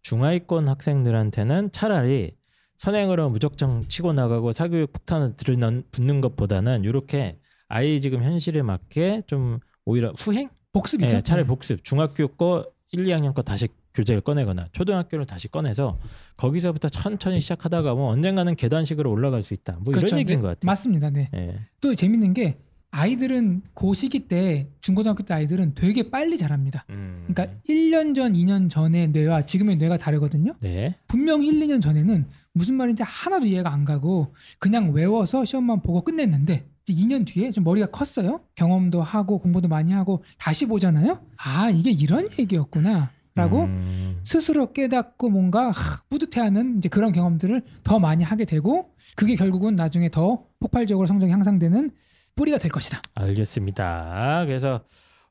중하위권 0.03 0.69
학생들한테는 0.69 1.73
차라리 1.73 2.33
선행으로 2.79 3.31
무작정 3.31 3.89
치고 3.89 4.13
나가고 4.13 4.53
사교육 4.53 4.93
폭탄을 4.93 5.37
들은 5.37 5.83
붙는 5.91 6.21
것보다는 6.21 6.85
이렇게 6.85 7.39
아이 7.69 8.01
지금 8.01 8.23
현실에 8.23 8.63
맞게 8.63 9.23
좀 9.27 9.59
오히려 9.85 10.13
후행? 10.17 10.49
복습이죠. 10.77 11.17
예, 11.17 11.21
차라리 11.21 11.45
네. 11.45 11.49
복습. 11.49 11.83
중학교 11.85 12.29
거 12.29 12.71
1, 12.93 13.05
2학년 13.05 13.35
거 13.35 13.43
다시 13.43 13.69
교재를 13.95 14.21
꺼내거나 14.21 14.69
초등학교를 14.73 15.25
다시 15.25 15.49
꺼내서 15.49 15.99
거기서부터 16.37 16.89
천천히 16.91 17.41
시작하다가 17.41 17.95
뭐 17.95 18.11
언젠가는 18.11 18.55
계단식으로 18.55 19.11
올라갈 19.11 19.43
수 19.43 19.55
있다. 19.55 19.73
뭐 19.75 19.85
그렇죠. 19.93 20.09
이런 20.09 20.21
얘기인 20.21 20.39
네, 20.39 20.43
것 20.43 20.49
같아요. 20.49 20.67
맞습니다. 20.67 21.11
네. 21.11 21.31
예. 21.35 21.59
또 21.81 21.95
재밌는 21.95 22.35
게 22.35 22.59
아이들은 22.91 23.63
그 23.75 23.95
시기 23.95 24.29
때 24.29 24.69
중고등학교 24.81 25.23
때 25.23 25.35
아이들은 25.35 25.75
되게 25.75 26.11
빨리 26.11 26.37
자랍니다. 26.39 26.85
음. 26.91 27.25
그러니까 27.27 27.59
1년 27.69 28.15
전, 28.15 28.35
2년 28.35 28.71
전의 28.71 29.09
뇌와 29.09 29.45
지금의 29.47 29.77
뇌가 29.77 29.97
다르거든요. 29.99 30.55
네. 30.61 30.95
분명 31.09 31.43
1, 31.43 31.59
2년 31.61 31.81
전에는 31.81 32.27
무슨 32.53 32.75
말인지 32.77 33.03
하나도 33.03 33.47
이해가 33.47 33.73
안 33.73 33.85
가고 33.85 34.35
그냥 34.59 34.93
외워서 34.93 35.45
시험만 35.45 35.83
보고 35.83 36.03
끝냈는데 36.03 36.67
2년 36.93 37.27
뒤에 37.27 37.51
좀 37.51 37.65
머리가 37.65 37.87
컸어요. 37.87 38.41
경험도 38.55 39.03
하고 39.03 39.39
공부도 39.39 39.69
많이 39.69 39.93
하고 39.93 40.23
다시 40.39 40.67
보잖아요. 40.67 41.21
아 41.37 41.71
이게 41.71 41.91
이런 41.91 42.29
얘기였구나 42.39 43.11
라고 43.35 43.65
음. 43.65 44.21
스스로 44.23 44.73
깨닫고 44.73 45.29
뭔가 45.29 45.71
하, 45.71 46.01
뿌듯해하는 46.09 46.79
이제 46.79 46.89
그런 46.89 47.13
경험들을 47.13 47.63
더 47.85 47.99
많이 47.99 48.25
하게 48.25 48.47
되고 48.47 48.91
그게 49.15 49.37
결국은 49.37 49.77
나중에 49.77 50.11
더 50.11 50.45
폭발적으로 50.59 51.07
성적이 51.07 51.33
향상되는 51.33 51.91
뿌리가 52.35 52.59
될 52.59 52.71
것이다. 52.71 53.01
알겠습니다. 53.15 54.45
그래서 54.47 54.81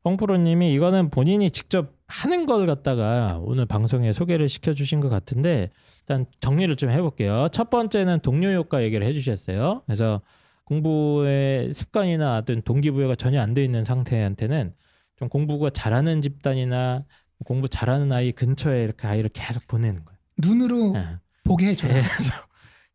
홍프로님이 0.06 0.72
이거는 0.74 1.10
본인이 1.10 1.50
직접 1.50 1.96
하는 2.08 2.46
걸 2.46 2.68
갖다가 2.68 3.40
오늘 3.44 3.66
방송에 3.66 4.14
소개를 4.14 4.50
시켜주신 4.50 5.00
것 5.00 5.10
같은데 5.10 5.72
일단 6.02 6.28
정리를 6.40 6.76
좀 6.76 6.92
해볼게요. 6.92 7.48
첫 7.52 7.72
번째는 7.72 8.20
동료 8.20 8.52
효과 8.52 8.84
얘기를 8.84 9.06
해주셨어요. 9.08 9.82
그래서 9.86 10.22
공부의 10.66 11.74
습관이나 11.74 12.38
어떤 12.38 12.62
동기부여가 12.62 13.16
전혀 13.16 13.42
안 13.42 13.54
돼 13.54 13.64
있는 13.64 13.84
상태한테는 13.84 14.74
좀 15.16 15.30
공부가 15.30 15.70
잘하는 15.70 16.22
집단이나 16.22 17.06
공부 17.46 17.68
잘하는 17.70 18.12
아이 18.12 18.32
근처에 18.32 18.84
이렇게 18.84 19.08
아이를 19.08 19.30
계속 19.34 19.66
보내는 19.68 20.04
거예요. 20.04 20.18
눈으로 20.38 20.94
예. 20.96 21.06
보게 21.44 21.68
해줘요. 21.68 21.94
계속 21.94 22.34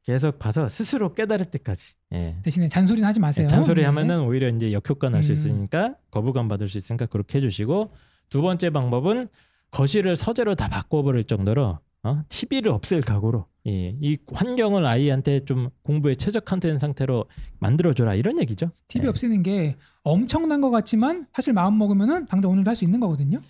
계속 0.04 0.38
봐서 0.38 0.68
스스로 0.68 1.14
깨달을 1.14 1.46
때까지. 1.46 1.94
예. 2.12 2.36
대신에 2.42 2.68
잔소리는 2.68 3.06
하지 3.06 3.20
마세요. 3.20 3.46
잔소리 3.46 3.82
네. 3.82 3.86
하면은 3.86 4.20
오히려 4.22 4.48
이제 4.48 4.72
역효과 4.72 5.08
날수 5.10 5.32
음. 5.32 5.34
있으니까 5.34 5.94
거부감 6.10 6.48
받을 6.48 6.68
수 6.68 6.78
있으니까 6.78 7.06
그렇게 7.06 7.38
해주시고 7.38 7.92
두 8.28 8.42
번째 8.42 8.70
방법은 8.70 9.28
거실을 9.70 10.16
서재로 10.16 10.54
다 10.56 10.68
바꿔버릴 10.68 11.24
정도로 11.24 11.78
어? 12.02 12.22
TV를 12.28 12.72
없앨 12.72 13.00
각오로 13.02 13.46
예, 13.66 13.94
이 14.00 14.16
환경을 14.32 14.86
아이한테 14.86 15.40
좀 15.40 15.68
공부에 15.82 16.14
최적화된 16.14 16.78
상태로 16.78 17.26
만들어줘라 17.58 18.14
이런 18.14 18.38
얘기죠. 18.40 18.70
TV 18.88 19.04
예. 19.06 19.08
없애는 19.10 19.42
게 19.42 19.74
엄청난 20.02 20.60
것 20.62 20.70
같지만 20.70 21.26
사실 21.32 21.52
마음 21.52 21.76
먹으면은 21.76 22.24
당장 22.26 22.50
오늘도 22.52 22.68
할 22.70 22.74
수 22.74 22.84
있는 22.84 23.00
거거든요. 23.00 23.40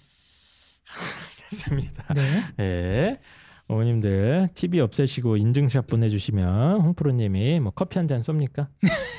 알겠습니다. 1.50 2.14
네. 2.14 2.42
예. 2.60 3.18
어머님들 3.68 4.48
TV 4.54 4.80
없애시고 4.80 5.36
인증샷 5.36 5.86
보내주시면 5.86 6.80
홍프로님이 6.80 7.60
뭐 7.60 7.70
커피 7.70 7.98
한 7.98 8.08
잔 8.08 8.20
쏩니까? 8.20 8.66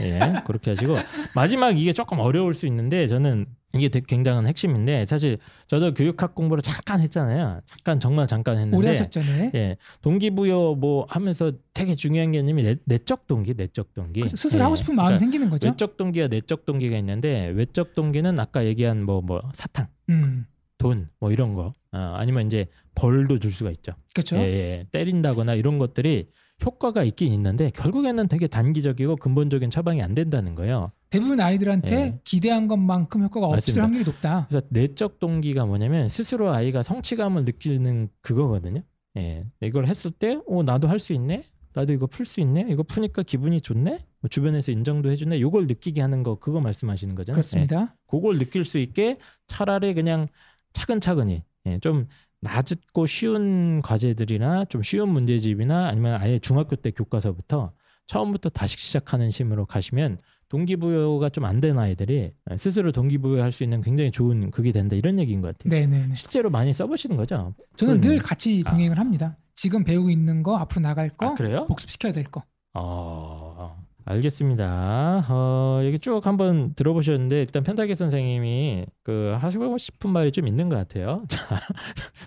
예, 0.01 0.41
그렇게 0.45 0.71
하시고 0.71 0.97
마지막 1.33 1.79
이게 1.79 1.93
조금 1.93 2.19
어려울 2.19 2.53
수 2.53 2.67
있는데 2.67 3.07
저는 3.07 3.45
이게 3.73 3.89
되게 3.89 4.05
굉장한 4.05 4.47
핵심인데 4.47 5.05
사실 5.05 5.37
저도 5.67 5.93
교육학 5.93 6.35
공부를 6.35 6.61
잠깐 6.61 6.99
했잖아요. 6.99 7.61
잠깐 7.65 7.99
정말 7.99 8.27
잠깐 8.27 8.57
했는데 8.57 8.77
오래 8.77 8.89
하셨잖아요. 8.89 9.51
예, 9.55 9.77
동기부여 10.01 10.75
뭐 10.77 11.05
하면서 11.09 11.51
되게 11.73 11.95
중요한 11.95 12.31
개념이 12.31 12.63
내, 12.63 12.75
내적 12.85 13.27
동기, 13.27 13.53
내적 13.53 13.93
동기. 13.93 14.21
그렇죠. 14.21 14.35
스스로 14.35 14.59
예, 14.59 14.63
하고 14.63 14.75
싶은 14.75 14.95
마음이 14.95 15.07
그러니까 15.07 15.19
생기는 15.19 15.49
거죠. 15.49 15.67
외적 15.67 15.97
동기와 15.97 16.27
내적 16.27 16.65
동기가 16.65 16.97
있는데 16.97 17.47
외적 17.47 17.95
동기는 17.95 18.39
아까 18.39 18.65
얘기한 18.65 19.05
뭐뭐 19.05 19.41
사탕, 19.53 19.87
음, 20.09 20.45
돈, 20.77 21.09
뭐 21.19 21.31
이런 21.31 21.53
거, 21.53 21.73
어, 21.93 21.97
아니면 22.15 22.47
이제 22.47 22.65
벌도 22.95 23.39
줄 23.39 23.53
수가 23.53 23.71
있죠. 23.71 23.93
그렇죠. 24.13 24.35
예, 24.37 24.41
예, 24.41 24.87
때린다거나 24.91 25.53
이런 25.53 25.77
것들이 25.77 26.29
효과가 26.63 27.03
있긴 27.03 27.31
있는데 27.33 27.69
결국에는 27.71 28.27
되게 28.27 28.47
단기적이고 28.47 29.15
근본적인 29.15 29.69
처방이 29.69 30.01
안 30.01 30.13
된다는 30.13 30.55
거예요. 30.55 30.91
대부분 31.11 31.39
아이들한테 31.41 31.95
예. 31.95 32.19
기대한 32.23 32.67
것만큼 32.67 33.21
효과가 33.23 33.45
없을 33.47 33.57
맞습니다. 33.57 33.83
확률이 33.83 34.03
높다. 34.05 34.47
그래서 34.49 34.65
내적 34.69 35.19
동기가 35.19 35.65
뭐냐면 35.65 36.07
스스로 36.09 36.51
아이가 36.51 36.81
성취감을 36.81 37.43
느끼는 37.43 38.09
그거거든요. 38.21 38.81
예, 39.17 39.45
이걸 39.61 39.87
했을 39.87 40.09
때, 40.09 40.39
어 40.47 40.63
나도 40.63 40.87
할 40.87 40.99
수 40.99 41.11
있네. 41.13 41.43
나도 41.73 41.91
이거 41.93 42.07
풀 42.07 42.25
수 42.25 42.39
있네. 42.39 42.65
이거 42.69 42.83
푸니까 42.83 43.23
기분이 43.23 43.59
좋네. 43.61 44.05
뭐 44.21 44.29
주변에서 44.29 44.71
인정도 44.71 45.11
해주네. 45.11 45.37
이걸 45.37 45.67
느끼게 45.67 46.01
하는 46.01 46.23
거 46.23 46.35
그거 46.39 46.61
말씀하시는 46.61 47.13
거잖아요. 47.13 47.33
예, 47.33 47.35
그렇습니다. 47.35 47.95
그걸 48.07 48.39
느낄 48.39 48.63
수 48.65 48.77
있게 48.79 49.17
차라리 49.47 49.93
그냥 49.93 50.27
차근차근히 50.73 51.43
예, 51.65 51.79
좀 51.79 52.07
낮고 52.39 53.05
쉬운 53.05 53.81
과제들이나 53.81 54.65
좀 54.65 54.81
쉬운 54.81 55.09
문제집이나 55.09 55.87
아니면 55.87 56.15
아예 56.15 56.39
중학교 56.39 56.75
때 56.77 56.91
교과서부터 56.91 57.73
처음부터 58.07 58.49
다시 58.49 58.77
시작하는 58.77 59.29
심으로 59.29 59.65
가시면 59.65 60.17
동기부여가 60.51 61.29
좀 61.29 61.45
안 61.45 61.61
된 61.61 61.79
아이들이 61.79 62.31
스스로 62.57 62.91
동기부여할 62.91 63.51
수 63.53 63.63
있는 63.63 63.79
굉장히 63.81 64.11
좋은 64.11 64.51
극이 64.51 64.73
된다 64.73 64.95
이런 64.97 65.17
얘기인 65.17 65.39
것 65.41 65.57
같아요. 65.57 65.69
네네네. 65.79 66.15
실제로 66.15 66.49
많이 66.49 66.73
써보시는 66.73 67.15
거죠? 67.15 67.53
저는 67.77 68.01
그러네. 68.01 68.15
늘 68.17 68.21
같이 68.23 68.61
아. 68.65 68.71
병행을 68.71 68.99
합니다. 68.99 69.37
지금 69.55 69.83
배우고 69.85 70.09
있는 70.09 70.43
거 70.43 70.57
앞으로 70.57 70.81
나갈 70.81 71.07
거아 71.09 71.35
그래요? 71.35 71.65
복습시켜야 71.67 72.11
될 72.11 72.23
거. 72.25 72.43
어, 72.73 73.77
알겠습니다. 74.05 75.25
어, 75.29 75.81
얘기 75.83 75.99
쭉 75.99 76.25
한번 76.25 76.73
들어보셨는데 76.75 77.39
일단 77.41 77.63
펜타기 77.63 77.95
선생님이 77.95 78.85
그 79.03 79.35
하시고 79.39 79.77
싶은 79.77 80.09
말이 80.11 80.31
좀 80.31 80.47
있는 80.47 80.67
것 80.67 80.75
같아요. 80.75 81.23
자, 81.29 81.59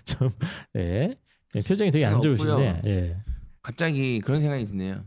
좀 0.05 0.29
네. 0.73 1.11
네, 1.53 1.61
표정이 1.61 1.91
되게 1.91 2.05
안 2.05 2.15
없고요. 2.15 2.35
좋으신데, 2.37 2.81
예. 2.85 3.17
갑자기 3.61 4.19
그런 4.21 4.41
생각이 4.41 4.65
드네요. 4.65 5.03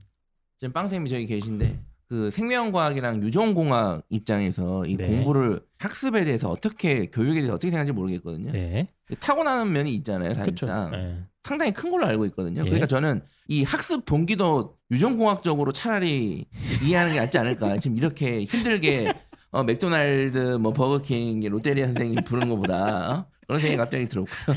지금 0.59 0.73
빵쌤이 0.73 1.09
저기 1.09 1.27
계신데 1.27 1.79
그 2.09 2.31
생명과학이랑 2.31 3.23
유전공학 3.23 4.03
입장에서 4.09 4.87
이 4.87 4.97
네. 4.97 5.07
공부를 5.07 5.61
학습에 5.79 6.25
대해서 6.25 6.49
어떻게 6.51 7.07
교육에 7.07 7.35
대해서 7.35 7.55
어떻게 7.55 7.69
생각하는지 7.71 7.93
모르겠거든요. 7.93 8.53
네. 8.53 8.89
타고나는 9.21 9.71
면이 9.73 9.95
있잖아요. 9.97 10.33
사실상. 10.33 10.93
예. 10.95 11.19
상당히 11.43 11.73
큰 11.73 11.91
걸로 11.91 12.07
알고 12.07 12.25
있거든요. 12.27 12.61
예. 12.61 12.65
그러니까 12.65 12.87
저는 12.87 13.23
이 13.49 13.63
학습 13.63 14.07
동기도 14.07 14.77
유전공학적으로 14.91 15.71
차라리 15.73 16.47
이해하는 16.83 17.13
게 17.13 17.21
낫지 17.21 17.37
않을까. 17.39 17.77
지금 17.79 17.99
이렇게 17.99 18.45
힘들게 18.45 19.13
어, 19.51 19.63
맥도날드, 19.63 20.39
뭐 20.61 20.73
버거킹, 20.73 21.41
롯데리아 21.41 21.87
선생님 21.87 22.25
부르는 22.25 22.49
것보다 22.49 23.11
어? 23.11 23.27
그런 23.47 23.61
생각이 23.61 23.77
갑자기 23.77 24.09
들었고요. 24.09 24.57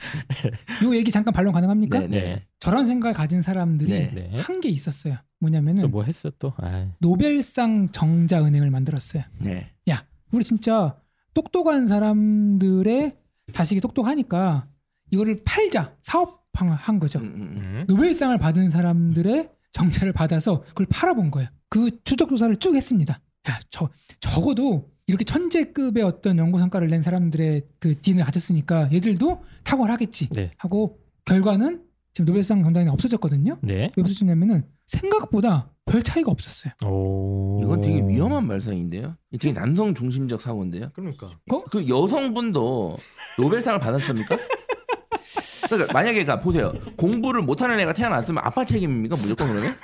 요 0.84 0.94
얘기 0.94 1.10
잠깐 1.10 1.32
반론 1.34 1.52
가능합니까? 1.52 1.98
네, 2.00 2.06
네. 2.08 2.18
네. 2.20 2.46
저런 2.58 2.86
생각을 2.86 3.14
가진 3.14 3.42
사람들이 3.42 3.90
네. 3.90 4.10
네. 4.14 4.38
한게 4.38 4.68
있었어요. 4.68 5.16
뭐냐면은 5.40 5.82
또 5.82 5.88
뭐 5.88 6.04
했어 6.04 6.30
또? 6.38 6.52
아, 6.58 6.86
노벨상 6.98 7.90
정자 7.92 8.44
은행을 8.44 8.70
만들었어요. 8.70 9.22
네. 9.38 9.70
야, 9.90 10.04
우리 10.32 10.44
진짜 10.44 10.96
똑똑한 11.34 11.86
사람들의 11.86 13.16
자식이 13.52 13.80
똑똑하니까 13.80 14.66
이거를 15.10 15.40
팔자 15.44 15.96
사업한 16.02 16.98
거죠. 17.00 17.18
음, 17.20 17.24
음, 17.24 17.34
음. 17.40 17.56
음. 17.56 17.84
노벨상을 17.88 18.36
받은 18.38 18.70
사람들의 18.70 19.50
정자를 19.72 20.12
받아서 20.12 20.62
그걸 20.68 20.86
팔아본 20.90 21.30
거예요. 21.30 21.48
그 21.68 22.02
추적 22.04 22.28
조사를 22.28 22.54
쭉 22.56 22.74
했습니다. 22.74 23.14
야, 23.48 23.60
저 23.70 23.88
적어도 24.20 24.90
이렇게 25.10 25.24
천재급의 25.24 26.04
어떤 26.04 26.38
연구 26.38 26.60
성과를 26.60 26.86
낸 26.88 27.02
사람들의 27.02 27.62
그 27.80 28.00
DNA를 28.00 28.24
가졌으니까 28.26 28.92
얘들도 28.92 29.42
탁월하겠지 29.64 30.28
네. 30.28 30.52
하고 30.56 31.00
결과는 31.24 31.82
지금 32.12 32.26
노벨상 32.26 32.62
정당이 32.62 32.88
없어졌거든요. 32.88 33.58
네. 33.60 33.74
왜 33.74 33.90
없어졌냐면은 33.98 34.62
생각보다 34.86 35.72
별 35.84 36.00
차이가 36.04 36.30
없었어요. 36.30 36.72
오. 36.84 37.60
이건 37.60 37.80
되게 37.80 38.00
위험한 38.06 38.46
말썽인데요. 38.46 39.16
이게 39.32 39.48
되게 39.48 39.60
남성 39.60 39.94
중심적 39.94 40.40
사고인데요. 40.40 40.90
그러니까. 40.94 41.28
그 41.70 41.88
여성분도 41.88 42.96
노벨상을 43.36 43.80
받았습니까? 43.80 44.38
그러니까 45.68 45.92
만약에 45.92 46.24
가 46.24 46.38
보세요. 46.40 46.72
공부를 46.96 47.42
못하는 47.42 47.80
애가 47.80 47.94
태어났으면 47.94 48.42
아빠 48.44 48.64
책임입니까 48.64 49.16
무조건 49.16 49.48
그러면? 49.48 49.74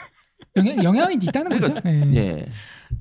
영향, 0.57 0.85
영향이 0.85 1.19
있다는 1.23 1.59
거죠. 1.59 1.75
예. 1.85 2.13
예. 2.15 2.47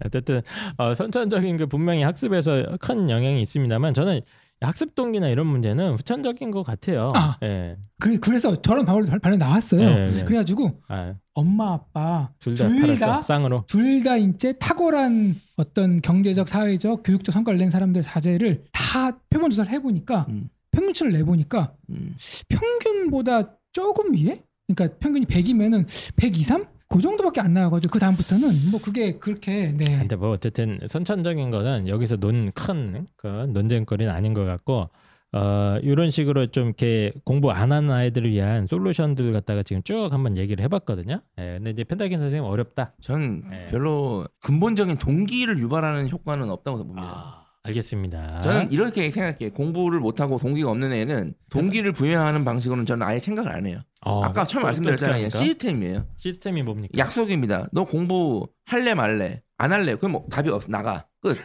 어쨌든 0.05 0.41
어, 0.77 0.93
선천적인 0.93 1.57
그 1.57 1.65
분명히 1.67 2.03
학습에서 2.03 2.77
큰 2.79 3.09
영향이 3.09 3.41
있습니다만 3.41 3.93
저는 3.93 4.21
학습 4.61 4.95
동기나 4.95 5.27
이런 5.27 5.47
문제는 5.47 5.93
후천적인 5.95 6.49
것 6.51 6.63
같아요. 6.63 7.11
아. 7.13 7.37
예. 7.43 7.75
그, 7.99 8.19
그래서 8.19 8.55
저런 8.61 8.85
방법이 8.85 9.09
발표 9.09 9.35
나왔어요. 9.37 9.81
예, 9.81 10.11
예. 10.19 10.23
그래가지고 10.23 10.81
아, 10.87 11.13
엄마 11.33 11.73
아빠 11.73 12.29
둘다 12.39 12.69
둘. 12.69 12.97
다? 12.97 13.21
쌍으로. 13.21 13.65
둘 13.67 14.01
다 14.03 14.15
이제 14.17 14.53
탁월한 14.53 15.35
어떤 15.57 16.01
경제적, 16.01 16.47
사회적, 16.47 17.03
교육적 17.03 17.33
성과를 17.33 17.59
낸 17.59 17.69
사람들 17.69 18.01
자제를 18.03 18.63
다 18.71 19.17
표본 19.29 19.49
조사를 19.49 19.69
해보니까 19.71 20.25
음. 20.29 20.49
평균치를 20.71 21.11
내보니까 21.13 21.73
음. 21.89 22.15
평균보다 22.49 23.57
조금 23.71 24.13
위에? 24.15 24.41
그러니까 24.67 24.97
평균이 24.99 25.25
100이면은 25.25 25.85
100 26.15 26.37
2, 26.37 26.41
3? 26.41 26.65
그 26.87 27.01
정도밖에 27.01 27.41
안 27.41 27.53
나와가지고 27.53 27.91
그 27.93 27.99
다음부터는 27.99 28.47
뭐 28.71 28.79
그게 28.83 29.17
그렇게 29.17 29.73
네. 29.75 29.97
근데 29.99 30.15
뭐 30.15 30.29
어쨌든 30.29 30.79
선천적인 30.87 31.49
거는 31.51 31.87
여기서 31.87 32.17
논 32.17 32.51
큰 32.55 33.07
그 33.17 33.27
논쟁거리는 33.27 34.11
아닌 34.13 34.33
것 34.33 34.45
같고 34.45 34.89
어, 35.33 35.77
이런 35.81 36.09
식으로 36.09 36.47
좀 36.47 36.67
이렇게 36.67 37.11
공부 37.25 37.51
안 37.51 37.71
하는 37.73 37.91
아이들을 37.91 38.29
위한 38.31 38.67
솔루션들 38.67 39.33
갖다가 39.33 39.63
지금 39.63 39.83
쭉 39.83 40.07
한번 40.13 40.37
얘기를 40.37 40.63
해봤거든요. 40.63 41.19
예, 41.39 41.55
근데 41.57 41.71
이제 41.71 41.83
펜타긴 41.83 42.19
선생님 42.19 42.49
어렵다. 42.49 42.93
전 43.01 43.49
네. 43.49 43.65
별로 43.65 44.25
근본적인 44.45 44.97
동기를 44.97 45.57
유발하는 45.59 46.09
효과는 46.09 46.49
없다고 46.49 46.77
봅니다. 46.85 47.07
아, 47.07 47.44
알겠습니다. 47.67 48.41
저는 48.41 48.71
이렇게 48.71 49.09
생각해요. 49.11 49.51
공부를 49.53 49.99
못하고 49.99 50.37
동기가 50.37 50.69
없는 50.71 50.93
애는 50.93 51.33
동기를 51.49 51.91
부여하는 51.91 52.45
방식으로는 52.45 52.85
저는 52.85 53.05
아예 53.05 53.19
생각을 53.19 53.51
안 53.51 53.65
해요. 53.65 53.79
어, 54.05 54.23
아까 54.23 54.43
처음 54.43 54.61
또 54.61 54.67
말씀드렸잖아요. 54.67 55.15
합니까? 55.15 55.37
시스템이에요. 55.39 56.05
시스템이 56.17 56.63
뭡니까? 56.63 56.97
약속입니다. 56.97 57.67
너 57.71 57.85
공부 57.85 58.47
할래 58.65 58.93
말래? 58.93 59.41
안 59.57 59.71
할래? 59.71 59.95
그럼 59.95 60.11
뭐 60.13 60.25
답이 60.29 60.49
없어. 60.49 60.67
나가. 60.69 61.07
끝. 61.21 61.37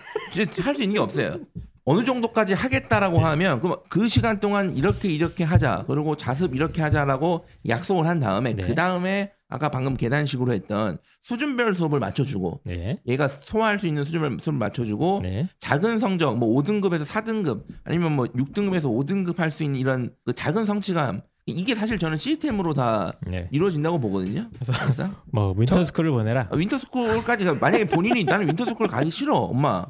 할 0.62 0.74
수 0.76 0.82
있는 0.82 0.94
게 0.94 1.00
없어요. 1.00 1.38
어느 1.84 2.04
정도까지 2.04 2.52
하겠다라고 2.52 3.18
하면 3.20 3.60
그럼 3.62 3.78
그 3.88 4.06
시간 4.08 4.38
동안 4.40 4.76
이렇게 4.76 5.08
이렇게 5.08 5.42
하자. 5.42 5.84
그리고 5.86 6.16
자습 6.16 6.54
이렇게 6.54 6.82
하자라고 6.82 7.46
약속을 7.66 8.06
한 8.06 8.20
다음에 8.20 8.54
네. 8.54 8.62
그 8.64 8.74
다음에 8.74 9.32
아까 9.50 9.68
방금 9.68 9.96
계단식으로 9.96 10.52
했던 10.52 10.96
수준별 11.22 11.74
수업을 11.74 11.98
맞춰주고 11.98 12.60
네. 12.64 12.98
얘가 13.06 13.28
소화할 13.28 13.78
수 13.78 13.86
있는 13.88 14.04
수준별 14.04 14.38
수업을 14.40 14.58
맞춰주고 14.58 15.20
네. 15.22 15.48
작은 15.58 15.98
성적 15.98 16.38
뭐 16.38 16.48
5등급에서 16.62 17.04
4등급 17.04 17.64
아니면 17.84 18.12
뭐 18.12 18.26
6등급에서 18.26 18.84
5등급 18.84 19.36
할 19.38 19.50
수 19.50 19.64
있는 19.64 19.80
이런 19.80 20.12
그 20.24 20.32
작은 20.32 20.64
성취감 20.64 21.22
이게 21.46 21.74
사실 21.74 21.98
저는 21.98 22.16
시스템으로 22.16 22.72
다 22.74 23.12
네. 23.26 23.48
이루어진다고 23.50 23.98
보거든요. 23.98 24.48
그래서 24.54 24.72
뭐 25.32 25.52
winter 25.58 25.80
school을 25.80 26.12
보내라. 26.12 26.48
아, 26.52 26.56
winter 26.56 26.87
school까지 26.87 27.44
가- 27.44 27.54
만약에 27.54 27.86
본인이 27.86 28.22
나는 28.22 28.46
winter 28.46 28.66
school 28.66 28.86
가기 28.86 29.10
싫어 29.10 29.34
엄마 29.36 29.84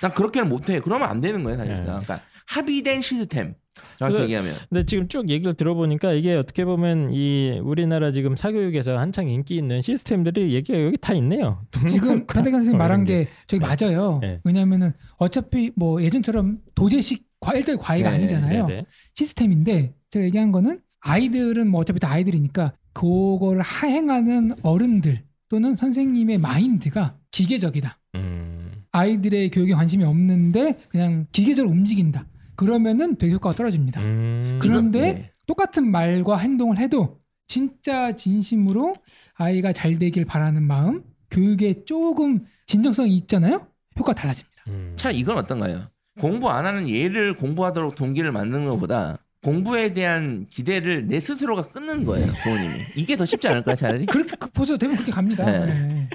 난 0.00 0.12
그렇게는 0.12 0.48
못해 0.48 0.80
그러면 0.80 1.08
안 1.08 1.20
되는 1.20 1.44
거예요 1.44 1.56
사실상 1.58 1.84
네. 1.84 2.04
그러니까 2.04 2.20
합의된 2.48 3.00
시스템 3.02 3.54
정확히 3.98 4.22
얘기하면 4.22 4.50
근데 4.68 4.84
지금 4.84 5.08
쭉 5.08 5.28
얘기를 5.28 5.54
들어보니까 5.54 6.12
이게 6.12 6.34
어떻게 6.34 6.64
보면 6.64 7.12
이 7.12 7.60
우리나라 7.62 8.10
지금 8.10 8.36
사교육에서 8.36 8.98
한창 8.98 9.28
인기 9.28 9.56
있는 9.56 9.82
시스템들이 9.82 10.54
얘기가 10.54 10.82
여기 10.82 10.96
다 10.98 11.14
있네요. 11.14 11.64
지금 11.88 12.26
펜타긴 12.26 12.52
선생님 12.52 12.78
말한 12.78 13.04
게 13.04 13.28
저기 13.46 13.64
네. 13.64 13.66
맞아요. 13.66 14.18
네. 14.22 14.40
왜냐하면은 14.44 14.92
어차피 15.16 15.70
뭐 15.76 16.02
예전처럼 16.02 16.58
도제식 16.74 17.26
과 17.40 17.52
1대 17.52 17.78
과외가 17.78 18.10
네, 18.10 18.16
아니잖아요. 18.16 18.66
네네. 18.66 18.84
시스템인데 19.14 19.94
제가 20.10 20.24
얘기한 20.24 20.52
거는 20.52 20.80
아이들은 21.00 21.68
뭐 21.68 21.80
어차피 21.80 22.00
다 22.00 22.10
아이들이니까 22.10 22.72
그걸 22.92 23.60
하행하는 23.60 24.54
어른들 24.62 25.22
또는 25.48 25.76
선생님의 25.76 26.38
마인드가 26.38 27.16
기계적이다. 27.30 27.98
음, 28.16 28.60
아이들의 28.90 29.50
교육에 29.50 29.74
관심이 29.74 30.02
없는데 30.04 30.78
그냥 30.88 31.26
기계적으로 31.30 31.72
움직인다. 31.72 32.26
그러면은 32.56 33.16
되게 33.16 33.34
효과가 33.34 33.54
떨어집니다. 33.54 34.00
음, 34.00 34.58
그런데 34.60 35.00
네. 35.12 35.30
똑같은 35.46 35.90
말과 35.90 36.38
행동을 36.38 36.78
해도 36.78 37.20
진짜 37.46 38.16
진심으로 38.16 38.94
아이가 39.34 39.72
잘 39.72 39.98
되길 39.98 40.24
바라는 40.24 40.62
마음, 40.62 41.04
교육에 41.30 41.84
조금 41.84 42.44
진정성이 42.66 43.14
있잖아요. 43.16 43.66
효과가 43.98 44.14
달라집니다. 44.14 44.56
음. 44.68 44.92
차라리 44.96 45.18
이건 45.18 45.38
어떤가요 45.38 45.82
공부 46.20 46.50
안 46.50 46.66
하는 46.66 46.88
얘를 46.88 47.36
공부하도록 47.36 47.94
동기를 47.94 48.32
만드는 48.32 48.68
것보다 48.70 49.18
공부에 49.50 49.94
대한 49.94 50.44
기대를 50.50 51.06
내 51.06 51.20
스스로가 51.20 51.68
끊는 51.68 52.04
거예요 52.04 52.26
부모님이 52.42 52.82
이게 52.96 53.16
더 53.16 53.24
쉽지 53.24 53.46
않을까요 53.46 53.76
차라리 53.76 54.04
그렇게 54.10 54.36
그- 54.36 54.50
보세요. 54.50 54.76
대부분 54.76 54.96
그렇게 54.96 55.12
갑니다. 55.12 55.44
네. 55.46 55.64
네. 55.66 56.08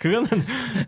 그거는 0.00 0.26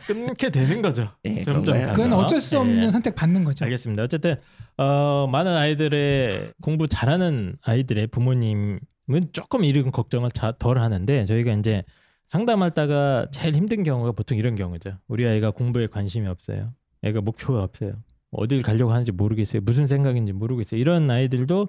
끊게 0.06 0.50
되는 0.50 0.82
거죠. 0.82 1.08
예, 1.24 1.42
점점. 1.42 1.80
그건 1.92 2.12
어쩔 2.14 2.40
수 2.40 2.58
없는 2.58 2.82
예. 2.86 2.90
선택 2.90 3.14
받는 3.14 3.44
거죠. 3.44 3.64
알겠습니다. 3.64 4.02
어쨌든 4.02 4.36
어, 4.76 5.28
많은 5.30 5.54
아이들의 5.54 6.52
공부 6.62 6.88
잘하는 6.88 7.56
아이들의 7.62 8.08
부모님은 8.08 8.80
조금 9.32 9.62
이런 9.64 9.92
걱정을 9.92 10.30
자- 10.32 10.54
덜 10.58 10.78
하는데 10.78 11.24
저희가 11.26 11.52
이제 11.52 11.84
상담하다가 12.26 13.28
제일 13.30 13.54
힘든 13.54 13.82
경우가 13.84 14.12
보통 14.12 14.36
이런 14.36 14.56
경우죠. 14.56 14.98
우리 15.06 15.26
아이가 15.28 15.50
공부에 15.52 15.86
관심이 15.86 16.26
없어요. 16.26 16.72
애가 17.04 17.20
목표가 17.20 17.62
없어요. 17.62 17.92
어딜 18.32 18.62
가려고 18.62 18.92
하는지 18.92 19.12
모르겠어요. 19.12 19.62
무슨 19.64 19.86
생각인지 19.86 20.32
모르겠어요. 20.32 20.80
이런 20.80 21.10
아이들도 21.10 21.68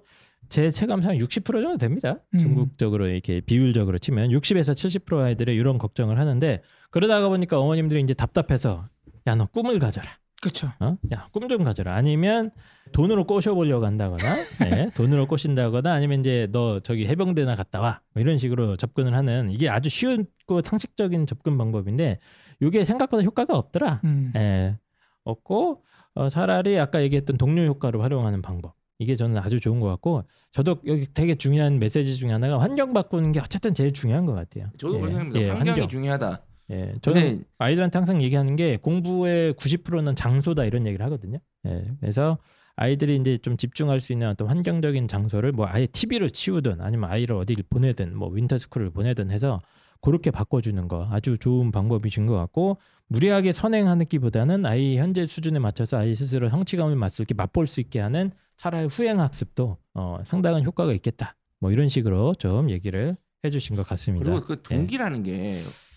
제 0.49 0.71
체감상 0.71 1.17
60% 1.17 1.45
정도 1.61 1.77
됩니다. 1.77 2.17
음. 2.33 2.39
전국적으로 2.39 3.07
이렇게 3.07 3.41
비율적으로 3.41 3.97
치면 3.99 4.29
60에서 4.29 4.73
70% 4.73 5.19
아이들의 5.19 5.55
이런 5.55 5.77
걱정을 5.77 6.17
하는데 6.19 6.61
그러다가 6.89 7.29
보니까 7.29 7.59
어머님들이 7.59 8.01
이제 8.01 8.13
답답해서 8.13 8.87
야 9.27 9.35
너 9.35 9.45
꿈을 9.47 9.79
가져라. 9.79 10.09
그렇죠. 10.41 10.69
어? 10.81 10.97
야, 11.13 11.27
꿈 11.31 11.47
좀 11.47 11.63
가져라. 11.63 11.95
아니면 11.95 12.51
돈으로 12.91 13.23
꼬셔보려고 13.25 13.85
한다거나, 13.85 14.35
예, 14.65 14.89
돈으로 14.93 15.25
꼬신다거나, 15.25 15.93
아니면 15.93 16.19
이제 16.19 16.49
너 16.51 16.81
저기 16.81 17.07
해병대나 17.07 17.55
갔다 17.55 17.79
와. 17.79 18.01
뭐 18.13 18.19
이런 18.19 18.37
식으로 18.37 18.75
접근을 18.75 19.13
하는 19.15 19.49
이게 19.51 19.69
아주 19.69 19.87
쉬운고 19.87 20.61
상식적인 20.61 21.27
접근 21.27 21.57
방법인데, 21.57 22.19
이게 22.61 22.83
생각보다 22.83 23.23
효과가 23.23 23.57
없더라. 23.57 24.01
음. 24.03 24.33
예, 24.35 24.77
없고, 25.23 25.81
어, 26.15 26.29
차라리 26.29 26.77
아까 26.79 27.01
얘기했던 27.01 27.37
동료 27.37 27.65
효과를 27.65 28.01
활용하는 28.01 28.41
방법. 28.41 28.73
이게 28.99 29.15
저는 29.15 29.37
아주 29.39 29.59
좋은 29.59 29.79
것 29.79 29.87
같고, 29.87 30.23
저도 30.51 30.77
여기 30.85 31.05
되게 31.13 31.35
중요한 31.35 31.79
메시지 31.79 32.15
중에 32.15 32.31
하나가 32.31 32.59
환경 32.59 32.93
바꾸는 32.93 33.31
게 33.31 33.39
어쨌든 33.39 33.73
제일 33.73 33.91
중요한 33.91 34.25
것 34.25 34.33
같아요. 34.33 34.67
저도 34.77 34.95
예, 34.95 34.99
그렇게 34.99 35.07
생각합니다 35.15 35.41
예, 35.41 35.47
환경이 35.49 35.69
환경. 35.69 35.87
중요하다 35.89 36.41
예, 36.71 36.95
저는 37.01 37.21
근데 37.21 37.43
아이들한테 37.57 37.97
항상 37.97 38.21
얘기하는 38.21 38.55
게 38.55 38.77
공부의 38.77 39.53
90%는 39.53 40.15
장소다 40.15 40.63
이런 40.65 40.85
얘기를 40.87 41.05
하거든요. 41.05 41.39
예, 41.65 41.83
그래서 41.99 42.37
아이들이 42.75 43.17
이제 43.17 43.37
좀 43.37 43.57
집중할 43.57 43.99
수 43.99 44.13
있는 44.13 44.29
어떤 44.29 44.47
환경적인 44.47 45.07
장소를 45.07 45.51
뭐 45.51 45.67
아예 45.69 45.85
TV를 45.85 46.29
치우든 46.29 46.81
아니면 46.81 47.09
아이를 47.09 47.35
어디를 47.35 47.65
보내든 47.69 48.15
뭐 48.15 48.29
윈터스쿨을 48.29 48.91
보내든 48.91 49.29
해서 49.29 49.61
그렇게 50.03 50.31
바꿔주는 50.31 50.87
거 50.89 51.07
아주 51.09 51.37
좋은 51.37 51.71
방법이신 51.71 52.27
것 52.27 52.35
같고 52.35 52.77
무리하게 53.07 53.53
선행하기보다는 53.53 54.65
아이 54.65 54.97
현재 54.97 55.25
수준에 55.25 55.59
맞춰서 55.59 55.97
아이 55.97 56.13
스스로 56.13 56.49
성취감을 56.49 56.97
맛을 56.97 57.25
게 57.25 57.33
맛볼 57.33 57.67
수 57.67 57.79
있게 57.79 58.01
하는 58.01 58.31
차라리 58.57 58.87
후행 58.87 59.21
학습도 59.21 59.77
어, 59.93 60.19
상당한 60.25 60.65
효과가 60.65 60.91
있겠다. 60.93 61.37
뭐 61.59 61.71
이런 61.71 61.87
식으로 61.87 62.35
좀 62.35 62.69
얘기를 62.69 63.15
해주신 63.45 63.77
것 63.77 63.87
같습니다. 63.87 64.29
그리고 64.29 64.45
그 64.45 64.61
동기라는 64.61 65.23
게 65.23 65.53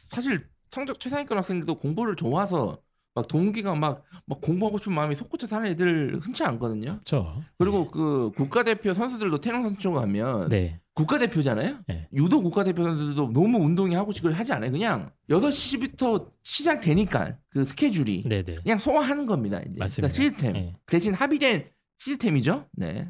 사실 0.07 0.47
성적 0.71 1.01
최상위권 1.01 1.37
학생들도 1.39 1.75
공부를 1.75 2.15
좋아해서 2.15 2.79
막 3.13 3.27
동기가 3.27 3.75
막, 3.75 4.05
막 4.27 4.41
공부하고 4.41 4.79
싶은 4.79 4.93
마음이 4.93 5.17
솟구쳐 5.17 5.49
사는 5.49 5.69
애들 5.69 6.21
흔치 6.21 6.45
않거든요. 6.45 7.01
그렇죠. 7.05 7.43
그리고 7.59 7.89
그 7.89 8.31
국가대표 8.37 8.95
선수들도 8.95 9.41
태릉 9.41 9.65
선수촌 9.65 9.95
가면 9.95 10.49
네. 10.51 10.81
국가대표잖아요. 10.97 11.79
네. 11.87 12.09
유도 12.15 12.43
국가대표 12.43 12.83
선수들도 12.83 13.33
너무 13.33 13.59
운동이 13.59 13.95
하고 13.95 14.13
싶고 14.13 14.33
하지 14.33 14.53
않아요. 14.55 14.73
그냥 14.73 15.11
6시부터 15.29 16.31
시작되니까 16.43 17.37
그 17.51 17.65
스케줄이 17.67 18.21
네, 18.27 18.43
네. 18.43 18.57
그냥 18.63 18.79
소화하는 18.79 19.27
겁니다. 19.27 19.61
이제. 19.61 19.75
맞습니다. 19.79 20.13
그러니까 20.13 20.39
시스템. 20.39 20.57
예. 20.57 20.75
대신 20.87 21.13
합의된 21.13 21.67
시스템이죠. 21.99 22.65
네. 22.73 23.09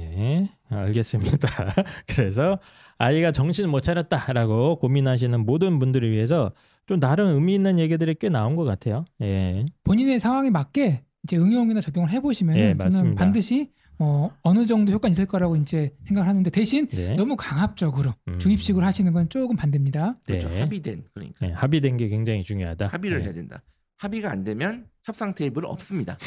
예, 0.00 0.48
알겠습니다. 0.70 1.48
그래서 2.08 2.58
아이가 2.98 3.30
정신 3.32 3.68
못 3.68 3.80
차렸다라고 3.80 4.78
고민하시는 4.78 5.44
모든 5.44 5.78
분들을 5.78 6.10
위해서 6.10 6.52
좀 6.86 6.98
나름 6.98 7.28
의미 7.28 7.54
있는 7.54 7.78
얘기들이 7.78 8.14
꽤 8.18 8.30
나온 8.30 8.56
것 8.56 8.64
같아요. 8.64 9.04
예, 9.20 9.66
본인의 9.84 10.18
상황에 10.20 10.48
맞게 10.50 11.04
이제 11.24 11.36
응용이나 11.36 11.80
적용을 11.80 12.10
해보시면 12.10 12.56
예. 12.56 12.74
반드시 13.14 13.70
어, 13.98 14.30
어느 14.42 14.66
정도 14.66 14.92
효과 14.92 15.08
는 15.08 15.12
있을 15.12 15.26
거라고 15.26 15.56
이제 15.56 15.94
생각을 16.04 16.28
하는데 16.28 16.50
대신 16.50 16.86
네. 16.88 17.14
너무 17.14 17.36
강압적으로 17.36 18.12
음. 18.28 18.38
주입식으로 18.38 18.84
하시는 18.84 19.12
건 19.12 19.28
조금 19.28 19.56
반대입니다. 19.56 20.16
그렇죠. 20.24 20.48
네. 20.48 20.60
합의된 20.60 21.04
그러니까 21.14 21.46
네, 21.46 21.52
합의된 21.52 21.96
게 21.96 22.08
굉장히 22.08 22.42
중요하다. 22.42 22.88
합의를 22.88 23.18
네. 23.18 23.24
해야 23.24 23.32
된다. 23.32 23.62
합의가 23.96 24.30
안 24.30 24.44
되면 24.44 24.86
협상 25.04 25.34
테이블 25.34 25.64
없습니다. 25.64 26.18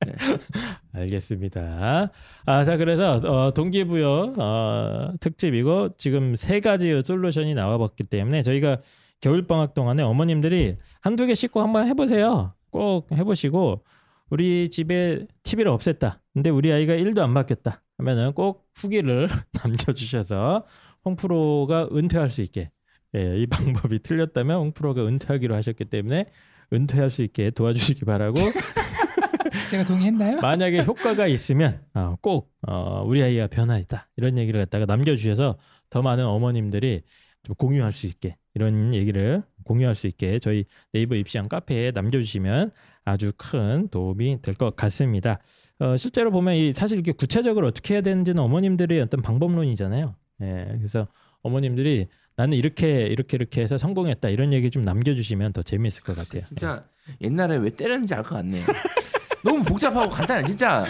알겠습니다. 0.92 2.10
아, 2.46 2.64
자, 2.64 2.76
그래서 2.76 3.16
어, 3.16 3.52
동기부여 3.52 4.34
어, 4.38 5.12
특집이고 5.20 5.96
지금 5.98 6.36
세 6.36 6.60
가지 6.60 7.02
솔루션이 7.04 7.54
나와봤기 7.54 8.04
때문에 8.04 8.42
저희가 8.42 8.78
겨울 9.20 9.46
방학 9.46 9.74
동안에 9.74 10.02
어머님들이 10.02 10.76
한두 11.00 11.26
개 11.26 11.34
씻고 11.34 11.60
한번 11.60 11.86
해보세요. 11.86 12.54
꼭 12.70 13.10
해보시고 13.12 13.82
우리 14.30 14.70
집에 14.70 15.26
TV를 15.42 15.72
없앴다. 15.72 16.20
근데 16.32 16.50
우리 16.50 16.72
아이가 16.72 16.94
1도 16.94 17.18
안 17.18 17.34
바뀌었다. 17.34 17.82
하면은 17.98 18.32
꼭 18.32 18.68
후기를 18.74 19.28
남겨주셔서 19.62 20.64
홍프로가 21.04 21.88
은퇴할 21.92 22.30
수 22.30 22.42
있게 22.42 22.70
예, 23.16 23.36
이 23.36 23.46
방법이 23.46 23.98
틀렸다면 24.00 24.56
홍프로가 24.58 25.06
은퇴하기로 25.06 25.54
하셨기 25.54 25.86
때문에 25.86 26.26
은퇴할 26.72 27.10
수 27.10 27.22
있게 27.22 27.50
도와주시기 27.50 28.04
바라고 28.04 28.34
제가 29.70 29.84
동의했나요? 29.84 30.38
만약에 30.42 30.84
효과가 30.84 31.26
있으면 31.26 31.82
어, 31.94 32.16
꼭 32.20 32.52
어, 32.66 33.02
우리 33.04 33.22
아이가 33.22 33.48
변화했다 33.48 34.08
이런 34.16 34.38
얘기를 34.38 34.60
갖다가 34.60 34.86
남겨주셔서 34.86 35.58
더 35.90 36.02
많은 36.02 36.24
어머님들이 36.24 37.02
좀 37.42 37.56
공유할 37.56 37.92
수 37.92 38.06
있게 38.06 38.36
이런 38.54 38.94
얘기를 38.94 39.42
공유할 39.64 39.94
수 39.94 40.06
있게 40.06 40.38
저희 40.38 40.64
네이버 40.92 41.16
입시한 41.16 41.48
카페에 41.48 41.90
남겨주시면 41.92 42.70
아주 43.04 43.32
큰 43.36 43.88
도움이 43.88 44.42
될 44.42 44.54
것 44.54 44.76
같습니다. 44.76 45.38
어, 45.78 45.96
실제로 45.96 46.30
보면 46.30 46.54
이 46.54 46.72
사실 46.72 46.98
이렇게 46.98 47.12
구체적으로 47.12 47.66
어떻게 47.66 47.94
해야 47.94 48.00
되는지는 48.02 48.42
어머님들의 48.42 49.00
어떤 49.00 49.22
방법론이잖아요. 49.22 50.14
예, 50.42 50.66
그래서 50.76 51.08
어머님들이 51.42 52.08
나는 52.36 52.56
이렇게 52.56 53.06
이렇게 53.06 53.36
이렇게 53.36 53.62
해서 53.62 53.76
성공했다 53.78 54.28
이런 54.28 54.52
얘기 54.52 54.70
좀 54.70 54.82
남겨주시면 54.82 55.52
더 55.52 55.62
재미있을 55.62 56.02
것 56.04 56.14
같아요. 56.16 56.42
진짜 56.44 56.84
옛날에 57.20 57.56
왜 57.56 57.70
때렸는지 57.70 58.14
알 58.14 58.22
것 58.22 58.36
같네요. 58.36 58.62
너무 59.42 59.62
복잡하고 59.62 60.08
간단해. 60.08 60.44
진짜 60.44 60.84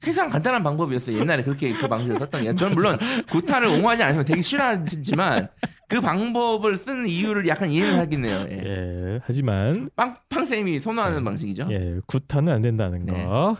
세상 0.00 0.28
간단한 0.28 0.62
방법이었어요. 0.62 1.18
옛날에 1.20 1.42
그렇게 1.42 1.72
그 1.72 1.86
방식을 1.88 2.18
썼던 2.18 2.44
게. 2.44 2.54
저는 2.54 2.74
물론 2.74 2.98
구타를 3.30 3.68
옹호하지 3.68 4.02
않으면 4.02 4.24
되게 4.24 4.42
싫어하지만 4.42 5.48
그 5.88 6.00
방법을 6.00 6.76
쓰는 6.76 7.06
이유를 7.06 7.46
약간 7.48 7.68
이해를 7.68 7.98
하겠네요. 7.98 8.46
예. 8.50 8.62
예, 8.64 9.20
하지만 9.24 9.90
빵, 9.94 10.16
팡쌤이 10.30 10.80
선호하는 10.80 11.22
방식이죠. 11.22 11.68
예, 11.70 11.98
구타는 12.06 12.50
안 12.50 12.62
된다는 12.62 13.04
거 13.04 13.12
네. 13.12 13.26
아, 13.28 13.54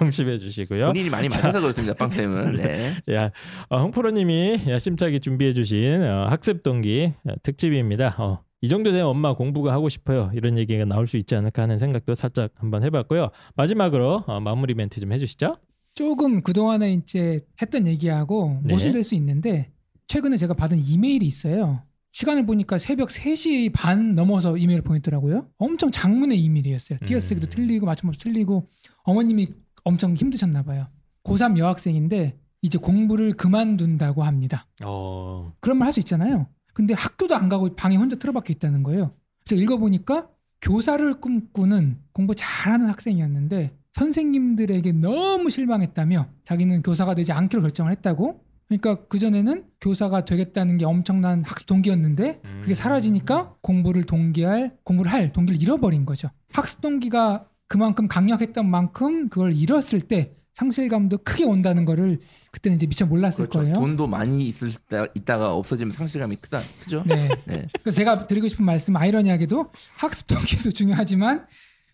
명심해 0.00 0.38
주시고요. 0.38 0.86
본인이 0.86 1.10
많이 1.10 1.28
맞아서 1.28 1.60
그렇습니다. 1.60 1.94
빵쌤은. 1.94 2.56
네. 2.56 2.94
야, 3.12 3.30
어, 3.68 3.80
홍프로님이 3.80 4.60
야심차게 4.68 5.18
준비해 5.18 5.52
주신 5.52 6.00
어, 6.02 6.26
학습 6.30 6.62
동기 6.62 7.12
어, 7.28 7.32
특집입니다. 7.42 8.14
어, 8.18 8.44
이 8.64 8.68
정도 8.68 8.92
되면 8.92 9.06
엄마 9.08 9.34
공부가 9.34 9.74
하고 9.74 9.90
싶어요. 9.90 10.30
이런 10.32 10.56
얘기가 10.56 10.86
나올 10.86 11.06
수 11.06 11.18
있지 11.18 11.34
않을까 11.34 11.64
하는 11.64 11.78
생각도 11.78 12.14
살짝 12.14 12.50
한번 12.54 12.82
해봤고요. 12.82 13.28
마지막으로 13.56 14.24
어, 14.26 14.40
마무리 14.40 14.72
멘트 14.72 15.00
좀 15.00 15.12
해주시죠. 15.12 15.56
조금 15.94 16.40
그동안에 16.42 16.94
이제 16.94 17.40
했던 17.60 17.86
얘기하고 17.86 18.60
네. 18.64 18.72
모순될 18.72 19.04
수 19.04 19.14
있는데 19.16 19.70
최근에 20.06 20.38
제가 20.38 20.54
받은 20.54 20.78
이메일이 20.78 21.26
있어요. 21.26 21.82
시간을 22.12 22.46
보니까 22.46 22.78
새벽 22.78 23.10
3시 23.10 23.70
반 23.74 24.14
넘어서 24.14 24.56
이메일 24.56 24.80
보냈더라고요. 24.80 25.46
엄청 25.58 25.90
장문의 25.90 26.40
이메일이었어요. 26.40 27.00
띄어쓰기도 27.04 27.48
음. 27.48 27.50
틀리고 27.50 27.84
맞춤법도 27.84 28.18
틀리고 28.18 28.70
어머님이 29.02 29.48
엄청 29.84 30.14
힘드셨나 30.14 30.62
봐요. 30.62 30.86
고3 31.24 31.58
여학생인데 31.58 32.38
이제 32.62 32.78
공부를 32.78 33.32
그만둔다고 33.34 34.22
합니다. 34.22 34.66
어, 34.86 35.52
그런 35.60 35.76
말 35.76 35.88
할 35.88 35.92
수 35.92 36.00
있잖아요. 36.00 36.46
근데 36.74 36.92
학교도 36.92 37.34
안 37.34 37.48
가고 37.48 37.74
방에 37.74 37.96
혼자 37.96 38.16
틀어박혀 38.16 38.52
있다는 38.52 38.82
거예요. 38.82 39.14
그래서 39.44 39.62
읽어보니까 39.62 40.28
교사를 40.60 41.12
꿈꾸는 41.14 41.98
공부 42.12 42.34
잘하는 42.34 42.88
학생이었는데 42.88 43.76
선생님들에게 43.92 44.92
너무 44.92 45.50
실망했다며 45.50 46.26
자기는 46.42 46.82
교사가 46.82 47.14
되지 47.14 47.32
않기로 47.32 47.62
결정을 47.62 47.92
했다고. 47.92 48.40
그러니까 48.66 49.06
그전에는 49.06 49.64
교사가 49.80 50.24
되겠다는 50.24 50.78
게 50.78 50.84
엄청난 50.84 51.44
학습 51.44 51.66
동기였는데 51.66 52.40
그게 52.62 52.74
사라지니까 52.74 53.54
공부를 53.60 54.04
동기할 54.04 54.76
공부를 54.84 55.12
할 55.12 55.32
동기를 55.32 55.62
잃어버린 55.62 56.06
거죠. 56.06 56.30
학습 56.52 56.80
동기가 56.80 57.46
그만큼 57.68 58.08
강력했던 58.08 58.68
만큼 58.68 59.28
그걸 59.28 59.52
잃었을 59.52 60.00
때 60.00 60.34
상실감도 60.54 61.18
크게 61.18 61.44
온다는 61.44 61.84
거를 61.84 62.20
그때는 62.52 62.76
이제 62.76 62.86
미처 62.86 63.04
몰랐을 63.06 63.36
그렇죠. 63.48 63.58
거예요. 63.58 63.74
돈도 63.74 64.06
많이 64.06 64.48
있을 64.48 64.72
때 64.88 65.06
있다가 65.14 65.54
없어지면 65.54 65.92
상실감이 65.92 66.36
크다. 66.36 66.60
크죠? 66.80 67.02
네. 67.06 67.28
네. 67.44 67.66
그래서 67.82 67.96
제가 67.96 68.26
드리고 68.26 68.48
싶은 68.48 68.64
말씀 68.64 68.96
아이러니하게도 68.96 69.70
학습 69.96 70.26
동기도 70.28 70.70
중요하지만 70.72 71.46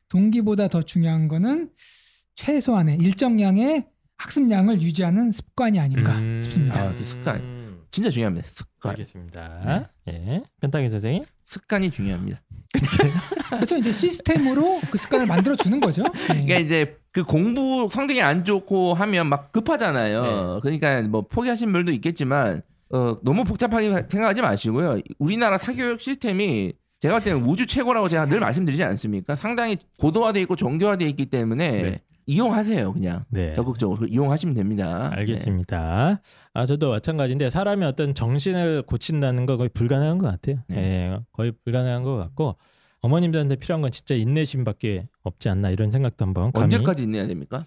동기보다 0.09 0.69
더 0.69 0.83
중요한 0.83 1.29
거는 1.29 1.71
최소한의 2.35 2.99
일정량의 2.99 3.87
학습량을 4.19 4.83
유지하는 4.83 5.31
습관이 5.31 5.81
아닌가 5.81 6.19
음, 6.19 6.41
싶습니다. 6.43 6.83
아, 6.89 6.95
그 6.95 7.05
습관. 7.05 7.60
진짜 7.91 8.11
중요합니다. 8.11 8.47
습관. 8.49 8.91
알겠습니다. 8.91 9.91
예, 10.09 10.43
편타기 10.61 10.89
선생님. 10.89 11.25
습관이 11.45 11.91
중요합니다. 11.91 12.41
그렇죠. 13.51 13.77
이제 13.77 13.91
시스템으로 13.91 14.79
그 14.91 14.99
습관을 14.99 15.27
만들어 15.27 15.57
주는 15.57 15.81
거죠. 15.81 16.05
네. 16.05 16.27
그러니까 16.27 16.59
이제 16.59 16.97
그 17.11 17.25
공부 17.25 17.89
성적이 17.91 18.23
안 18.23 18.45
좋고 18.45 18.95
하면 18.95 19.27
막 19.29 19.43
네. 19.43 19.49
급하잖아요. 19.53 20.61
그러니까 20.63 21.03
뭐 21.03 21.23
포기하신 21.23 21.73
분도 21.73 21.91
있겠지만 21.93 22.63
어, 22.91 23.17
너무 23.23 23.45
복잡하게 23.45 23.91
생각하지 24.09 24.41
마시고요. 24.41 25.01
우리나라 25.19 25.59
사교육 25.59 26.01
시스템이 26.01 26.75
제가 27.01 27.15
볼 27.15 27.25
때는 27.25 27.43
우주 27.45 27.67
최고라고 27.67 28.09
제가 28.09 28.27
늘 28.27 28.41
말씀드리지 28.41 28.85
않습니까? 28.85 29.35
상당히 29.35 29.79
고도화돼 29.99 30.41
있고 30.43 30.55
정교화돼 30.55 31.09
있기 31.09 31.27
때문에 31.27 31.71
네. 31.71 32.01
이용하세요, 32.31 32.93
그냥 32.93 33.25
네. 33.29 33.55
적극적으로 33.55 34.07
이용하시면 34.07 34.55
됩니다. 34.55 35.11
알겠습니다. 35.13 36.21
아 36.55 36.67
저도 36.67 36.91
마찬가지인데 36.91 37.51
사람이 37.51 37.85
어떤 37.85 38.15
정신을 38.15 38.83
고친다는 38.83 39.47
거 39.47 39.57
거의 39.57 39.69
불가능한 39.69 40.19
것 40.19 40.29
같아요. 40.29 40.63
네. 40.69 40.77
예, 40.77 41.19
거의 41.33 41.53
불가능한 41.65 42.05
것 42.05 42.17
같고 42.17 42.57
어머님들한테 43.01 43.57
필요한 43.57 43.83
건 43.83 43.91
진짜 43.91 44.15
인내심밖에 44.15 45.09
없지 45.25 45.49
않나 45.49 45.71
이런 45.71 45.91
생각도 45.91 46.25
한번 46.25 46.53
네. 46.53 46.61
감히 46.61 46.75
언제까지 46.75 47.03
인내해야 47.03 47.27
됩니까? 47.27 47.65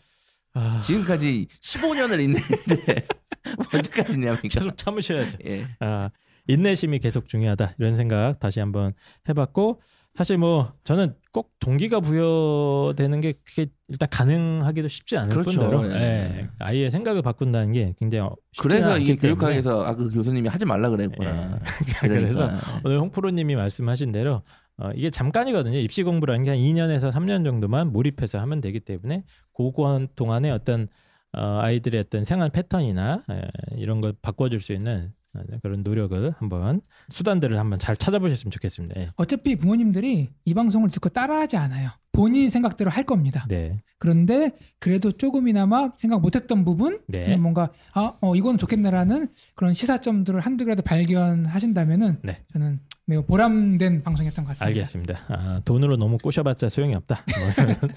아, 0.53 0.79
지금까지 0.81 1.47
15년을 1.59 2.21
인내했는데 2.21 3.07
언제까지 3.73 4.15
인내합니까? 4.15 4.47
계속 4.47 4.77
참으셔야죠. 4.77 5.39
예. 5.45 5.67
아, 5.79 6.09
인내심이 6.47 6.99
계속 6.99 7.27
중요하다 7.27 7.75
이런 7.79 7.97
생각 7.97 8.39
다시 8.39 8.61
한번 8.61 8.93
해봤고 9.27 9.81
사실 10.15 10.37
뭐 10.37 10.71
저는 10.83 11.15
꼭 11.31 11.51
동기가 11.59 11.99
부여되는 11.99 13.19
게 13.21 13.33
그게 13.43 13.65
일단 13.87 14.07
가능하기도 14.11 14.87
쉽지 14.87 15.17
않을 15.17 15.29
그렇죠. 15.29 15.59
뿐더러 15.59 15.91
예. 15.91 16.01
예, 16.01 16.47
아이의 16.59 16.91
생각을 16.91 17.23
바꾼다는 17.23 17.71
게 17.71 17.95
굉장히 17.97 18.29
쉽지 18.51 18.67
그래서 18.67 18.91
않기 18.91 19.03
이 19.03 19.15
때문에 19.15 19.21
교육학에서 19.21 19.83
아그 19.83 20.11
교수님이 20.11 20.49
하지 20.49 20.65
말라 20.65 20.89
그랬구나. 20.89 21.59
그래서 22.01 22.45
그러니까. 22.45 22.81
오늘 22.85 22.99
홍프로님이 22.99 23.55
말씀하신 23.55 24.11
대로 24.11 24.43
어, 24.77 24.91
이게 24.95 25.09
잠깐이거든요. 25.09 25.77
입시 25.77 26.03
공부라는 26.03 26.43
게 26.43 26.51
한 26.51 26.59
2년에서 26.59 27.11
3년 27.11 27.43
정도만 27.43 27.91
몰입해서 27.91 28.39
하면 28.39 28.61
되기 28.61 28.79
때문에 28.79 29.23
그거 29.55 30.07
동안에 30.15 30.51
어떤 30.51 30.87
어, 31.35 31.59
아이들의 31.61 31.99
어떤 31.99 32.23
생활 32.25 32.49
패턴이나 32.49 33.23
에, 33.31 33.41
이런 33.77 34.01
걸 34.01 34.13
바꿔줄 34.21 34.59
수 34.59 34.73
있는 34.73 35.07
어, 35.07 35.22
그런 35.61 35.83
노력을 35.83 36.33
한번 36.37 36.81
수단들을 37.09 37.57
한번 37.57 37.79
잘 37.79 37.95
찾아보셨으면 37.95 38.51
좋겠습니다. 38.51 38.99
예. 38.99 39.09
어차피 39.15 39.55
부모님들이 39.55 40.29
이 40.45 40.53
방송을 40.53 40.89
듣고 40.89 41.09
따라하지 41.09 41.57
않아요. 41.57 41.89
본인 42.11 42.49
생각대로 42.51 42.91
할 42.91 43.03
겁니다. 43.03 43.45
네, 43.49 43.81
그런데 43.97 44.51
그래도 44.79 45.11
조금이나마 45.11 45.89
생각 45.95 46.21
못했던 46.21 46.63
부분 46.63 47.01
네. 47.07 47.35
뭔가 47.37 47.71
아, 47.93 48.13
어, 48.21 48.35
이건 48.35 48.59
좋겠네라는 48.59 49.29
그런 49.55 49.73
시사점들을 49.73 50.39
한두 50.39 50.65
개라도 50.65 50.83
발견하신다면은 50.83 52.19
네. 52.21 52.43
저는 52.53 52.79
매우 53.05 53.23
보람된 53.23 54.03
방송이었던 54.03 54.45
것 54.45 54.49
같습니다. 54.49 54.65
알겠습니다. 54.67 55.19
아, 55.27 55.61
돈으로 55.65 55.97
너무 55.97 56.17
꼬셔봤자 56.19 56.69
소용이 56.69 56.93
없다. 56.95 57.25
뭐 57.65 57.89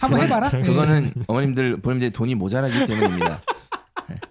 한번 0.00 0.20
해봐라. 0.20 0.50
네. 0.50 0.62
그거는 0.62 1.10
어머님들 1.26 1.80
부모님들 1.80 2.10
돈이 2.10 2.34
모자라기 2.34 2.86
때문입니다. 2.86 3.40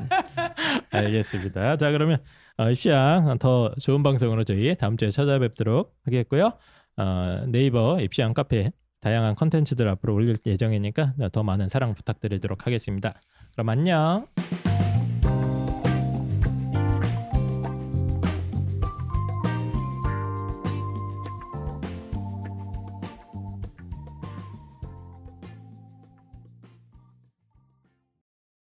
알겠습니다. 0.90 1.76
자 1.76 1.90
그러면 1.90 2.18
어, 2.58 2.70
입시왕 2.70 3.38
더 3.38 3.74
좋은 3.80 4.02
방송으로 4.02 4.44
저희 4.44 4.74
다음 4.76 4.96
주에 4.96 5.10
찾아뵙도록 5.10 5.94
하겠고요. 6.04 6.52
어, 6.96 7.36
네이버 7.46 8.00
입시왕 8.00 8.34
카페 8.34 8.72
다양한 9.00 9.34
컨텐츠들 9.34 9.88
앞으로 9.88 10.14
올릴 10.14 10.36
예정이니까 10.46 11.14
더 11.32 11.42
많은 11.42 11.68
사랑 11.68 11.94
부탁드리도록 11.94 12.66
하겠습니다. 12.66 13.14
그럼 13.52 13.68
안녕. 13.68 14.28